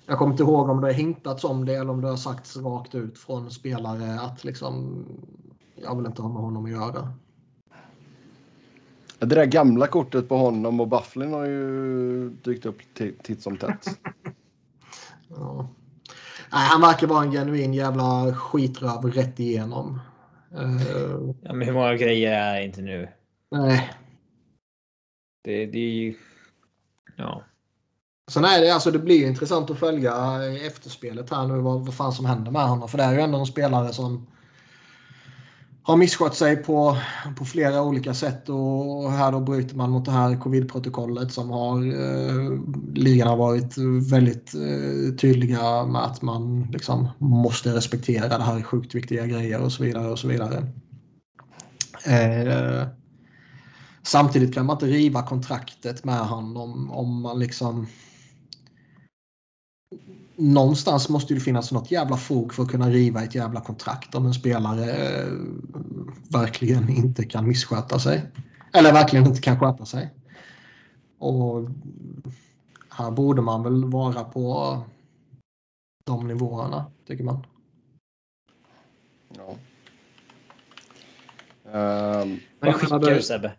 [0.07, 2.57] jag kommer inte ihåg om det har hintats om det eller om det har sagts
[2.57, 5.05] rakt ut från spelare att liksom
[5.75, 7.13] jag vill inte ha med honom att göra.
[9.19, 13.57] Det där gamla kortet på honom och Bufflin har ju dykt upp ti- titt som
[13.57, 13.99] tätt.
[15.29, 15.69] Ja.
[16.53, 20.01] Nej, han verkar vara en genuin jävla skitröv rätt igenom.
[20.55, 20.87] Eh,
[21.43, 23.09] Ja, men hur många grejer är inte nu?
[23.51, 23.91] nej.
[25.45, 26.15] Det, det är ju...
[27.17, 27.43] Ja.
[28.31, 30.15] Sen är det, alltså, det blir intressant att följa
[30.67, 32.89] efterspelet här nu vad, vad fan som händer med honom.
[32.89, 34.27] För det är ju ändå en spelare som
[35.85, 36.97] har misskött sig på,
[37.37, 41.77] på flera olika sätt och här då bryter man mot det här covid-protokollet som har
[41.77, 42.61] eh,
[42.95, 43.79] ligan har varit
[44.11, 49.61] väldigt eh, tydliga med att man liksom måste respektera det här är sjukt viktiga grejer
[49.61, 50.67] och så vidare och så vidare.
[52.07, 52.87] Eh,
[54.03, 57.87] samtidigt kan man inte riva kontraktet med honom om man liksom
[60.37, 64.27] någonstans måste det finnas något jävla fog för att kunna riva ett jävla kontrakt om
[64.27, 65.33] en spelare eh,
[66.29, 68.23] verkligen inte kan missköta sig.
[68.73, 70.11] Eller verkligen inte kan sköta sig.
[71.19, 71.69] Och
[72.89, 74.79] här borde man väl vara på
[76.05, 77.47] de nivåerna, tycker man.
[79.37, 79.55] Ja.
[81.73, 83.53] Ehm, Vad Jag skickar du Sebbe?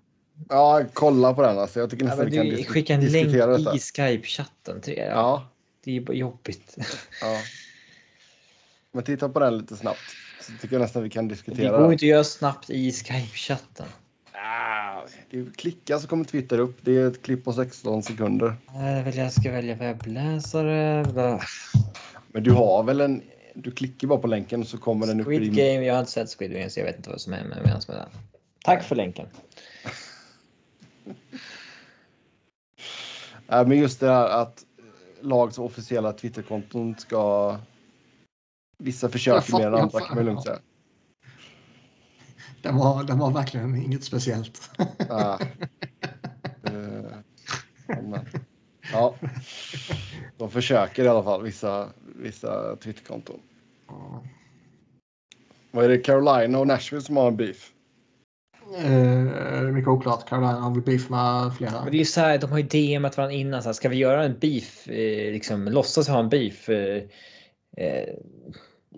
[0.50, 1.60] ja, kolla på den.
[1.60, 1.80] Alltså.
[1.80, 3.28] Jag tycker Ja, nästan men vi kan du, dis- skicka en länk
[3.76, 4.82] i Skype-chatten.
[4.82, 5.10] till er.
[5.10, 5.44] Ja,
[5.84, 6.76] Det är jobbigt.
[7.22, 7.38] ja.
[8.92, 10.00] Men titta på den lite snabbt.
[10.42, 11.72] Så tycker jag nästan vi kan Det diskutera.
[11.72, 11.92] går den.
[11.92, 13.86] inte att göra snabbt i Skype-chatten.
[14.32, 16.78] Ah, du klickar så kommer Twitter upp.
[16.82, 18.56] Det är ett klipp på 16 sekunder.
[19.16, 21.06] Jag, ska välja webbläsare.
[22.28, 23.22] Men du har väl en...
[23.56, 25.48] Du klickar bara på länken så kommer den upp Squid i...
[25.48, 25.86] Game.
[25.86, 27.82] Jag har inte sett Squid Game så jag vet inte vad som är med med
[27.88, 28.10] den.
[28.64, 29.28] Tack för länken.
[33.48, 34.64] Men just det här att
[35.24, 37.58] lags officiella Twitterkonton ska...
[38.78, 40.60] Vissa försöker mer än andra kan man lugnt säga.
[42.62, 44.70] Den var, den var verkligen inget speciellt.
[45.10, 45.40] Ja.
[46.64, 47.18] Eh,
[48.92, 49.16] ja.
[50.38, 53.40] De försöker i alla fall, vissa, vissa Twitterkonton.
[55.72, 57.73] Vad är det, Carolina och Nashville som har en beef?
[58.78, 60.30] Eh, mycket oklart.
[60.30, 61.72] Carolina har väl beef med flera.
[61.84, 62.64] Men det är ju så här, de har ju
[62.98, 63.64] DMat varandra innan.
[63.64, 67.04] Så här, ska vi göra en beef, eh, liksom låtsas ha en beef eh,
[67.78, 68.10] eh,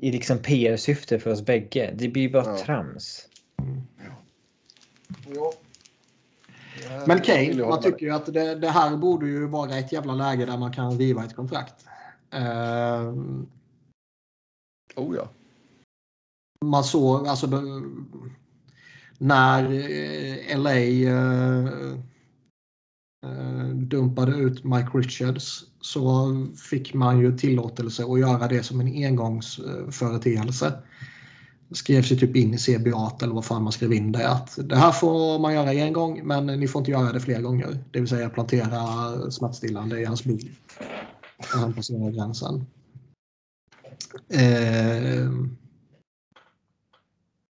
[0.01, 1.93] i liksom PR-syfte för oss bägge?
[1.95, 2.57] Det blir ju bara Ja.
[2.65, 3.27] trams.
[5.35, 5.53] Ja.
[7.07, 10.45] Men Kane, man tycker ju att det, det här borde ju vara ett jävla läge
[10.45, 11.85] där man kan riva ett kontrakt.
[12.33, 13.13] Eh,
[14.95, 15.29] Oh ja.
[16.65, 17.47] man såg, alltså
[19.17, 21.65] när eh, LA eh,
[23.25, 26.31] eh, dumpade ut Mike Richards så
[26.69, 30.73] fick man ju tillåtelse att göra det som en engångsföreteelse.
[31.69, 34.59] Det skrevs ju typ in i CBA eller vad fan man skrev in det att
[34.63, 37.83] det här får man göra en gång men ni får inte göra det fler gånger.
[37.91, 40.51] Det vill säga plantera smärtstillande i hans bil
[41.53, 42.65] när han passerar gränsen.
[44.29, 45.29] Eh,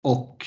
[0.02, 0.46] och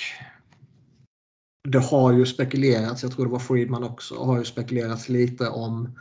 [1.67, 5.99] det har ju spekulerats, jag tror det var Friedman också, har ju spekulerats lite om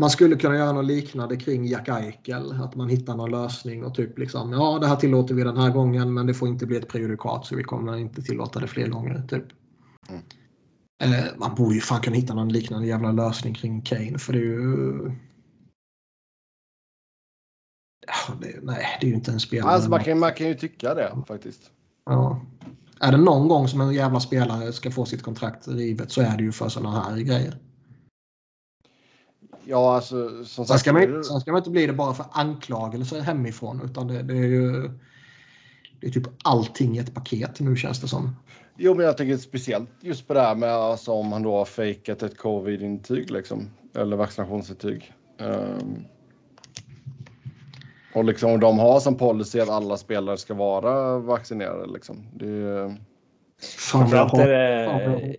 [0.00, 2.62] man skulle kunna göra något liknande kring Jack Eichel.
[2.62, 5.70] Att man hittar någon lösning och typ liksom ja det här tillåter vi den här
[5.70, 8.86] gången men det får inte bli ett prejudikat så vi kommer inte tillåta det fler
[8.86, 9.22] gånger.
[9.28, 9.44] Typ.
[10.08, 10.22] Mm.
[11.02, 14.38] Eh, man borde ju fan kunna hitta någon liknande jävla lösning kring Kane för det
[14.38, 15.12] är ju...
[18.06, 19.70] Ja, det, nej, det är ju inte en spelare.
[19.70, 21.70] Alltså, man, kan, man kan ju tycka det faktiskt.
[22.04, 22.40] Ja.
[23.00, 26.36] Är det någon gång som en jävla spelare ska få sitt kontrakt rivet så är
[26.36, 27.56] det ju för sådana här grejer.
[29.64, 30.68] Ja, alltså som sagt.
[30.68, 34.22] Sen ska, man, sen ska man inte bli det bara för anklagelser hemifrån utan det,
[34.22, 34.90] det är ju
[36.00, 38.36] det är typ allting i ett paket nu känns det som.
[38.76, 41.64] Jo, men jag tänker speciellt just på det här med alltså, om han då har
[41.64, 45.12] fejkat ett covid-intyg liksom eller vaccinationsintyg.
[45.40, 46.04] Um,
[48.14, 52.26] och liksom de har som policy att alla spelare ska vara vaccinerade liksom.
[52.32, 52.96] Det,
[53.60, 55.36] Framförallt är det...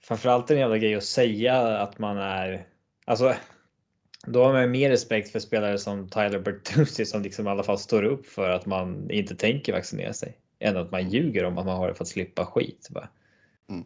[0.00, 2.66] Framförallt är det en jävla grej att säga att man är...
[3.04, 3.34] Alltså,
[4.26, 7.78] då har man mer respekt för spelare som Tyler Bertuzzi som liksom i alla fall
[7.78, 10.38] står upp för att man inte tänker vaccinera sig.
[10.58, 12.88] Än att man ljuger om att man har det för att slippa skit.
[12.90, 13.08] Bara.
[13.68, 13.84] Mm.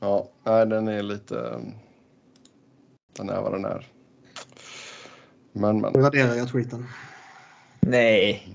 [0.00, 1.60] Ja, nej, den är lite...
[3.16, 3.86] Den är vad den är.
[5.56, 5.92] Men, men.
[5.92, 6.86] Nu värderar jag tweeten.
[7.80, 8.48] Nej.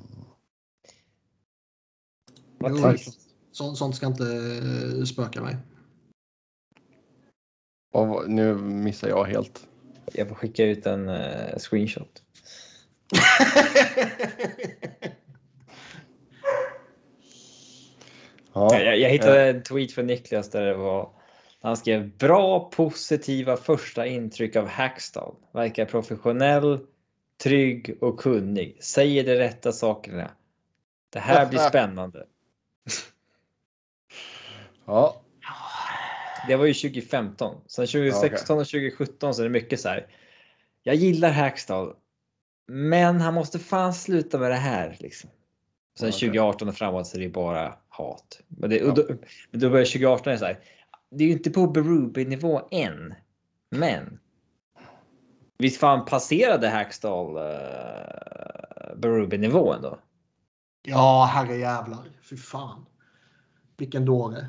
[2.58, 3.00] Vad
[3.52, 5.58] så, sånt ska inte eh, spöka mig.
[7.92, 9.68] Och nu missar jag helt.
[10.14, 12.24] Jag får skicka ut en uh, screenshot.
[18.54, 21.19] ja, jag, jag, hittade en tweet från Niklas där det var
[21.62, 25.36] han skrev bra positiva första intryck av Hackstall.
[25.52, 26.80] Verkar professionell,
[27.44, 28.78] trygg och kunnig.
[28.84, 30.32] Säger de rätta sakerna.
[31.10, 32.26] Det här blir spännande.
[34.86, 35.22] Ja.
[36.48, 37.56] Det var ju 2015.
[37.68, 40.08] Sen 2016 och 2017 så är det mycket så här.
[40.84, 41.94] Jag gillar Hackstall.
[42.68, 45.30] Men han måste fan sluta med det här liksom.
[46.00, 46.20] Sen okay.
[46.20, 48.42] 2018 och framåt så är det bara hat.
[48.48, 48.92] Men, det, ja.
[48.92, 49.04] då,
[49.52, 50.60] men då börjar 2018 är så här.
[51.12, 53.14] Det är ju inte på Berube nivå än.
[53.70, 54.20] Men.
[55.58, 60.00] Visst fan passerade Hackstall uh, Berube nivån då?
[60.84, 62.00] Ja, herre jävlar.
[62.22, 62.86] Fy fan.
[63.78, 64.48] Vilken dåre.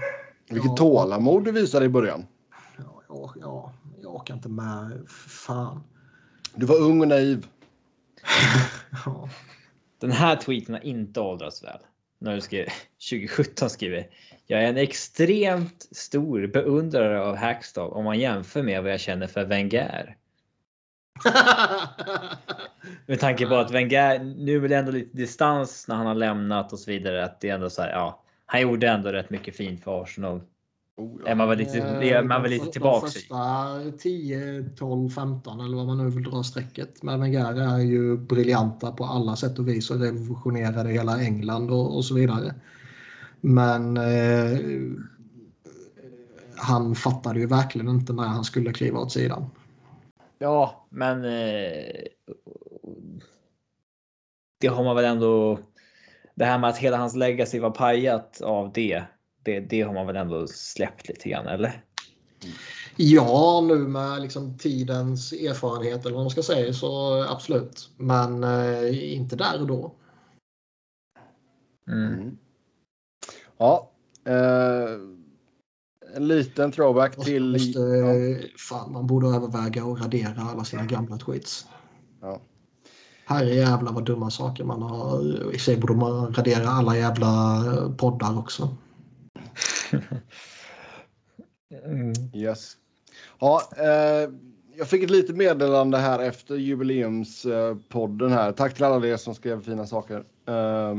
[0.48, 0.76] Vilket ja.
[0.76, 2.26] tålamod du visade i början.
[2.76, 3.72] Ja, ja, ja,
[4.02, 5.08] jag orkar inte med.
[5.28, 5.82] Fan.
[6.54, 7.46] Du var ung och naiv.
[9.04, 9.28] ja.
[9.98, 11.78] Den här tweeten har inte åldrats väl.
[12.20, 12.66] När du skrev
[13.10, 14.06] 2017 skriver
[14.50, 19.26] jag är en extremt stor beundrare av Hackstall om man jämför med vad jag känner
[19.26, 20.16] för Wenger.
[23.06, 26.72] med tanke på att Wenger nu är det ändå lite distans när han har lämnat
[26.72, 27.24] och så vidare.
[27.24, 30.40] Att det är ändå så här, ja, han gjorde ändå rätt mycket fint för Arsenal.
[30.96, 31.30] Oh, ja.
[31.30, 35.60] Är man väl lite, är man väl lite de, tillbaka de första 10, 12, 15
[35.60, 39.58] eller vad man nu vill dra strecket med Wenger är ju briljanta på alla sätt
[39.58, 42.54] och vis och revolutionerade hela England och, och så vidare.
[43.40, 44.58] Men eh,
[46.56, 49.50] han fattade ju verkligen inte när han skulle kliva åt sidan.
[50.38, 52.04] Ja, men eh,
[54.60, 55.58] det har man väl ändå
[56.34, 59.02] det här med att hela hans legacy var pajat av det,
[59.42, 61.84] det, det har man väl ändå släppt lite grann, eller?
[62.96, 67.90] Ja, nu med liksom tidens erfarenhet eller vad man ska säga så absolut.
[67.96, 69.94] Men eh, inte där och då.
[71.88, 72.12] Mm.
[72.12, 72.38] mm.
[73.58, 73.90] Ja.
[74.24, 74.90] Eh,
[76.16, 77.52] en liten throwback till...
[77.52, 78.48] Måste, ja.
[78.58, 81.66] fan, man borde överväga att radera alla sina gamla tweets.
[82.20, 82.40] Ja.
[83.24, 85.54] Herre jävla vad dumma saker man har.
[85.54, 87.64] I sig borde man radera alla jävla
[87.96, 88.76] poddar också.
[91.84, 92.12] Mm.
[92.34, 92.76] Yes.
[93.40, 94.30] Ja, eh,
[94.76, 98.52] jag fick ett litet meddelande här efter jubileumspodden här.
[98.52, 100.16] Tack till alla er som skrev fina saker.
[100.48, 100.94] Eh,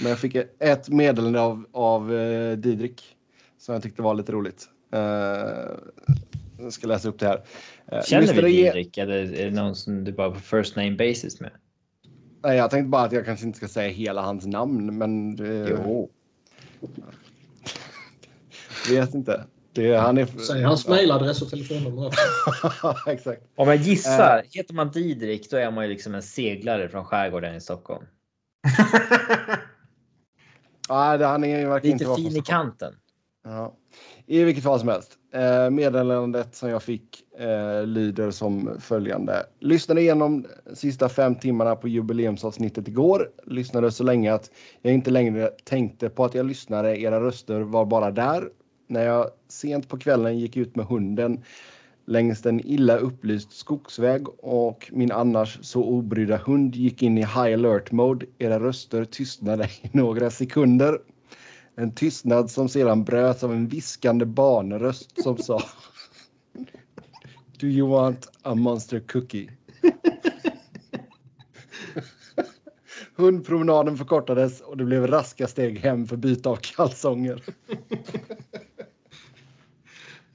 [0.00, 3.16] men jag fick ett meddelande av, av eh, Didrik
[3.58, 4.68] som jag tyckte var lite roligt.
[4.92, 5.00] Eh,
[6.58, 7.42] jag ska läsa upp det här.
[7.92, 11.40] Eh, Känner vi Didrik eller är det någon som du bara på first name basis
[11.40, 11.50] med?
[12.42, 15.36] Nej, jag tänkte bara att jag kanske inte ska säga hela hans namn, men...
[15.36, 15.78] Det...
[15.84, 16.10] Jo.
[18.90, 19.44] Vet inte.
[19.72, 20.26] Det, han är...
[20.26, 22.12] Säg hans mejladress och telefonnummer
[23.06, 23.42] Exakt.
[23.56, 27.04] Om jag gissar, uh, heter man Didrik då är man ju liksom en seglare från
[27.04, 28.04] skärgården i Stockholm.
[30.88, 32.94] Nej, han är ju verkligen Lite fin i kanten.
[33.44, 33.76] Ja.
[34.26, 35.18] I vilket fall som helst.
[35.34, 39.46] Eh, meddelandet som jag fick eh, lyder som följande.
[39.60, 43.30] Lyssnade igenom sista fem timmarna på jubileumsavsnittet igår.
[43.44, 44.50] Lyssnade så länge att
[44.82, 47.00] jag inte längre tänkte på att jag lyssnade.
[47.00, 48.48] Era röster var bara där.
[48.86, 51.42] När jag sent på kvällen gick ut med hunden
[52.06, 57.54] längs en illa upplyst skogsväg och min annars så obrydda hund gick in i high
[57.54, 58.26] alert mode.
[58.38, 60.98] Era röster tystnade i några sekunder.
[61.74, 65.62] En tystnad som sedan bröts av en viskande barnröst som sa
[67.60, 69.50] Do you want a monster cookie?
[73.16, 77.42] Hundpromenaden förkortades och det blev raska steg hem för byte av kalsonger.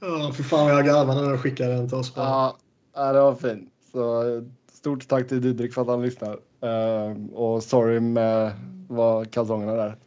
[0.01, 2.13] Ja, för fan vad jag garvade när du skickade den till oss.
[2.15, 2.57] Ja,
[2.93, 3.69] det var fint.
[3.91, 4.23] Så,
[4.71, 6.39] stort tack till Didrik för att han lyssnar.
[6.59, 8.51] Um, och sorry med
[8.87, 9.97] vad kalsongerna där.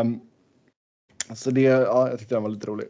[0.00, 0.20] Um,
[1.34, 2.86] så det, ja, jag tyckte den var lite rolig.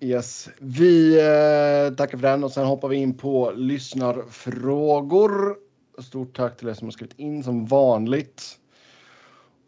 [0.00, 5.56] Yes, vi eh, tackar för den och sen hoppar vi in på lyssnarfrågor.
[5.98, 8.58] Stort tack till er som har skrivit in som vanligt.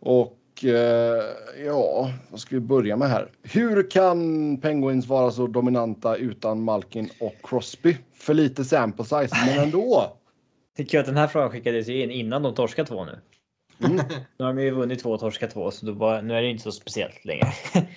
[0.01, 0.40] Och
[1.65, 3.31] ja, vad ska vi börja med här?
[3.43, 7.97] Hur kan Penguins vara så dominanta utan Malkin och Crosby?
[8.15, 10.17] För lite sample size, men ändå.
[10.77, 13.19] Tycker jag att den här frågan skickades in innan de torskade två nu.
[13.85, 13.97] Mm.
[14.39, 16.63] nu har de ju vunnit två och torskat två, så bara, nu är det inte
[16.63, 17.53] så speciellt längre.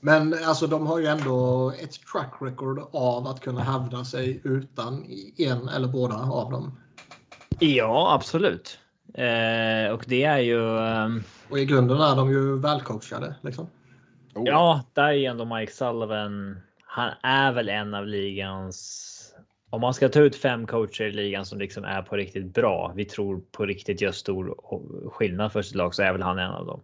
[0.00, 5.06] Men alltså de har ju ändå ett track record av att kunna hävda sig utan
[5.36, 6.78] en eller båda av dem.
[7.58, 8.78] Ja, absolut.
[9.18, 10.78] Eh, och det är ju...
[10.78, 11.08] Eh,
[11.50, 13.34] och i grunden är de ju välcoachade.
[13.40, 13.66] Liksom.
[14.34, 14.42] Oh.
[14.46, 16.60] Ja, där är ändå Mike Sullivan.
[16.84, 19.04] Han är väl en av ligans
[19.70, 22.92] om man ska ta ut fem coacher i ligan som liksom är på riktigt bra.
[22.96, 24.54] Vi tror på riktigt gör stor
[25.10, 26.80] skillnad för sitt lag så är väl han en av dem.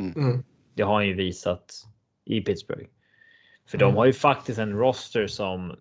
[0.00, 0.12] Mm.
[0.16, 0.44] mm.
[0.74, 1.86] Det har han ju visat
[2.24, 2.88] i Pittsburgh.
[3.68, 3.88] För mm.
[3.88, 5.76] de har ju faktiskt en roster som.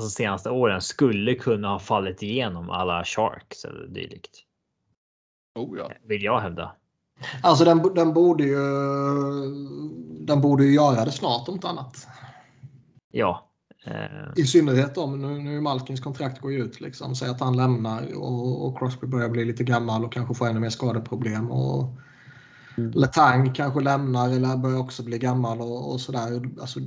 [0.00, 4.38] Alltså senaste åren skulle kunna ha fallit igenom alla Sharks eller dylikt.
[5.54, 5.90] Oh ja.
[6.04, 6.72] Vill jag hävda.
[7.42, 8.56] Alltså den, den borde ju.
[10.26, 12.06] Den borde ju göra det snart om inte annat.
[13.10, 13.50] Ja,
[14.36, 16.80] i synnerhet om nu, nu Malkins kontrakt går ut.
[16.80, 17.14] Liksom.
[17.14, 20.60] Säg att han lämnar och, och Crosby börjar bli lite gammal och kanske får ännu
[20.60, 21.50] mer skadeproblem.
[21.50, 21.96] Och
[22.78, 22.90] mm.
[22.90, 26.42] Letang kanske lämnar eller börjar också bli gammal och, och sådär.
[26.60, 26.80] Alltså,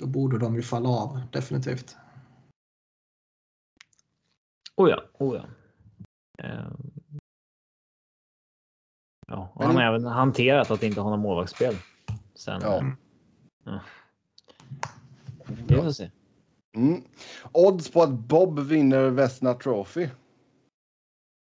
[0.00, 1.96] då borde de ju falla av definitivt.
[4.76, 5.44] Oh ja, oh ja.
[6.44, 6.72] Uh,
[9.26, 11.74] ja, han har även hanterat att inte ha något målvaktsspel.
[12.34, 12.82] Sen, ja.
[13.66, 13.80] Uh,
[15.46, 16.10] vi får se.
[16.76, 17.02] Mm.
[17.52, 20.08] Odds på att Bob vinner Vesna Trophy.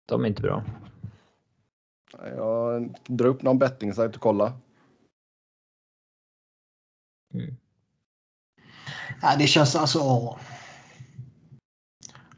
[0.06, 0.64] De är inte bra.
[2.18, 4.52] Jag drar upp någon bettingsajt och kolla.
[7.34, 7.56] Mm.
[9.22, 9.98] Ja, det känns alltså.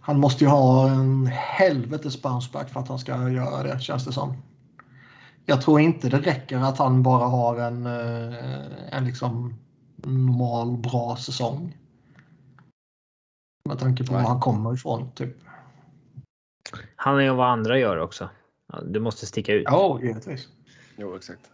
[0.07, 4.13] Han måste ju ha en helvetes bounceback för att han ska göra det känns det
[4.13, 4.43] som.
[5.45, 9.55] Jag tror inte det räcker att han bara har en, eh, en liksom
[9.97, 11.79] normal bra säsong.
[13.65, 15.11] Med tanke på var han kommer ifrån.
[15.15, 15.37] Typ.
[16.97, 18.31] Han är vad andra gör också.
[18.85, 19.65] Du måste sticka ut.
[19.65, 20.49] Ja, givetvis.
[20.97, 21.51] Jo, exakt.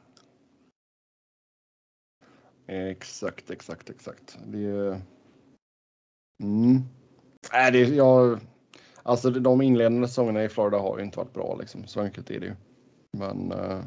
[2.67, 4.39] Exakt, exakt, exakt.
[4.45, 5.03] Det är...
[6.43, 6.83] Mm.
[7.53, 8.41] Nej, det är, jag...
[9.03, 11.87] Alltså de inledande säsongerna i Florida har ju inte varit bra liksom.
[11.87, 12.55] Så enkelt är det ju.
[13.13, 13.81] Men eh,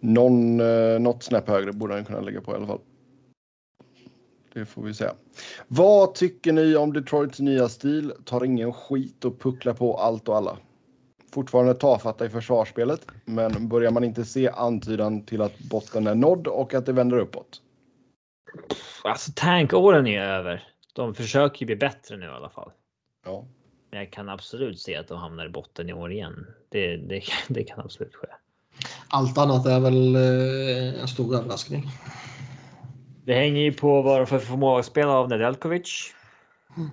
[0.00, 2.80] någon, eh, något snäpp högre borde han kunna lägga på i alla fall.
[4.52, 5.08] Det får vi se.
[5.68, 8.12] Vad tycker ni om Detroits nya stil?
[8.24, 10.58] Tar ingen skit och pucklar på allt och alla.
[11.32, 16.46] Fortfarande tafatta i försvarsspelet, men börjar man inte se antydan till att botten är nådd
[16.46, 17.62] och att det vänder uppåt?
[19.04, 20.69] Alltså tankåren är över.
[20.92, 22.70] De försöker bli bättre nu i alla fall.
[23.24, 23.44] Ja.
[23.90, 26.46] Men jag kan absolut se att de hamnar i botten i år igen.
[26.68, 28.28] Det, det, det kan absolut ske.
[29.08, 31.90] Allt annat är väl eh, en stor överraskning.
[33.24, 36.14] Det hänger ju på vad för förmågespel av Nedeljkovic.
[36.76, 36.90] Mm.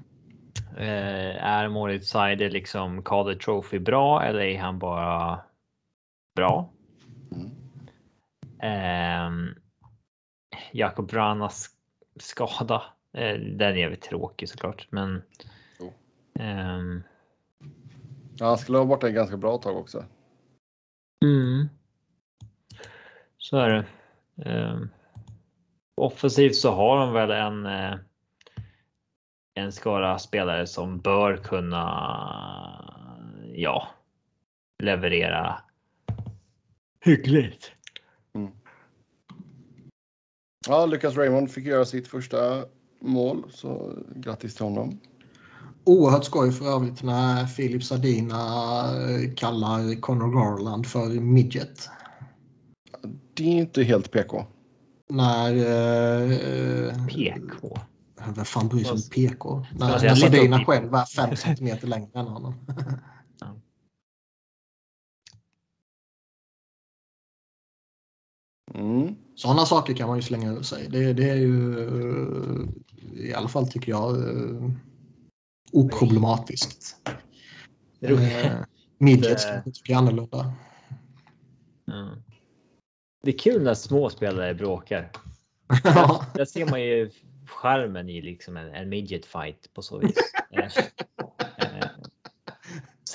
[0.78, 5.40] Eh, är Moritz Seider liksom Calder Trophy bra eller är han bara
[6.36, 6.70] bra?
[7.32, 7.52] Mm.
[8.60, 9.54] Eh,
[10.72, 11.70] Jakob Branas
[12.20, 12.84] skada.
[13.18, 15.22] Eh, den är väl tråkig såklart, men.
[15.80, 15.94] Oh.
[16.40, 17.02] Eh,
[18.38, 20.06] ja, han skulle vara borta ett ganska bra tag också.
[21.26, 21.70] Mm.
[23.38, 23.86] Så är det.
[24.50, 24.90] Um,
[25.96, 28.00] offensivt så har de väl en eh,
[29.58, 31.84] en skara spelare som bör kunna
[33.54, 33.88] ja,
[34.84, 35.62] leverera
[37.06, 37.72] hyggligt.
[38.34, 38.52] Mm.
[40.68, 42.66] Ja, Lucas Raymond fick göra sitt första
[43.00, 45.00] mål, så grattis till honom.
[45.84, 48.36] Oerhört skoj för övrigt när Filip Sardina
[49.10, 51.90] eh, kallar Conor Garland för midget.
[53.34, 54.46] Det är inte helt PK.
[55.10, 55.56] När...
[55.56, 57.80] Eh, PK.
[58.36, 59.66] Vem fan bryr sig om PK?
[59.72, 60.66] När, när people?
[60.66, 62.54] själv är 5 centimeter längre än honom.
[68.74, 69.16] Mm.
[69.36, 70.88] Sådana saker kan man ju slänga ur sig.
[70.90, 72.68] Det, det är ju eh,
[73.14, 74.70] i alla fall tycker jag eh,
[75.72, 76.96] oproblematiskt.
[78.02, 78.60] Eh,
[78.98, 80.54] midgets kanske tycker annorlunda.
[81.86, 82.16] Ja.
[83.24, 85.12] Det är kul när små spelare bråkar.
[86.34, 87.12] Där ser man ju
[87.46, 90.16] charmen i liksom en, en midget fight på så vis.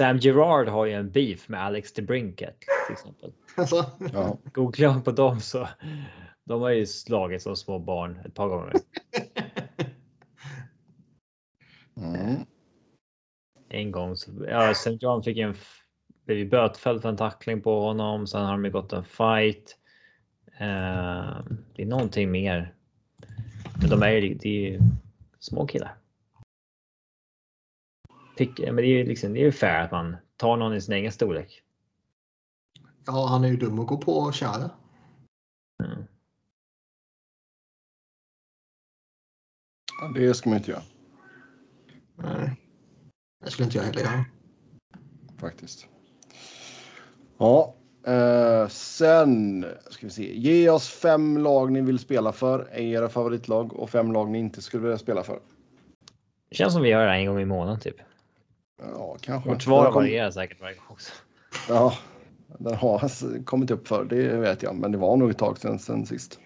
[0.03, 3.33] Sam Gerard har ju en beef med Alex DeBrinket till exempel.
[3.57, 4.39] Alltså, Ja.
[4.79, 5.69] Man på dem så
[6.45, 8.73] de har ju slagit som små barn ett par gånger.
[11.97, 12.37] Mm.
[13.69, 14.99] En gång så ja, St.
[15.01, 15.55] John fick en
[16.27, 18.27] blev ju bötfälld för en tackling på honom.
[18.27, 19.77] Sen har de ju gått en fight.
[20.61, 22.75] Eh, det är någonting mer.
[23.81, 24.81] Men de är ju, det är ju
[25.39, 26.02] små killar.
[28.37, 30.81] Pick, men det är ju liksom, det är ju fair att man tar någon i
[30.81, 31.63] sin egen storlek.
[33.07, 34.71] ja, han är ju dum att gå på och köra.
[35.85, 36.05] Mm.
[40.01, 40.83] Ja, Det ska man inte göra
[42.17, 42.57] Nej.
[43.45, 44.25] Det skulle inte jag heller göra.
[45.39, 45.87] faktiskt.
[47.39, 47.75] Ja,
[48.07, 50.39] eh, sen ska vi se.
[50.39, 54.39] Ge oss fem lag ni vill spela för, är era favoritlag och fem lag ni
[54.39, 55.41] inte skulle vilja spela för.
[56.49, 57.97] Det känns som vi gör det här en gång i månaden typ.
[58.91, 59.49] Ja, kanske.
[59.51, 61.13] Vårt svar kom- varierar säkert varje gång också.
[61.69, 61.95] Ja,
[62.59, 65.79] den har kommit upp för det vet jag, men det var nog ett tag sedan,
[65.79, 66.41] sedan sist.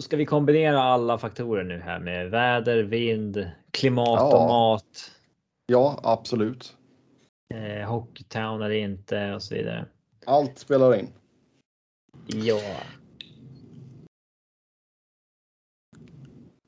[0.00, 4.42] Ska vi kombinera alla faktorer nu här med väder, vind, klimat Ja.
[4.42, 5.10] och mat?
[5.66, 6.76] Ja, absolut.
[7.54, 9.86] Eh, Hockeytown eller inte och så vidare.
[10.26, 11.08] Allt spelar in.
[12.26, 12.60] Ja.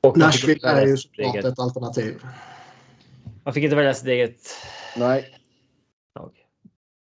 [0.07, 2.23] Och Nashville är ju såklart ett alternativ.
[3.43, 4.41] Man fick inte välja sitt eget
[4.97, 5.39] Nej,
[6.19, 6.31] lag.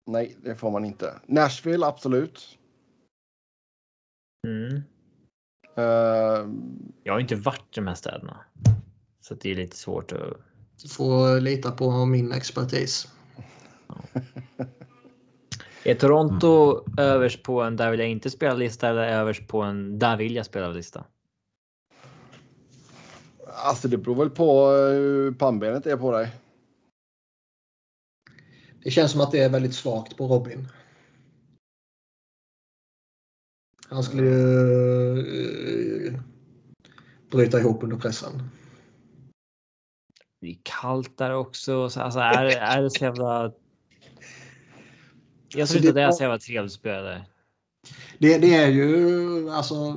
[0.08, 1.20] nej, det får man inte.
[1.26, 2.58] Nashville, absolut.
[4.48, 4.76] Mm.
[5.76, 6.48] Eh,
[7.04, 8.38] Jag har inte varit i de här städerna.
[9.22, 10.38] Så det är lite svårt att...
[10.82, 13.08] Du får lita på min expertis.
[15.84, 20.00] Är Toronto överst på en där vill jag inte spela lista eller överst på en
[20.00, 21.06] där vill jag spela lista?
[23.66, 26.32] alltså, det beror väl på eh, hur pannbenet är på dig.
[28.84, 30.68] Det känns som att det är väldigt svagt på Robin.
[33.90, 36.20] Han skulle ju eh,
[37.32, 38.32] bryta ihop under pressen.
[40.42, 41.90] Det är kallt där också.
[41.90, 43.52] Så, alltså, är, är det så jävla...
[45.56, 47.26] Jag tror inte det- att är så jävla trevligt spelare.
[48.18, 49.94] Det, det är ju alltså.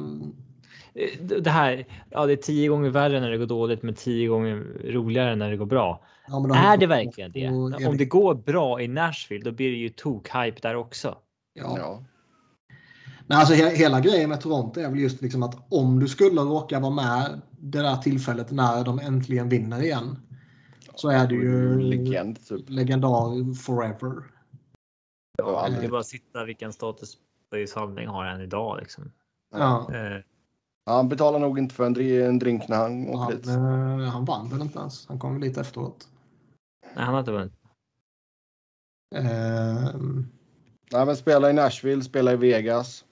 [0.95, 4.29] Det det här, ja det är tio gånger värre när det går dåligt men tio
[4.29, 6.05] gånger roligare när det går bra.
[6.27, 7.49] Ja, men de- Är det verkligen det?
[7.89, 11.19] Om det går bra i Nashville då blir det ju tok-hype där också.
[11.55, 11.75] Ja.
[11.79, 12.05] Ja.
[13.27, 16.41] Nej, alltså, he hela grejen med Toronto är väl just liksom att om du skulle
[16.41, 20.17] råka vara med det där tillfället när de äntligen vinner igen.
[20.95, 22.65] Så är du ju Legend, typ.
[22.71, 24.13] legendar forever.
[25.39, 27.17] Ja, Det är bara att sitta vilken status
[27.51, 29.13] Börje Salming har än idag liksom.
[29.55, 29.95] Ja.
[29.95, 30.21] Eh,
[30.87, 33.47] Han betalar nog inte för en, dri- en drink när han åker Han, dit.
[33.47, 35.09] eh, han vann väl inte ens.
[35.09, 36.09] Han kom lite efteråt.
[36.95, 37.53] Nej, han har inte vunnit.
[39.15, 40.27] Ehm,
[40.93, 43.05] Nej, men spela i Nashville, spela i Vegas.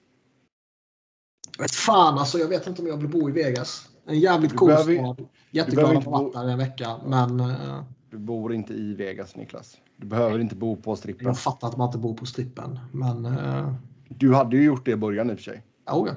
[1.59, 3.89] vet fan alltså, jag vet inte om jag vill bo i Vegas.
[4.05, 5.27] En jävligt cool stad.
[5.51, 6.99] Jätteglad att varit där en vecka.
[7.05, 9.77] Men eh, Du bor inte i Vegas, Niklas.
[9.97, 11.27] Du behöver inte bo på strippen.
[11.27, 12.79] jag fattar att man inte bor på strippen.
[12.91, 13.73] Men uh,
[14.07, 15.63] Du hade ju gjort det i början i och för sig.
[15.91, 16.15] oh, ja.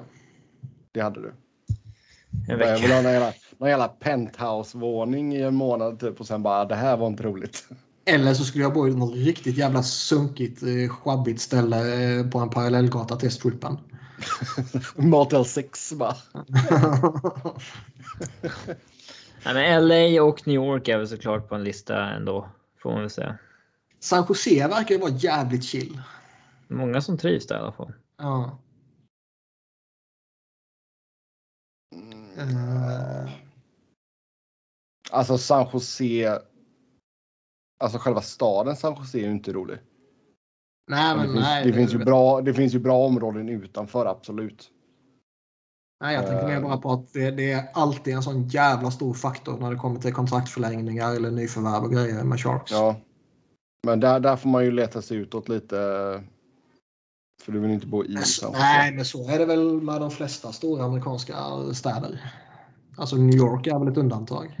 [0.91, 1.27] Det hade du.
[1.27, 1.35] En
[2.47, 3.31] Jag vecka.
[3.57, 7.67] Någon jävla, penthouse-våning i en månad typ och sen bara det här var inte roligt.
[8.05, 11.77] Eller så skulle jag bo i något riktigt jävla sunkigt, eh, sjabbigt ställe
[12.17, 13.77] eh, på en parallellgata till strippen.
[14.95, 16.15] Motel 6 bara.
[19.45, 22.49] Nej, men LA och New York är väl såklart på en lista ändå.
[22.81, 23.37] Får man väl säga.
[23.99, 26.01] San Jose verkar ju vara jävligt chill.
[26.67, 27.93] Många som trivs där i alla fall.
[28.17, 28.59] Ja.
[32.37, 33.29] Eh,
[35.15, 36.39] Alltså San Jose.
[37.79, 39.77] Alltså själva staden San Jose är ju inte rolig.
[40.91, 41.65] nej, Men men det, finns, nej.
[41.65, 44.71] det, finns ju bra, det finns ju bra områden utanför, absolut.
[46.03, 46.61] Nej, jag tänkte mer Eh.
[46.61, 49.99] bara på att det, det är alltid en sån jävla stor faktor när det kommer
[49.99, 52.71] till kontraktförlängningar eller nyförvärv och grejer med Sharks.
[52.71, 52.95] Ja.
[53.83, 55.75] Men där, där får man ju leta sig utåt lite.
[57.43, 58.61] För du vill inte bo i Men så- kanske.
[58.61, 61.35] Nej, men så är det väl med de flesta stora amerikanska
[61.73, 62.31] städer.
[62.97, 64.57] Alltså New York är väl ett undantag.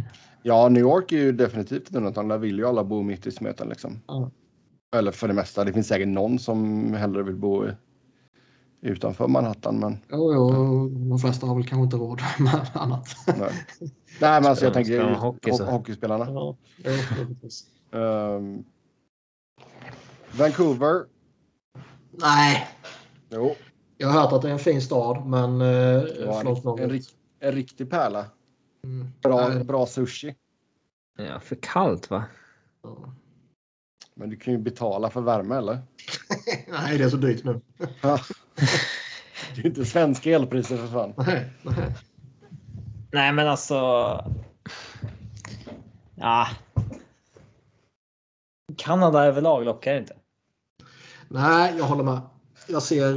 [0.47, 2.29] Ja, New York är ju definitivt ett undantag.
[2.29, 4.01] Där vill ju alla bo mitt i smeten liksom.
[4.07, 4.31] Ja.
[4.95, 5.63] Eller för det mesta.
[5.63, 7.69] Det finns säkert någon som hellre vill bo i,
[8.81, 9.79] utanför Manhattan.
[9.79, 13.07] Men Jo, jo, de flesta har väl kanske inte råd med annat.
[13.27, 13.37] nej.
[14.21, 16.25] nej, men alltså jag tänker just hockey ho- hockeyspelarna.
[16.31, 16.55] Ja.
[17.91, 18.63] Ehm,
[20.37, 21.05] Vancouver.
[22.11, 22.67] Nej,
[23.29, 23.55] Jo,
[23.97, 25.61] jag har hört att det är en fin stad, men...
[25.61, 27.01] Eh, förlåt, en, en,
[27.39, 28.25] en riktig pärla.
[28.85, 29.11] Mm.
[29.21, 30.35] Bra, bra sushi.
[31.17, 32.23] Ja, för kallt va?
[32.83, 33.13] Ja.
[34.15, 35.81] Men du kan ju betala för värme eller?
[36.67, 37.61] Nej, det är så dyrt nu.
[38.01, 38.19] Ja.
[39.55, 41.13] det är inte svenska elpriser för fan.
[41.17, 41.95] Nej, nej.
[43.11, 43.75] Nej, men alltså.
[46.15, 46.47] Ja.
[48.77, 50.15] Kanada överlag lockar inte.
[51.27, 52.21] nej, jag håller med.
[52.67, 53.09] Jag ser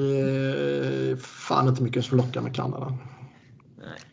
[1.11, 2.99] eh, fan inte mycket som lockar med Kanada.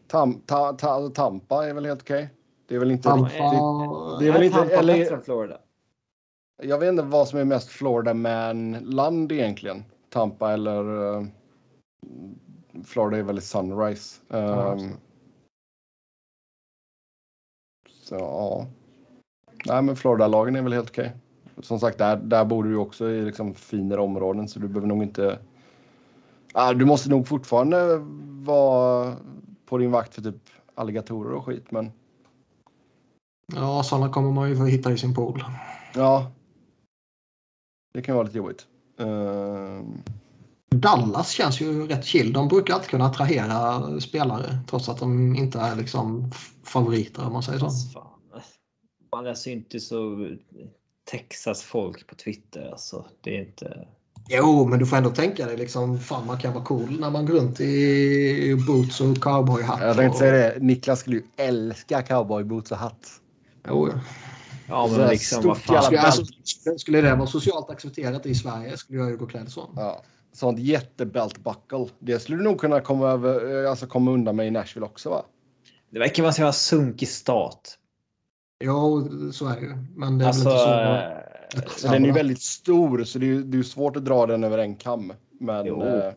[0.07, 2.29] Tam, ta, ta, Tampa är väl helt okej.
[2.67, 3.39] Det är väl inte Tampa, riktigt.
[4.19, 5.57] Det är väl inte- Tampa eller- bättre än Florida.
[6.63, 9.83] Jag vet inte vad som är mest Florida man-land egentligen.
[10.09, 11.25] Tampa eller uh,
[12.85, 14.21] Florida är väldigt Sunrise.
[14.27, 14.89] Ja, Um,
[17.89, 18.65] så ja.
[19.65, 21.11] Nej, men Florida-lagen är väl helt okej.
[21.61, 24.87] Som sagt, där, där bor du ju också i liksom finare områden så du behöver
[24.87, 25.39] nog inte.
[26.53, 27.97] Ah, du måste nog fortfarande
[28.45, 29.15] vara
[29.65, 31.91] på din vakt för typ alligatorer och skit, men
[33.53, 35.43] ja, sådana kommer man ju få hitta i sin pool.
[35.95, 36.31] ja.
[37.93, 38.67] Det kan vara lite jobbigt.
[38.97, 40.03] Um,
[40.69, 42.33] Dallas känns ju rätt chill.
[42.33, 46.31] De brukar alltid kunna attrahera spelare trots att de inte är liksom
[46.63, 47.69] favoriter om man säger så.
[47.69, 48.41] Fan.
[49.11, 50.29] Man läser ju inte så
[51.11, 53.05] Texas folk på Twitter alltså.
[53.21, 53.87] Det är inte.
[54.29, 57.25] Jo, men du får ändå tänka dig liksom fan man kan vara cool när man
[57.25, 59.81] går runt i boots och cowboyhatt.
[59.81, 60.59] Jag tänkte och- säga det.
[60.59, 63.07] Niklas skulle ju älska cowboyboots och hatt.
[63.67, 63.99] Jo, ja.
[64.67, 65.73] Ja, Så men liksom vad fan.
[65.75, 69.49] jävla Skulle, alltså, skulle det vara socialt accepterat i Sverige skulle jag ju gå klädd
[69.51, 69.69] så.
[69.75, 70.01] Ja.
[70.33, 71.87] Sånt jättebelt buckle.
[71.99, 75.09] Det skulle du nog kunna komma, över, eh, alltså komma undan med i Nashville också
[75.09, 75.21] va?
[75.91, 77.77] Det verkar vara en sunkig stat.
[78.63, 79.77] Jo, så är det ju.
[79.95, 80.49] Men det är Alltså.
[80.49, 81.24] väl inte så.
[81.55, 84.05] Eh, Så den är ju väldigt stor så det är, det är ju svårt att
[84.05, 85.13] dra den över en kam.
[85.39, 86.13] Men eh,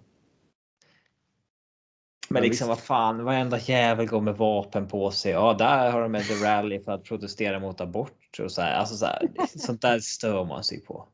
[2.28, 2.68] Men liksom visst.
[2.68, 5.32] vad fan, varenda jävel går med vapen på sig.
[5.32, 8.74] Ja, där har de ett rally för att protestera mot abort och så här.
[8.78, 9.28] Alltså så här,
[9.58, 11.08] sånt där stör man sig på.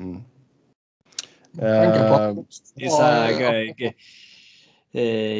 [0.00, 0.16] mm.
[1.58, 2.34] Eh,
[2.74, 3.88] Det är så här, Ja, grej- grej.
[3.88, 3.94] Eh,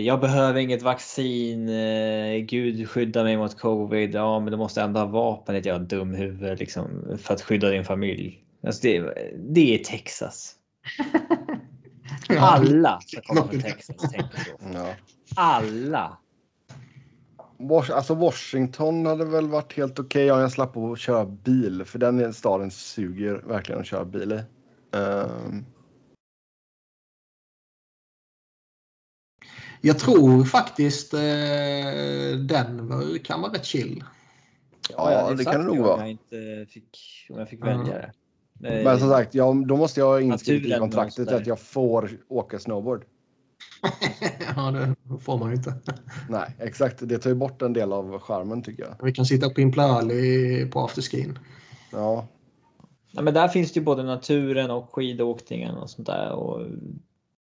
[0.04, 1.68] jag behöver inget vaccin.
[1.68, 4.14] eh, Gud skydda mig mot covid.
[4.14, 7.84] Ja, men du måste ändå ha vapen, ett jävla dumhuvud liksom, för att skydda din
[7.84, 8.44] familj.
[8.66, 9.00] Alltså det,
[9.38, 10.54] det är Texas.
[12.38, 14.86] Alla som kommer från Texas tänker så.
[15.36, 16.18] Alla.
[17.92, 21.82] Alltså Washington hade väl varit helt okej om jag slapp att köra bil.
[21.84, 24.40] För den staden suger verkligen att köra bil i.
[24.96, 25.64] Ehm,
[29.84, 31.20] Jag tror faktiskt eh,
[32.38, 34.04] Denver kan vara rätt chill.
[34.90, 36.00] Ja, hade det kan det nog Om vara.
[36.00, 36.98] jag, inte fick,
[37.30, 37.78] om jag fick Mm.
[37.78, 37.94] välja
[38.58, 38.68] det.
[38.78, 42.10] Eh, Men som sagt, ja, då måste jag ha inskrivet i kontraktet att jag får
[42.28, 43.04] åka snowboard.
[44.56, 45.74] ja, det får man ju inte.
[46.28, 47.08] Nej, exakt.
[47.08, 49.04] Det tar ju bort en del av charmen tycker jag.
[49.06, 50.10] Vi kan sitta och pimpla öl
[50.70, 51.38] på afterskin.
[51.92, 52.26] Ja,
[53.16, 56.32] Ja, men där finns det ju både naturen och skidåkningen och sånt där.
[56.32, 56.66] Och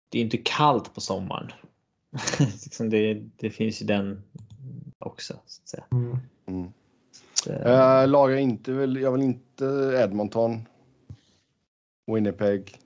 [0.08, 1.52] det är inte kallt på sommaren.
[2.38, 4.22] liksom det, det finns ju den
[4.98, 5.34] också.
[5.46, 5.84] Så att säga.
[5.92, 6.16] Mm.
[6.46, 6.72] Mm.
[7.32, 9.64] Så, Jag lagar inte, väl- jag vill inte
[10.04, 10.68] Edmonton.
[12.12, 12.78] Winnipeg.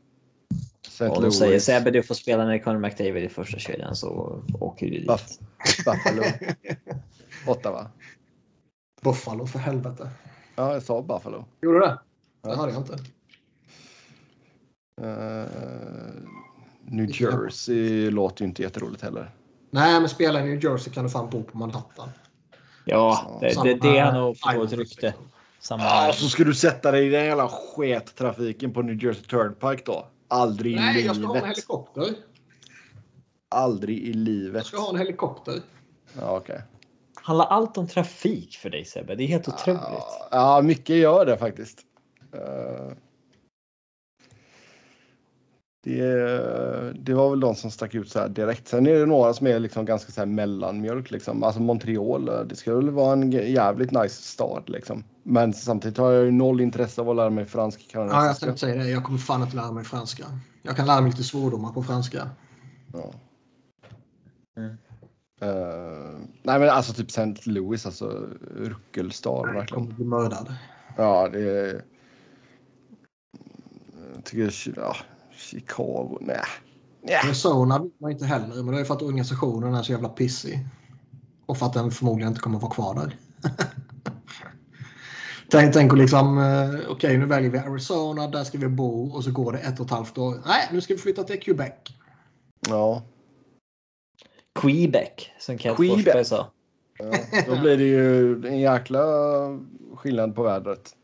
[0.87, 1.05] St.
[1.09, 1.39] och de Louis.
[1.39, 5.09] säger Sebbe du får spela med Conor McDavid i första kedjan så åker du dit.
[5.09, 5.41] Buff-
[5.85, 6.23] Buffalo.
[7.47, 7.91] Ottawa.
[9.03, 10.11] Buffalo för helvete.
[10.57, 11.45] Ja, jag sa Buffalo.
[11.63, 11.99] Gjorde du det?
[12.43, 12.51] Ja.
[12.51, 12.99] Det hörde jag inte.
[15.01, 15.47] Eh,
[16.91, 19.31] New Jersey låter ju inte jätteroligt heller.
[19.71, 22.09] Nej, men spela i New Jersey kan du fan bo på Manhattan.
[22.85, 25.15] Ja, det, det, det har nog fått ett rykte.
[25.61, 29.83] Samma Ja, så ska du sätta dig i den jävla skettrafiken på New Jersey Turnpike
[29.87, 30.07] då?
[30.29, 31.57] Aldrig i Nej, jag ska ha en livet.
[31.57, 32.15] helikopter.
[33.49, 34.67] Aldrig i Jag livet.
[34.67, 35.55] ska ha en helikopter.
[36.21, 36.63] Ja, okej.
[37.23, 39.15] Handlar allt om trafik för dig Sebbe?
[39.15, 39.81] Det är helt otroligt.
[39.83, 41.79] Ja, ja, mycket gör det faktiskt.
[42.35, 42.93] Eh,
[45.81, 48.69] Det, det var väl de som stack ut så här direkt.
[48.69, 51.11] Sen är det några som är liksom ganska så här mellanmjölk.
[51.11, 51.43] Liksom.
[51.43, 54.65] Alltså Montreal, det ska väl vara en jävligt nice stad.
[54.67, 55.05] Liksom.
[55.23, 57.83] Men samtidigt har jag ju noll intresse av att lära mig franska.
[57.93, 58.91] Ja, jag tänkte säga det.
[58.91, 60.25] Jag kommer fan inte lära mig franska.
[60.63, 62.31] Jag kan lära mig lite svordomar på franska.
[62.93, 63.13] Ja.
[64.57, 64.77] Mm.
[65.43, 67.51] Uh, nej men alltså typ St.
[67.51, 69.55] Louis, alltså ruckelstad.
[69.55, 70.55] Jag kommer bli mördad.
[70.97, 71.83] Ja, det.
[74.15, 74.75] Jag tycker...
[74.77, 74.97] Ja,
[75.39, 76.37] Chicago, nej.
[77.09, 77.27] Yeah.
[77.27, 80.59] Arizona vill man inte heller, men det är för att organisationen är så jävla pissig.
[81.47, 83.17] Och för att den förmodligen inte kommer vara kvar där.
[85.51, 89.25] tänk, tänk liksom, eh, okej okay, nu väljer vi Arizona, där ska vi bo och
[89.25, 90.43] så går det ett och ett halvt år.
[90.47, 91.73] Nej, nu ska vi flytta till Quebec.
[92.69, 93.03] Ja.
[94.61, 96.51] Quebec, som Kent Forsberg sa.
[96.99, 97.13] Ja,
[97.47, 99.03] då blir det ju en jäkla
[99.97, 100.95] skillnad på vädret.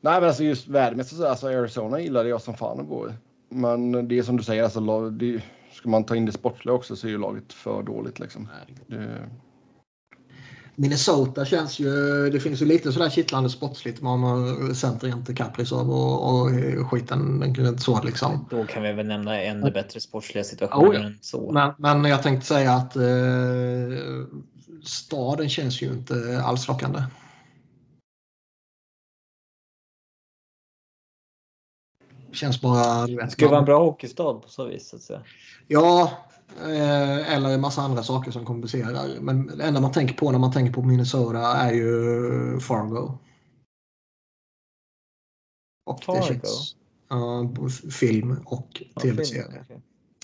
[0.00, 3.12] Nej, men alltså just vädermässigt, alltså Arizona gillade jag som fan att bo i.
[3.48, 6.96] Men det är som du säger, alltså, det, ska man ta in det sportsliga också
[6.96, 8.48] så är ju laget för dåligt liksom.
[8.86, 9.28] Det...
[10.74, 14.02] Minnesota känns ju, det finns ju lite sådär kittlande sportsligt.
[14.02, 16.50] Man har center inte Kaprizov och, och
[16.90, 18.46] skiten den så liksom.
[18.50, 21.00] Då kan vi väl nämna ännu bättre sportsliga situationer oh, ja.
[21.00, 21.52] än så.
[21.52, 23.02] Men, men jag tänkte säga att eh,
[24.84, 27.02] staden känns ju inte alls lockande.
[32.32, 33.06] Känns bara...
[33.06, 34.88] Det ska vara en bra hockeystad på så vis.
[34.88, 35.22] Så att säga.
[35.66, 36.10] Ja,
[36.62, 39.20] eh, eller en massa andra saker som kompenserar.
[39.20, 43.18] Men det enda man tänker på när man tänker på Minnesota är ju Fargo.
[45.86, 46.20] Och Fargo?
[46.20, 46.76] Det känns,
[47.12, 49.60] uh, film och tv-serie.
[49.64, 49.76] Okay.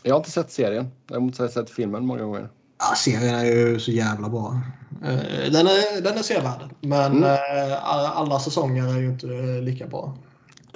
[0.03, 0.91] Jag har inte sett serien.
[1.07, 2.49] Däremot har jag sett filmen många gånger.
[2.79, 4.61] Ja, serien är ju så jävla bra.
[5.03, 6.71] Eh, den är, den är sevärd.
[6.81, 7.23] Men mm.
[7.23, 9.27] Eh, alla säsonger är ju inte
[9.61, 10.17] lika bra.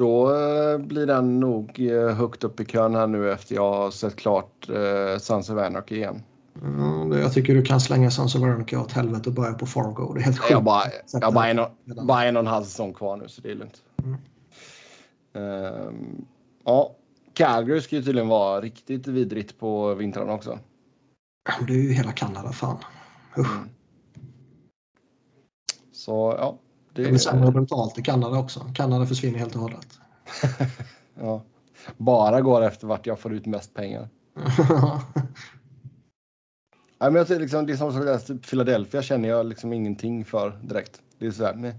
[0.01, 3.91] Då eh, blir den nog eh, högt upp i kön här nu efter jag har
[3.91, 6.23] sett klart eh, Sons of Anarchy igen.
[6.63, 10.13] Mm, jag tycker du kan slänga Sons of Anarchy åt helvete och börja på Fargo.
[10.15, 10.51] Det är helt sjukt.
[10.51, 10.83] Jag bara,
[11.13, 11.71] jag bara, en, och,
[12.07, 13.83] bara en och en halv säsong kvar nu så det är lugnt.
[14.05, 14.17] Mm.
[15.87, 16.25] Um,
[16.65, 16.95] ja,
[17.35, 20.59] Calgary ska ju tydligen vara riktigt vidrigt på vintrarna också.
[21.67, 22.79] Det är ju hela Kanada fan.
[23.39, 23.57] Usch.
[23.57, 23.69] Mm.
[25.93, 26.59] Så ja,
[26.95, 28.73] det är sämre brutalt i Kanada också.
[28.75, 30.01] Kanada försvinner helt och hållet.
[31.15, 31.43] ja.
[31.97, 34.09] Bara går efter vart jag får ut mest pengar.
[37.01, 40.25] Nej, men jag tycker liksom, det är som att typ Philadelphia känner jag liksom ingenting
[40.25, 41.01] för direkt.
[41.19, 41.75] Det är sådär, nej.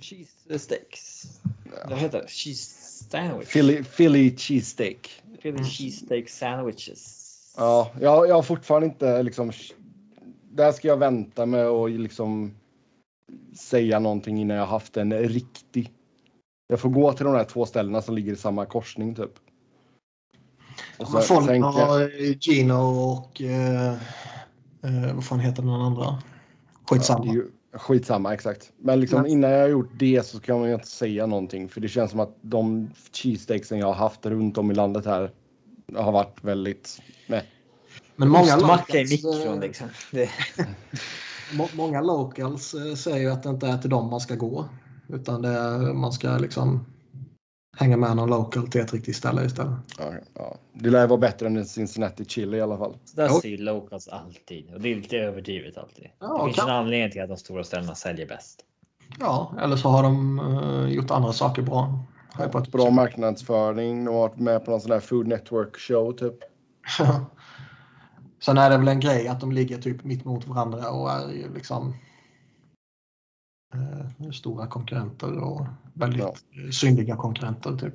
[0.00, 1.24] Cheese steaks.
[1.64, 1.88] Ja.
[1.88, 2.28] Vad heter det?
[2.28, 3.52] Cheese sandwich?
[3.52, 5.22] Philly, Philly cheese steak.
[5.42, 7.24] Philly cheese steak sandwiches.
[7.56, 9.52] Ja, jag, jag har fortfarande inte liksom.
[10.50, 12.54] Där ska jag vänta med och liksom
[13.56, 15.92] säga någonting innan jag haft en riktig.
[16.68, 19.32] Jag får gå till de där två ställena som ligger i samma korsning typ.
[20.98, 22.10] Och så, folk sen, har
[22.40, 23.92] Gino och eh,
[24.82, 26.22] eh, vad fan heter den andra?
[26.90, 27.26] Skitsamma.
[27.26, 28.72] Ja, ju, skitsamma, exakt.
[28.78, 31.80] Men liksom, innan jag har gjort det så kan man ju inte säga någonting för
[31.80, 35.30] det känns som att de cheesesteaksen jag har haft runt om i landet här
[35.94, 37.42] har varit väldigt med.
[38.16, 39.88] Men många Ostmacka i mikron liksom.
[40.10, 40.30] Det.
[41.76, 44.64] många locals eh, säger ju att det inte är till dem man ska gå.
[45.08, 46.86] Utan det är, man ska liksom
[47.76, 49.72] hänga med någon local till ett riktigt ställe istället.
[49.98, 50.56] Ja, ja.
[50.72, 52.96] Det lär vara bättre än Cincinnati Chili i alla fall.
[53.14, 56.06] Där ser locals alltid och det är lite överdrivet alltid.
[56.18, 56.68] Ja, det finns kan...
[56.68, 58.64] en anledning till att de stora ställena säljer bäst.
[59.20, 61.98] Ja, eller så har de uh, gjort andra saker bra.
[62.38, 66.34] Ja, bra marknadsföring och varit med på någon sån här Food Network show typ.
[68.40, 71.54] Sen är det väl en grej att de ligger typ mitt mot varandra och är
[71.54, 71.94] liksom
[73.74, 76.72] eh, stora konkurrenter och väldigt ja.
[76.72, 77.76] synliga konkurrenter.
[77.76, 77.94] Typ.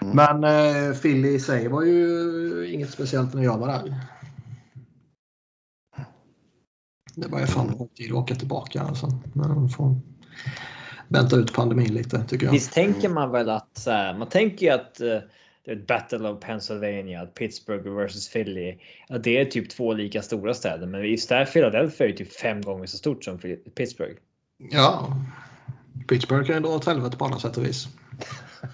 [0.00, 0.16] Mm.
[0.16, 4.00] Men eh, Philly i sig var ju inget speciellt när jag var där.
[7.14, 7.88] Det var ju fan mm.
[7.88, 8.82] tid att åka tillbaka.
[8.82, 9.08] Alltså.
[9.32, 10.00] Men får
[11.08, 12.52] vänta ut pandemin lite tycker jag.
[12.52, 15.18] Visst tänker man väl att så här, man tänker ju att eh,
[15.76, 18.78] Battle of Pennsylvania, Pittsburgh versus Philly.
[19.08, 22.62] Att det är typ två lika stora städer, men just där Philadelphia är typ fem
[22.62, 23.38] gånger så stort som
[23.74, 24.16] Pittsburgh.
[24.70, 25.16] Ja,
[26.08, 27.88] Pittsburgh kan ju dra åt helvete på alla sätt och vis.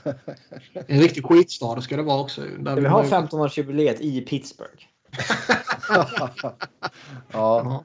[0.87, 2.43] En riktig skitstad ska det vara också.
[2.59, 4.85] Där vi har 15-årsjubileet i Pittsburgh.
[7.33, 7.85] ja.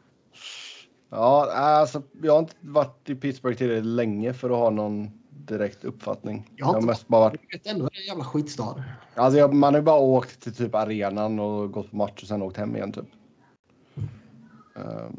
[1.12, 5.84] Ja, alltså, jag har inte varit i Pittsburgh tillräckligt länge för att ha någon direkt
[5.84, 6.50] uppfattning.
[6.56, 7.42] Jag har inte mest bara varit...
[7.54, 8.84] vet ändå en jävla skitstad.
[9.16, 12.28] Alltså jag, man har ju bara åkt till typ arenan och gått på match och
[12.28, 13.06] sen åkt hem igen typ.
[14.76, 15.18] Um,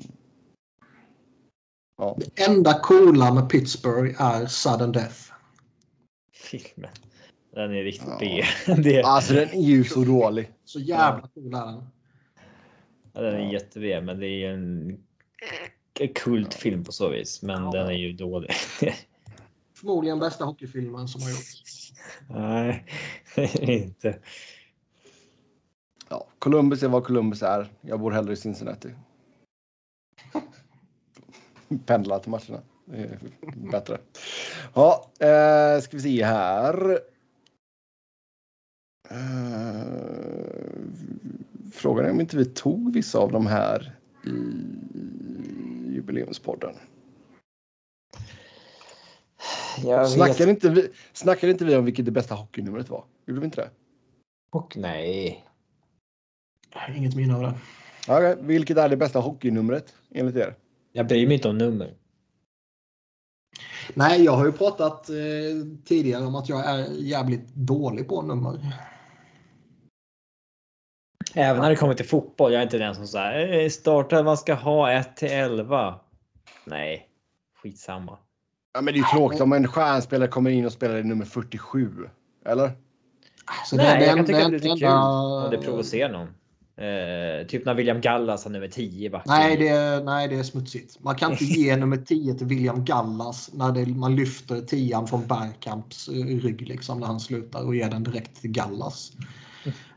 [1.98, 2.16] ja.
[2.18, 5.32] Det enda coola med Pittsburgh är sudden death.
[6.32, 6.90] Filmen.
[7.54, 8.16] Den är riktigt Ja.
[8.20, 8.44] B.
[8.82, 10.50] Det, Alltså den är ju så dålig.
[10.64, 11.84] Så jävla cool är den.
[13.12, 14.98] ja, den är jätte-B, men det är ju en
[16.14, 17.42] kultfilm på så vis.
[17.42, 17.70] Men Ja.
[17.70, 18.50] den är ju dålig.
[19.80, 21.92] Förmodligen bästa hockeyfilmen som har gjorts.
[22.28, 22.86] Nej,
[23.60, 24.18] inte.
[26.08, 27.72] Ja, Columbus är vad Columbus är.
[27.80, 28.94] Jag bor hellre i Cincinnati.
[31.86, 32.62] Pendlar till matcherna.
[32.84, 33.18] Det är
[33.70, 33.98] bättre.
[34.74, 37.00] Ja, eh, ska vi se här.
[39.10, 40.00] Eh,
[41.72, 44.30] frågan är om inte vi tog vissa av de här i
[45.94, 46.74] jubileumspodden.
[49.84, 53.04] Jag Snackade inte, vi, snackade inte vi om vilket det bästa hockeynumret var?
[53.26, 53.70] Gjorde vi inte det?
[54.50, 55.46] Och nej.
[56.96, 57.54] Inget minne av det.
[58.08, 60.54] Okej, vilket är det bästa hockeynumret enligt er?
[60.92, 61.94] Jag bryr mig inte om nummer.
[63.94, 65.16] Nej, jag har ju pratat eh,
[65.84, 68.72] tidigare om att jag är jävligt dålig på nummer.
[71.34, 72.52] Även när det kommer till fotboll.
[72.52, 76.00] Jag är inte den som säger starta man ska ha 1 till 11.
[76.64, 77.08] Nej,
[77.62, 78.18] skitsamma.
[78.74, 81.24] Ja, men det är ju tråkigt om en stjärnspelare kommer in och spelar i nummer
[81.24, 81.90] 47.
[82.46, 82.72] Eller?
[83.66, 86.28] Så Nej, det- jag kan tycka det- att det är kul om det provocerar någon.
[86.76, 89.32] Eh, typ när William Gallas har nummer 10 i backen.
[89.32, 91.00] Nej det, är, nej, det är smutsigt.
[91.04, 95.26] Man kan inte ge nummer 10 till William Gallas när det, man lyfter 10 från
[95.26, 99.12] Bergkamps eh, rygg liksom, när han slutar och ger den direkt till Gallas.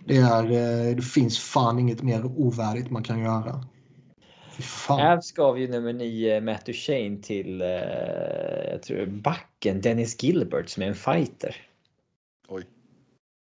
[0.05, 3.65] Det, är, eh, det finns fan inget mer ovärdigt man kan göra.
[4.89, 7.67] Avs gav ju nummer 9 Matt Duchene till eh,
[8.71, 11.55] jag tror backen Dennis Gilbert som är en fighter.
[12.47, 12.63] Oj.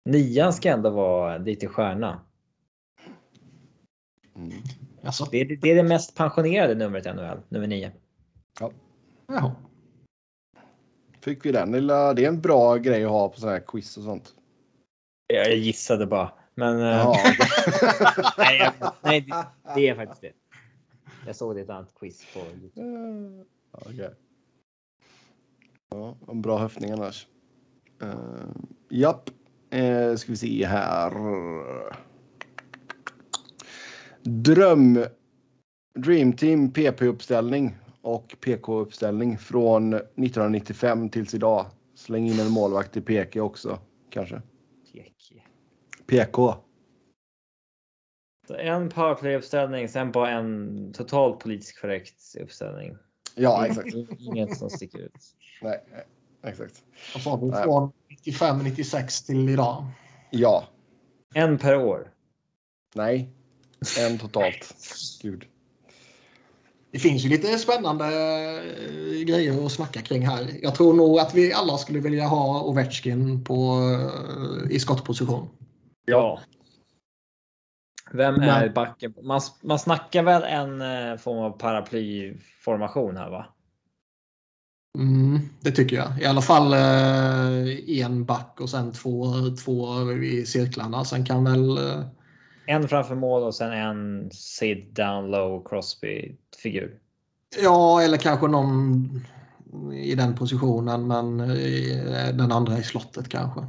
[0.06, 2.22] Nian ska ändå vara lite stjärna.
[4.36, 4.52] Mm.
[5.04, 7.92] Alltså, Det är, det är det mest pensionerade numret i NHL, nummer 9.
[9.28, 9.56] jaha.
[11.22, 12.14] Fick vi den lilla...
[12.14, 14.36] Det är en bra grej att ha på sådana här quiz och sånt.
[15.28, 16.34] Jag gissade bara.
[16.56, 17.16] Men eh, Ja,
[18.38, 18.72] nej,
[19.02, 19.46] nej det,
[19.76, 20.32] det är faktiskt det.
[21.26, 23.46] Jag såg det i ett annat quiz på Youtube.
[23.72, 24.16] Okej.
[25.90, 27.28] Ja, en bra höftning annars.
[28.04, 28.52] Uh,
[28.90, 29.30] japp.
[29.76, 31.12] Uh, ska vi se här.
[34.24, 35.06] Dröm.
[35.94, 41.66] Dream Team PP-uppställning och PK-uppställning från 1995 tills idag.
[41.96, 43.80] Släng in en målvakt i PK också
[44.10, 44.42] kanske.
[44.94, 45.44] Teki.
[46.08, 46.56] PK.
[48.60, 52.98] En powerplay-uppställning, sen bara en totalt politiskt korrekt uppställning.
[53.36, 53.94] Ja, exakt.
[54.20, 55.36] Inget som sticker ut.
[55.62, 55.84] Nej,
[56.44, 56.84] exakt.
[57.24, 57.92] Från
[58.26, 59.86] 95-96 till idag.
[60.30, 60.64] Ja.
[61.34, 62.12] En per år.
[62.96, 63.30] Nej.
[64.00, 64.76] En totalt.
[65.22, 65.46] Gud.
[66.92, 70.48] Det finns ju lite spännande eh, grejer att snacka kring här.
[70.62, 73.80] Jag tror nog att vi alla skulle vilja ha Ovechkin på,
[74.66, 75.50] eh, i skottposition.
[76.06, 76.40] Ja.
[78.14, 79.14] Vem är backen?
[79.24, 83.46] Man, man snackar väl en eh, form av paraplyformation här va?
[84.98, 86.22] Mm, det tycker jag.
[86.22, 89.26] I alla fall eh, en back och sen två,
[89.66, 91.06] två i cirklarna.
[91.06, 91.78] Sen kan väl...
[91.78, 92.04] Eh,
[92.66, 97.00] En framför mål och sen en sit down low Crosby figur.
[97.64, 99.10] ja, eller kanske någon
[99.94, 103.62] i den positionen men eh, den andra i slottet kanske.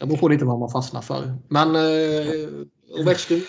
[0.00, 1.34] Det beror på lite vad man fastnar för.
[1.48, 3.42] Men eh, Ovechkin.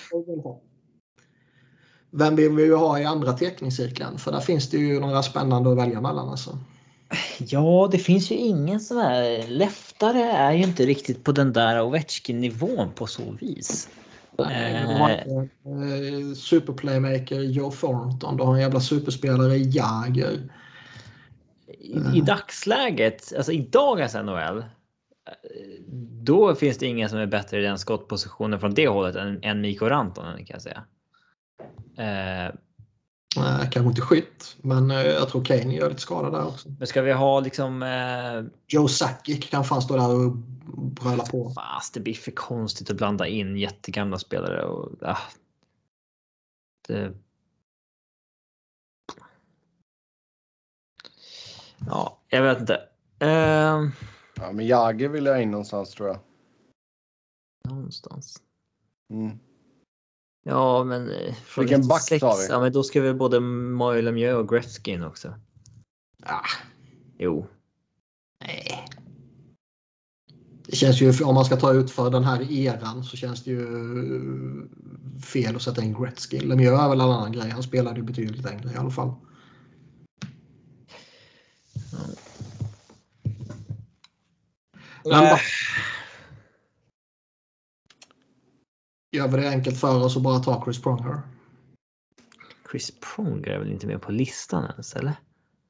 [2.11, 4.17] Vem vill vi ha i andra teckningscirkeln?
[4.17, 6.29] För där finns det ju några spännande att välja mellan.
[6.29, 6.57] Alltså.
[7.37, 9.47] Ja, det finns ju ingen sån här.
[9.47, 13.89] Leftare är ju inte riktigt på den där Ovechkin-nivån på så vis.
[14.37, 18.37] Nej, har eh, superplaymaker Joe Thornton.
[18.37, 20.49] Du har en jävla superspelare Jagr.
[21.67, 24.63] I, I dagsläget, alltså i dagens NHL.
[26.23, 29.61] Då finns det ingen som är bättre i den skottpositionen från det hållet än, än
[29.61, 30.83] Mikko Rantanen kan jag säga.
[31.97, 32.55] Eh,
[33.37, 36.69] Eh, kanske inte skytt, men eh, jag tror Kane gör lite skada där också.
[36.77, 40.35] men ska vi ha liksom eh, Joe Sakic kan fan stå där och
[40.75, 41.49] bröla på.
[41.49, 45.17] Fast det blir för konstigt att blanda in jättegamla spelare och ah,
[46.87, 47.13] det...
[51.87, 52.81] Ja, jag vet inte.
[53.19, 53.87] Eh,
[54.41, 56.19] Ja, men Jagr vill jag in någonstans tror jag.
[57.69, 58.41] någonstans.
[59.09, 59.39] Mm.
[60.43, 62.47] Ja, men eh, från Vilken back 96, tar vi?
[62.49, 65.33] Ja, men då ska vi både Mario Lemieux och Gretzky in också.
[66.23, 66.45] Ah,
[67.17, 67.47] Jo.
[68.43, 68.85] nej.
[70.65, 73.51] Det känns ju, om man ska ta ut för den här eran så känns det
[73.51, 73.67] ju
[75.23, 76.39] fel att sätta in Gretzky.
[76.39, 77.49] Lemieux är väl en annan grej.
[77.49, 79.13] Han spelade ju betydligt längre i alla fall.
[81.91, 82.15] Men
[85.05, 85.29] Äh.
[85.29, 85.37] då.
[89.17, 91.21] Gör vi det enkelt för oss och bara ta Chris Pronger?
[92.71, 95.13] Chris Pronger är väl inte med på listan ens eller?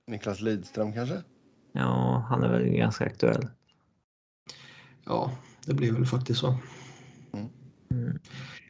[0.08, 1.22] Niklas Lidström kanske?
[1.72, 3.48] Ja, han är väl ganska aktuell.
[5.06, 5.32] Ja,
[5.66, 6.58] det blir väl faktiskt så.
[7.34, 8.20] Mm.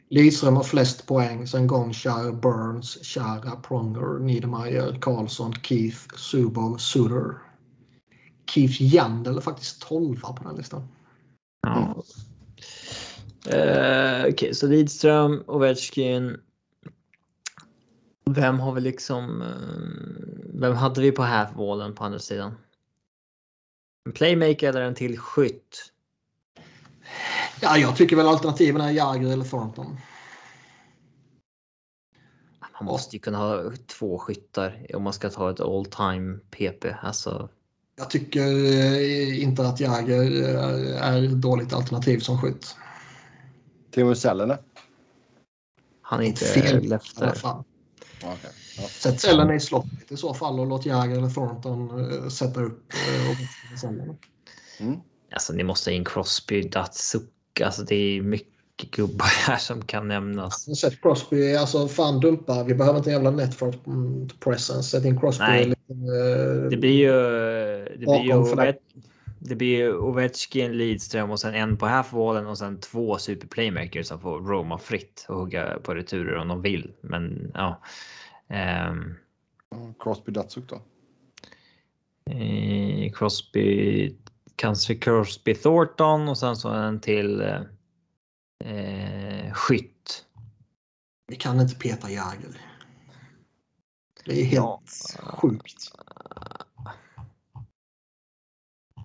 [0.08, 1.46] Lidström har flest poäng.
[1.46, 7.51] Sen Gonchar, Burns, Chara, Pronger, Niedermayer, Karlsson, Keith, Subov, Suter.
[8.54, 10.88] Keith Jandel är faktiskt 12 på den här listan.
[11.62, 12.02] Ja.
[13.50, 16.40] Eh, Okej, så Lidström, Ovechkin.
[18.24, 19.42] Vem har vi liksom?
[19.42, 22.54] eh, vem hade vi på halfwallen på andra sidan?
[24.06, 25.92] En playmaker eller en till skytt?
[27.60, 29.96] Ja, jag tycker väl alternativen är Jagr eller Thornton.
[32.72, 36.84] Man måste ju kunna ha två skyttar om man ska ta ett all time PP.
[37.02, 37.48] Alltså,
[38.02, 42.76] Jag tycker eh, inte att Jagr eh, är ett dåligt alternativ som skytt.
[43.90, 44.58] Timo Sellene?
[46.02, 46.82] han är inte Fel.
[46.82, 47.32] Lefter.
[47.34, 48.50] Okej.
[48.76, 48.88] Ja.
[48.88, 52.92] Sätt cellen i slottet i så fall och låt Jagr eller Thornton eh, sätta upp
[53.30, 53.96] och.
[54.80, 55.00] Mm.
[55.32, 57.60] Alltså, ni måste ha in Crosby, Datsuk.
[57.64, 60.78] Alltså, det är mycket gubbar här som kan nämnas.
[60.80, 62.64] Sätt Crosby, alltså fan dumpa.
[62.64, 63.78] Vi behöver inte en jävla network
[64.40, 64.82] presence.
[64.82, 65.44] Sätt in Crosby.
[65.44, 65.74] Nej.
[65.94, 67.12] Lite, eh, Det blir ju.
[67.96, 68.32] Det blir ju.
[68.32, 68.74] Ove-
[69.44, 74.06] det blir ju Ovechkin, Lidström och sen en på halfwallen och sen två super playmakers
[74.06, 76.92] som får roma fritt och hugga på returer om de vill.
[77.00, 77.82] Men ja.
[78.48, 79.14] Ehm,
[79.98, 80.82] Crosby Datsuk då?
[82.30, 84.16] eh, Crosby,
[84.56, 87.40] kanske Crosby Thornton och sen så en till
[88.64, 90.24] eh, skytt.
[91.26, 92.58] Vi kan inte peta Jagr.
[94.24, 94.82] Det är helt Ja.
[95.36, 95.92] sjukt.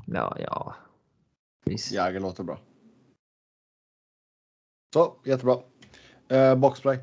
[0.05, 0.75] Ja, ja.
[1.65, 1.91] Visst.
[1.91, 2.59] Jäger låter bra.
[4.93, 5.61] Så, jättebra.
[6.29, 6.99] Eh, boxplay.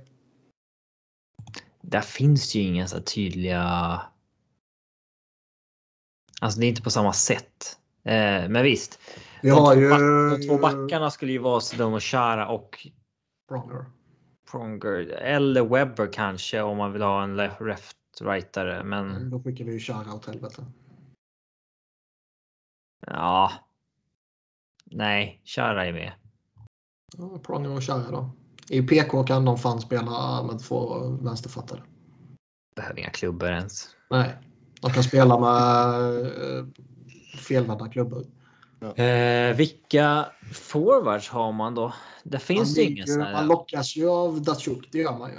[1.81, 3.63] Där finns ju inga så tydliga.
[6.41, 7.79] Alltså det är inte på samma sätt.
[8.05, 9.01] Eh, men visst.
[9.43, 9.91] Vi de, har två ju...
[9.91, 12.89] back, de två backarna skulle ju vara Sedon och Chara och
[13.49, 13.85] Pronger.
[14.51, 15.09] Pronger.
[15.09, 18.85] Eller Webber kanske om man vill ha en left rightare.
[18.85, 20.65] Men Då skickar vi ju Chara åt helvete.
[23.07, 23.53] ja.
[24.91, 26.13] Nej, Chara är med.
[27.19, 28.31] Ja, Pronger och Chara då.
[28.69, 31.83] I PK kan de fan spela med två vänsterfattare.
[32.77, 33.97] Behöver inga klubbor ens.
[34.11, 34.37] Nej,
[34.81, 36.67] de kan spela med eh,
[37.39, 38.27] felvända klubbor.
[38.97, 41.93] Eh, vilka forwards har man då?
[42.23, 45.37] Där finns man, det ingen ju, man lockas ju av Datsjuk, det gör man ju.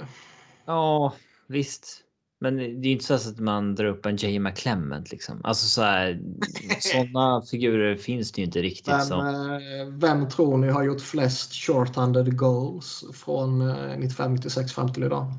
[0.64, 1.12] Ja,
[1.46, 2.02] visst.
[2.38, 4.38] Men det är ju inte så att man drar upp en J.
[4.38, 5.40] McClement liksom.
[5.44, 6.20] Alltså så här.
[6.80, 9.20] Sådana figurer finns det ju inte riktigt Men som.
[9.20, 15.02] eh, vem tror ni har gjort flest short-handed goals från eh, 95, 96 fram till
[15.02, 15.32] idag?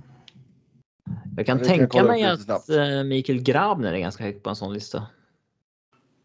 [1.37, 2.69] Jag kan jag tänka mig att snabbt.
[2.69, 5.07] eh, Mikael Grabner är ganska högt på en sån lista.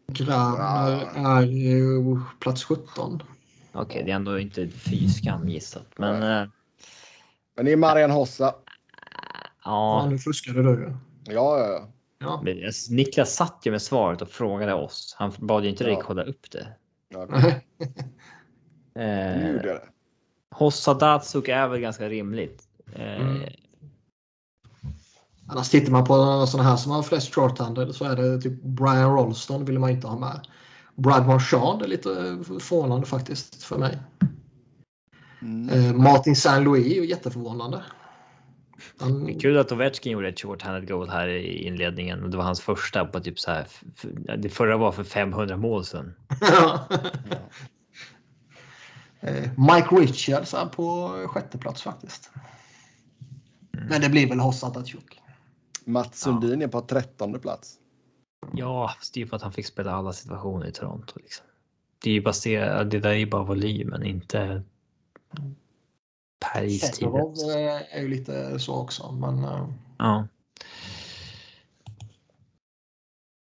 [0.07, 3.23] Grabner är ju plats 17.
[3.71, 6.47] Okej, det är ändå inte fy skam gissat, men eh,
[7.55, 8.55] Men det är Marian Hossa.
[9.65, 10.09] Ja, ja.
[10.09, 10.95] nu fuskade du ju.
[11.33, 11.89] Ja, ja, ja.
[12.19, 12.41] Ja.
[12.43, 15.15] Men, alltså, Niklas satt ju med svaret och frågade oss.
[15.19, 16.01] Han bad ju inte dig Ja.
[16.05, 16.67] kolla upp det.
[17.09, 17.37] ja nu
[19.01, 19.87] Eh, gjorde jag det.
[20.51, 22.63] Hossa Datsuk är väl ganska rimligt.
[22.95, 23.41] Eh, Mm.
[25.47, 29.15] Annars tittar man på sådana här som har flest short-handed så är det typ Brian
[29.15, 30.47] Rolston vill man inte ha med.
[30.95, 32.09] Brad Marchand är lite
[32.47, 33.99] förvånande faktiskt för mig.
[35.41, 35.69] Mm.
[35.69, 37.83] Eh, Martin Saint-Louis är ju jätteförvånande.
[38.97, 42.37] Han, Det är kul att Ovechkin gjorde ett short-handed goal här i inledningen och det
[42.37, 43.67] var hans första på typ så här.
[44.37, 46.13] Det förra var för 500 mål sedan.
[49.25, 52.31] Eh, Mike Richards är på sjätte plats faktiskt.
[53.71, 55.21] Men det blir väl Hossa Datsjuk.
[55.85, 57.75] Mats Sundin är på trettonde plats.
[58.53, 61.19] Ja, det är ju för att han fick spela alla situationer i Toronto.
[61.19, 61.45] Liksom.
[62.03, 62.91] Det är ju baserat.
[62.91, 64.63] Det där är ju bara volym, men inte.
[66.43, 67.07] Per istid.
[67.07, 69.11] Eh, är ju lite så också.
[69.11, 69.67] Men eh,
[69.97, 70.27] Ja,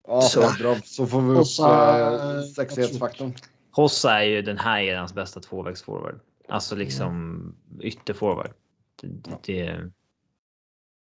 [0.06, 0.42] Ja, Så.
[0.42, 3.34] så, så får vi upp Hossa, eh, sexighetsfaktorn.
[3.70, 6.20] Hossa är ju den här erans bästa tvåvägsforward.
[6.48, 8.52] Alltså liksom ytterforward.
[9.00, 9.90] Det, det, det,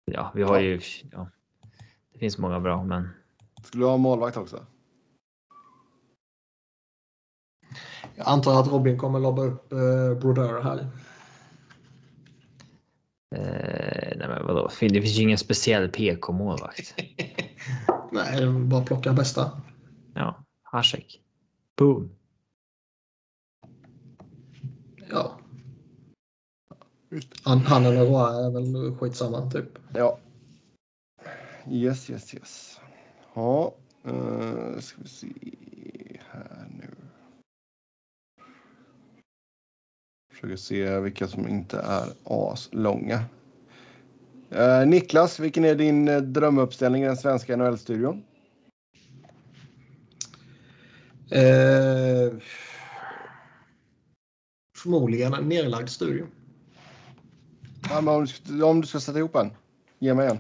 [0.05, 0.81] ja, vi har ju.
[1.11, 1.29] Ja,
[2.13, 3.09] det finns många bra, men
[3.63, 4.65] Skulle du ha målvakt också?
[8.15, 10.87] jag antar att Robin kommer lobba upp eh, Brodeur här.
[13.35, 14.69] Eh, nej men vadå?
[14.79, 16.93] Det finns ju ingen speciell PK-målvakt.
[18.11, 19.61] nej, det var bara att plocka bästa.
[20.13, 21.21] Ja, Hasek.
[21.75, 22.09] Boom.
[25.09, 25.39] Ja.
[27.43, 29.79] Han, han eller Roa är väl skitsamma typ.
[29.93, 30.17] Ja.
[31.69, 32.79] Yes, yes, yes.
[33.33, 33.73] Ja,
[34.07, 35.27] uh, ska vi se.
[40.41, 43.23] Försöker se vilka som inte är aslånga.
[44.55, 48.23] Uh, Niklas, vilken är din uh, drömuppställning i den svenska NHL-studion?
[51.35, 52.39] Uh,
[54.77, 56.25] förmodligen en nerlagd studio.
[57.89, 59.51] Ja, om, du ska, om du ska sätta ihop en,
[59.99, 60.39] ge mig en.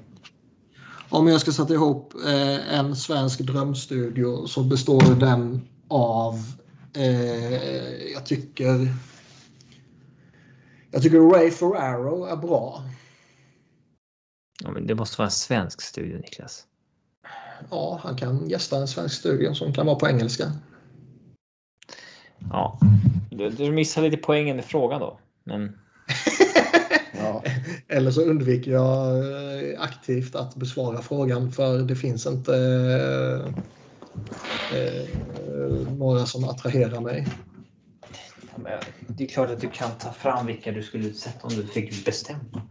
[1.09, 6.35] Om jag ska sätta ihop eh, en svensk drömstudio så består den av,
[6.93, 8.93] eh, jag tycker,
[10.97, 12.83] jag tycker Ray Ferraro är bra.
[14.63, 16.63] Ja, men det måste vara en svensk studio, Niklas.
[17.71, 20.51] Ja, han kan gästa en svensk studio som kan vara på engelska.
[22.51, 22.79] Ja,
[23.31, 25.19] du, du missar lite poängen i frågan då.
[25.43, 25.79] Men...
[27.19, 27.43] ja.
[27.87, 32.55] Eller så undviker jag eh, aktivt att besvara frågan för det finns inte
[34.71, 35.07] eh, eh,
[35.97, 37.27] några som attraherar mig.
[39.07, 42.05] Det är klart att du kan ta fram vilka du skulle sätta om du fick
[42.05, 42.61] bestämma.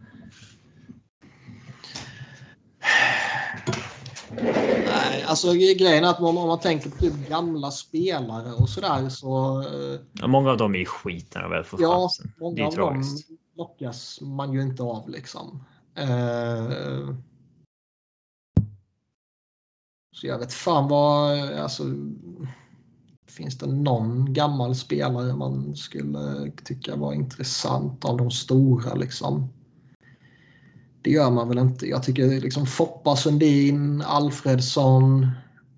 [4.86, 9.60] Nej, alltså grejen är att om man tänker på typ gamla spelare och sådär så...
[9.60, 12.32] Eh, ja, många av dem är skit när de väl får ja, chansen.
[12.40, 13.28] Många det är av tragiskt.
[13.28, 15.64] dem lockas man ju inte av liksom.
[15.94, 17.14] Eh,
[20.12, 21.84] så jag vet fan vad, alltså.
[23.36, 29.48] Finns det någon gammal spelare man skulle tycka var intressant av de stora liksom?
[31.02, 31.86] Det gör man väl inte.
[31.86, 35.22] Jag tycker liksom Foppa Sundin, Alfredsson,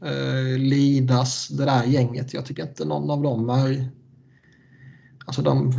[0.04, 2.34] eh, Lidas, det där gänget.
[2.34, 3.88] Jag tycker inte någon av dem är...
[5.26, 5.72] Alltså de,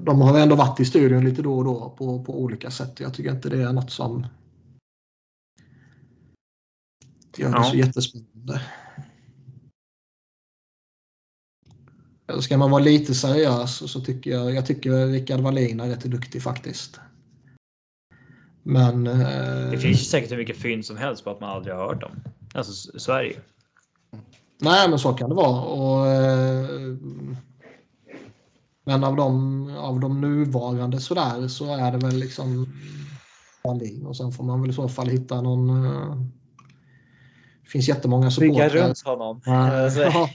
[0.00, 3.00] de har ändå varit i studion lite då och då på, på olika sätt.
[3.00, 4.26] Jag tycker inte det är något som
[7.36, 7.64] gör det ja.
[7.64, 8.60] så jättespännande.
[12.40, 16.42] Ska man vara lite seriös så tycker jag, jag tycker Rickard Wallin är rätt duktig
[16.42, 17.00] faktiskt.
[18.62, 19.06] Men...
[19.06, 21.86] Eh, det finns ju säkert hur mycket fynd som helst på att man aldrig har
[21.86, 22.10] hört dem.
[22.54, 23.40] Alltså Sverige.
[24.60, 25.60] Nej, men så kan det vara.
[25.60, 26.96] Och, eh,
[28.84, 32.68] men av de, av de nuvarande sådär så är det väl liksom
[33.64, 35.86] Wallin och sen får man väl i så fall hitta någon.
[35.86, 36.16] Eh,
[37.62, 38.70] det finns jättemånga supportrar.
[38.70, 39.40] Bygga runt honom.
[39.44, 40.28] Ja.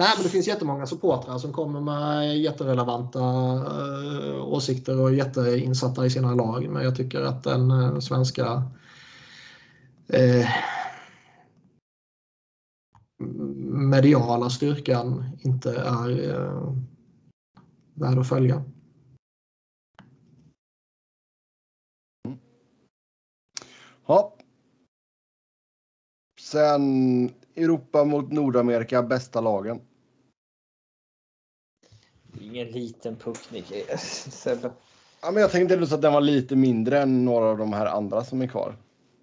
[0.00, 6.06] Nej, men det finns jättemånga supportrar som kommer med jätterelevanta eh, åsikter och är jätteinsatta
[6.06, 6.68] i sina lag.
[6.68, 8.62] Men jag tycker att den eh, svenska
[10.08, 10.48] eh,
[13.90, 16.74] mediala styrkan inte är eh,
[17.94, 18.64] värd att följa.
[22.24, 22.38] Mm.
[24.06, 24.36] Ja.
[26.40, 29.80] Sen Europa mot Nordamerika, bästa lagen.
[32.40, 33.38] Ingen liten puck,
[35.22, 37.86] Ja, men jag tänkte ändå att den var lite mindre än några av de här
[37.86, 38.76] andra som är kvar.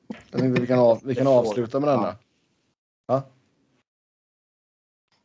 [0.08, 2.16] Jag tänkte vi kan, av, vi kan avsluta med denna.
[3.08, 3.24] Ja.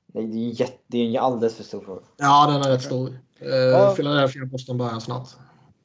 [0.07, 2.01] Nej, det är, jätte, det är en alldeles för stor fråga.
[2.17, 3.09] Ja, den är rätt stor.
[3.43, 3.95] Uh, ja.
[3.97, 5.29] Philadelphia Boston börjar snart.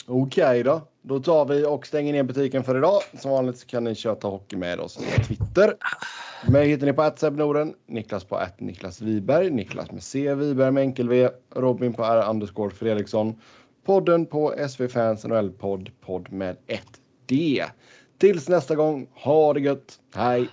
[0.05, 0.81] Okej okay då.
[1.01, 3.01] Då tar vi och stänger ner butiken för idag.
[3.19, 5.77] Som vanligt så kan ni köta hockey med oss på Twitter.
[6.47, 10.71] Mig hittar ni på att Norden, Niklas på att Niklas Wiberg, Niklas med C, Wiberg
[10.71, 13.35] med enkel V, Robin på R underscore Fredriksson.
[13.85, 17.63] Podden på SV Fans NHL-podd, podd med ett D.
[18.17, 19.99] Tills nästa gång, ha det gött.
[20.15, 20.49] Hej!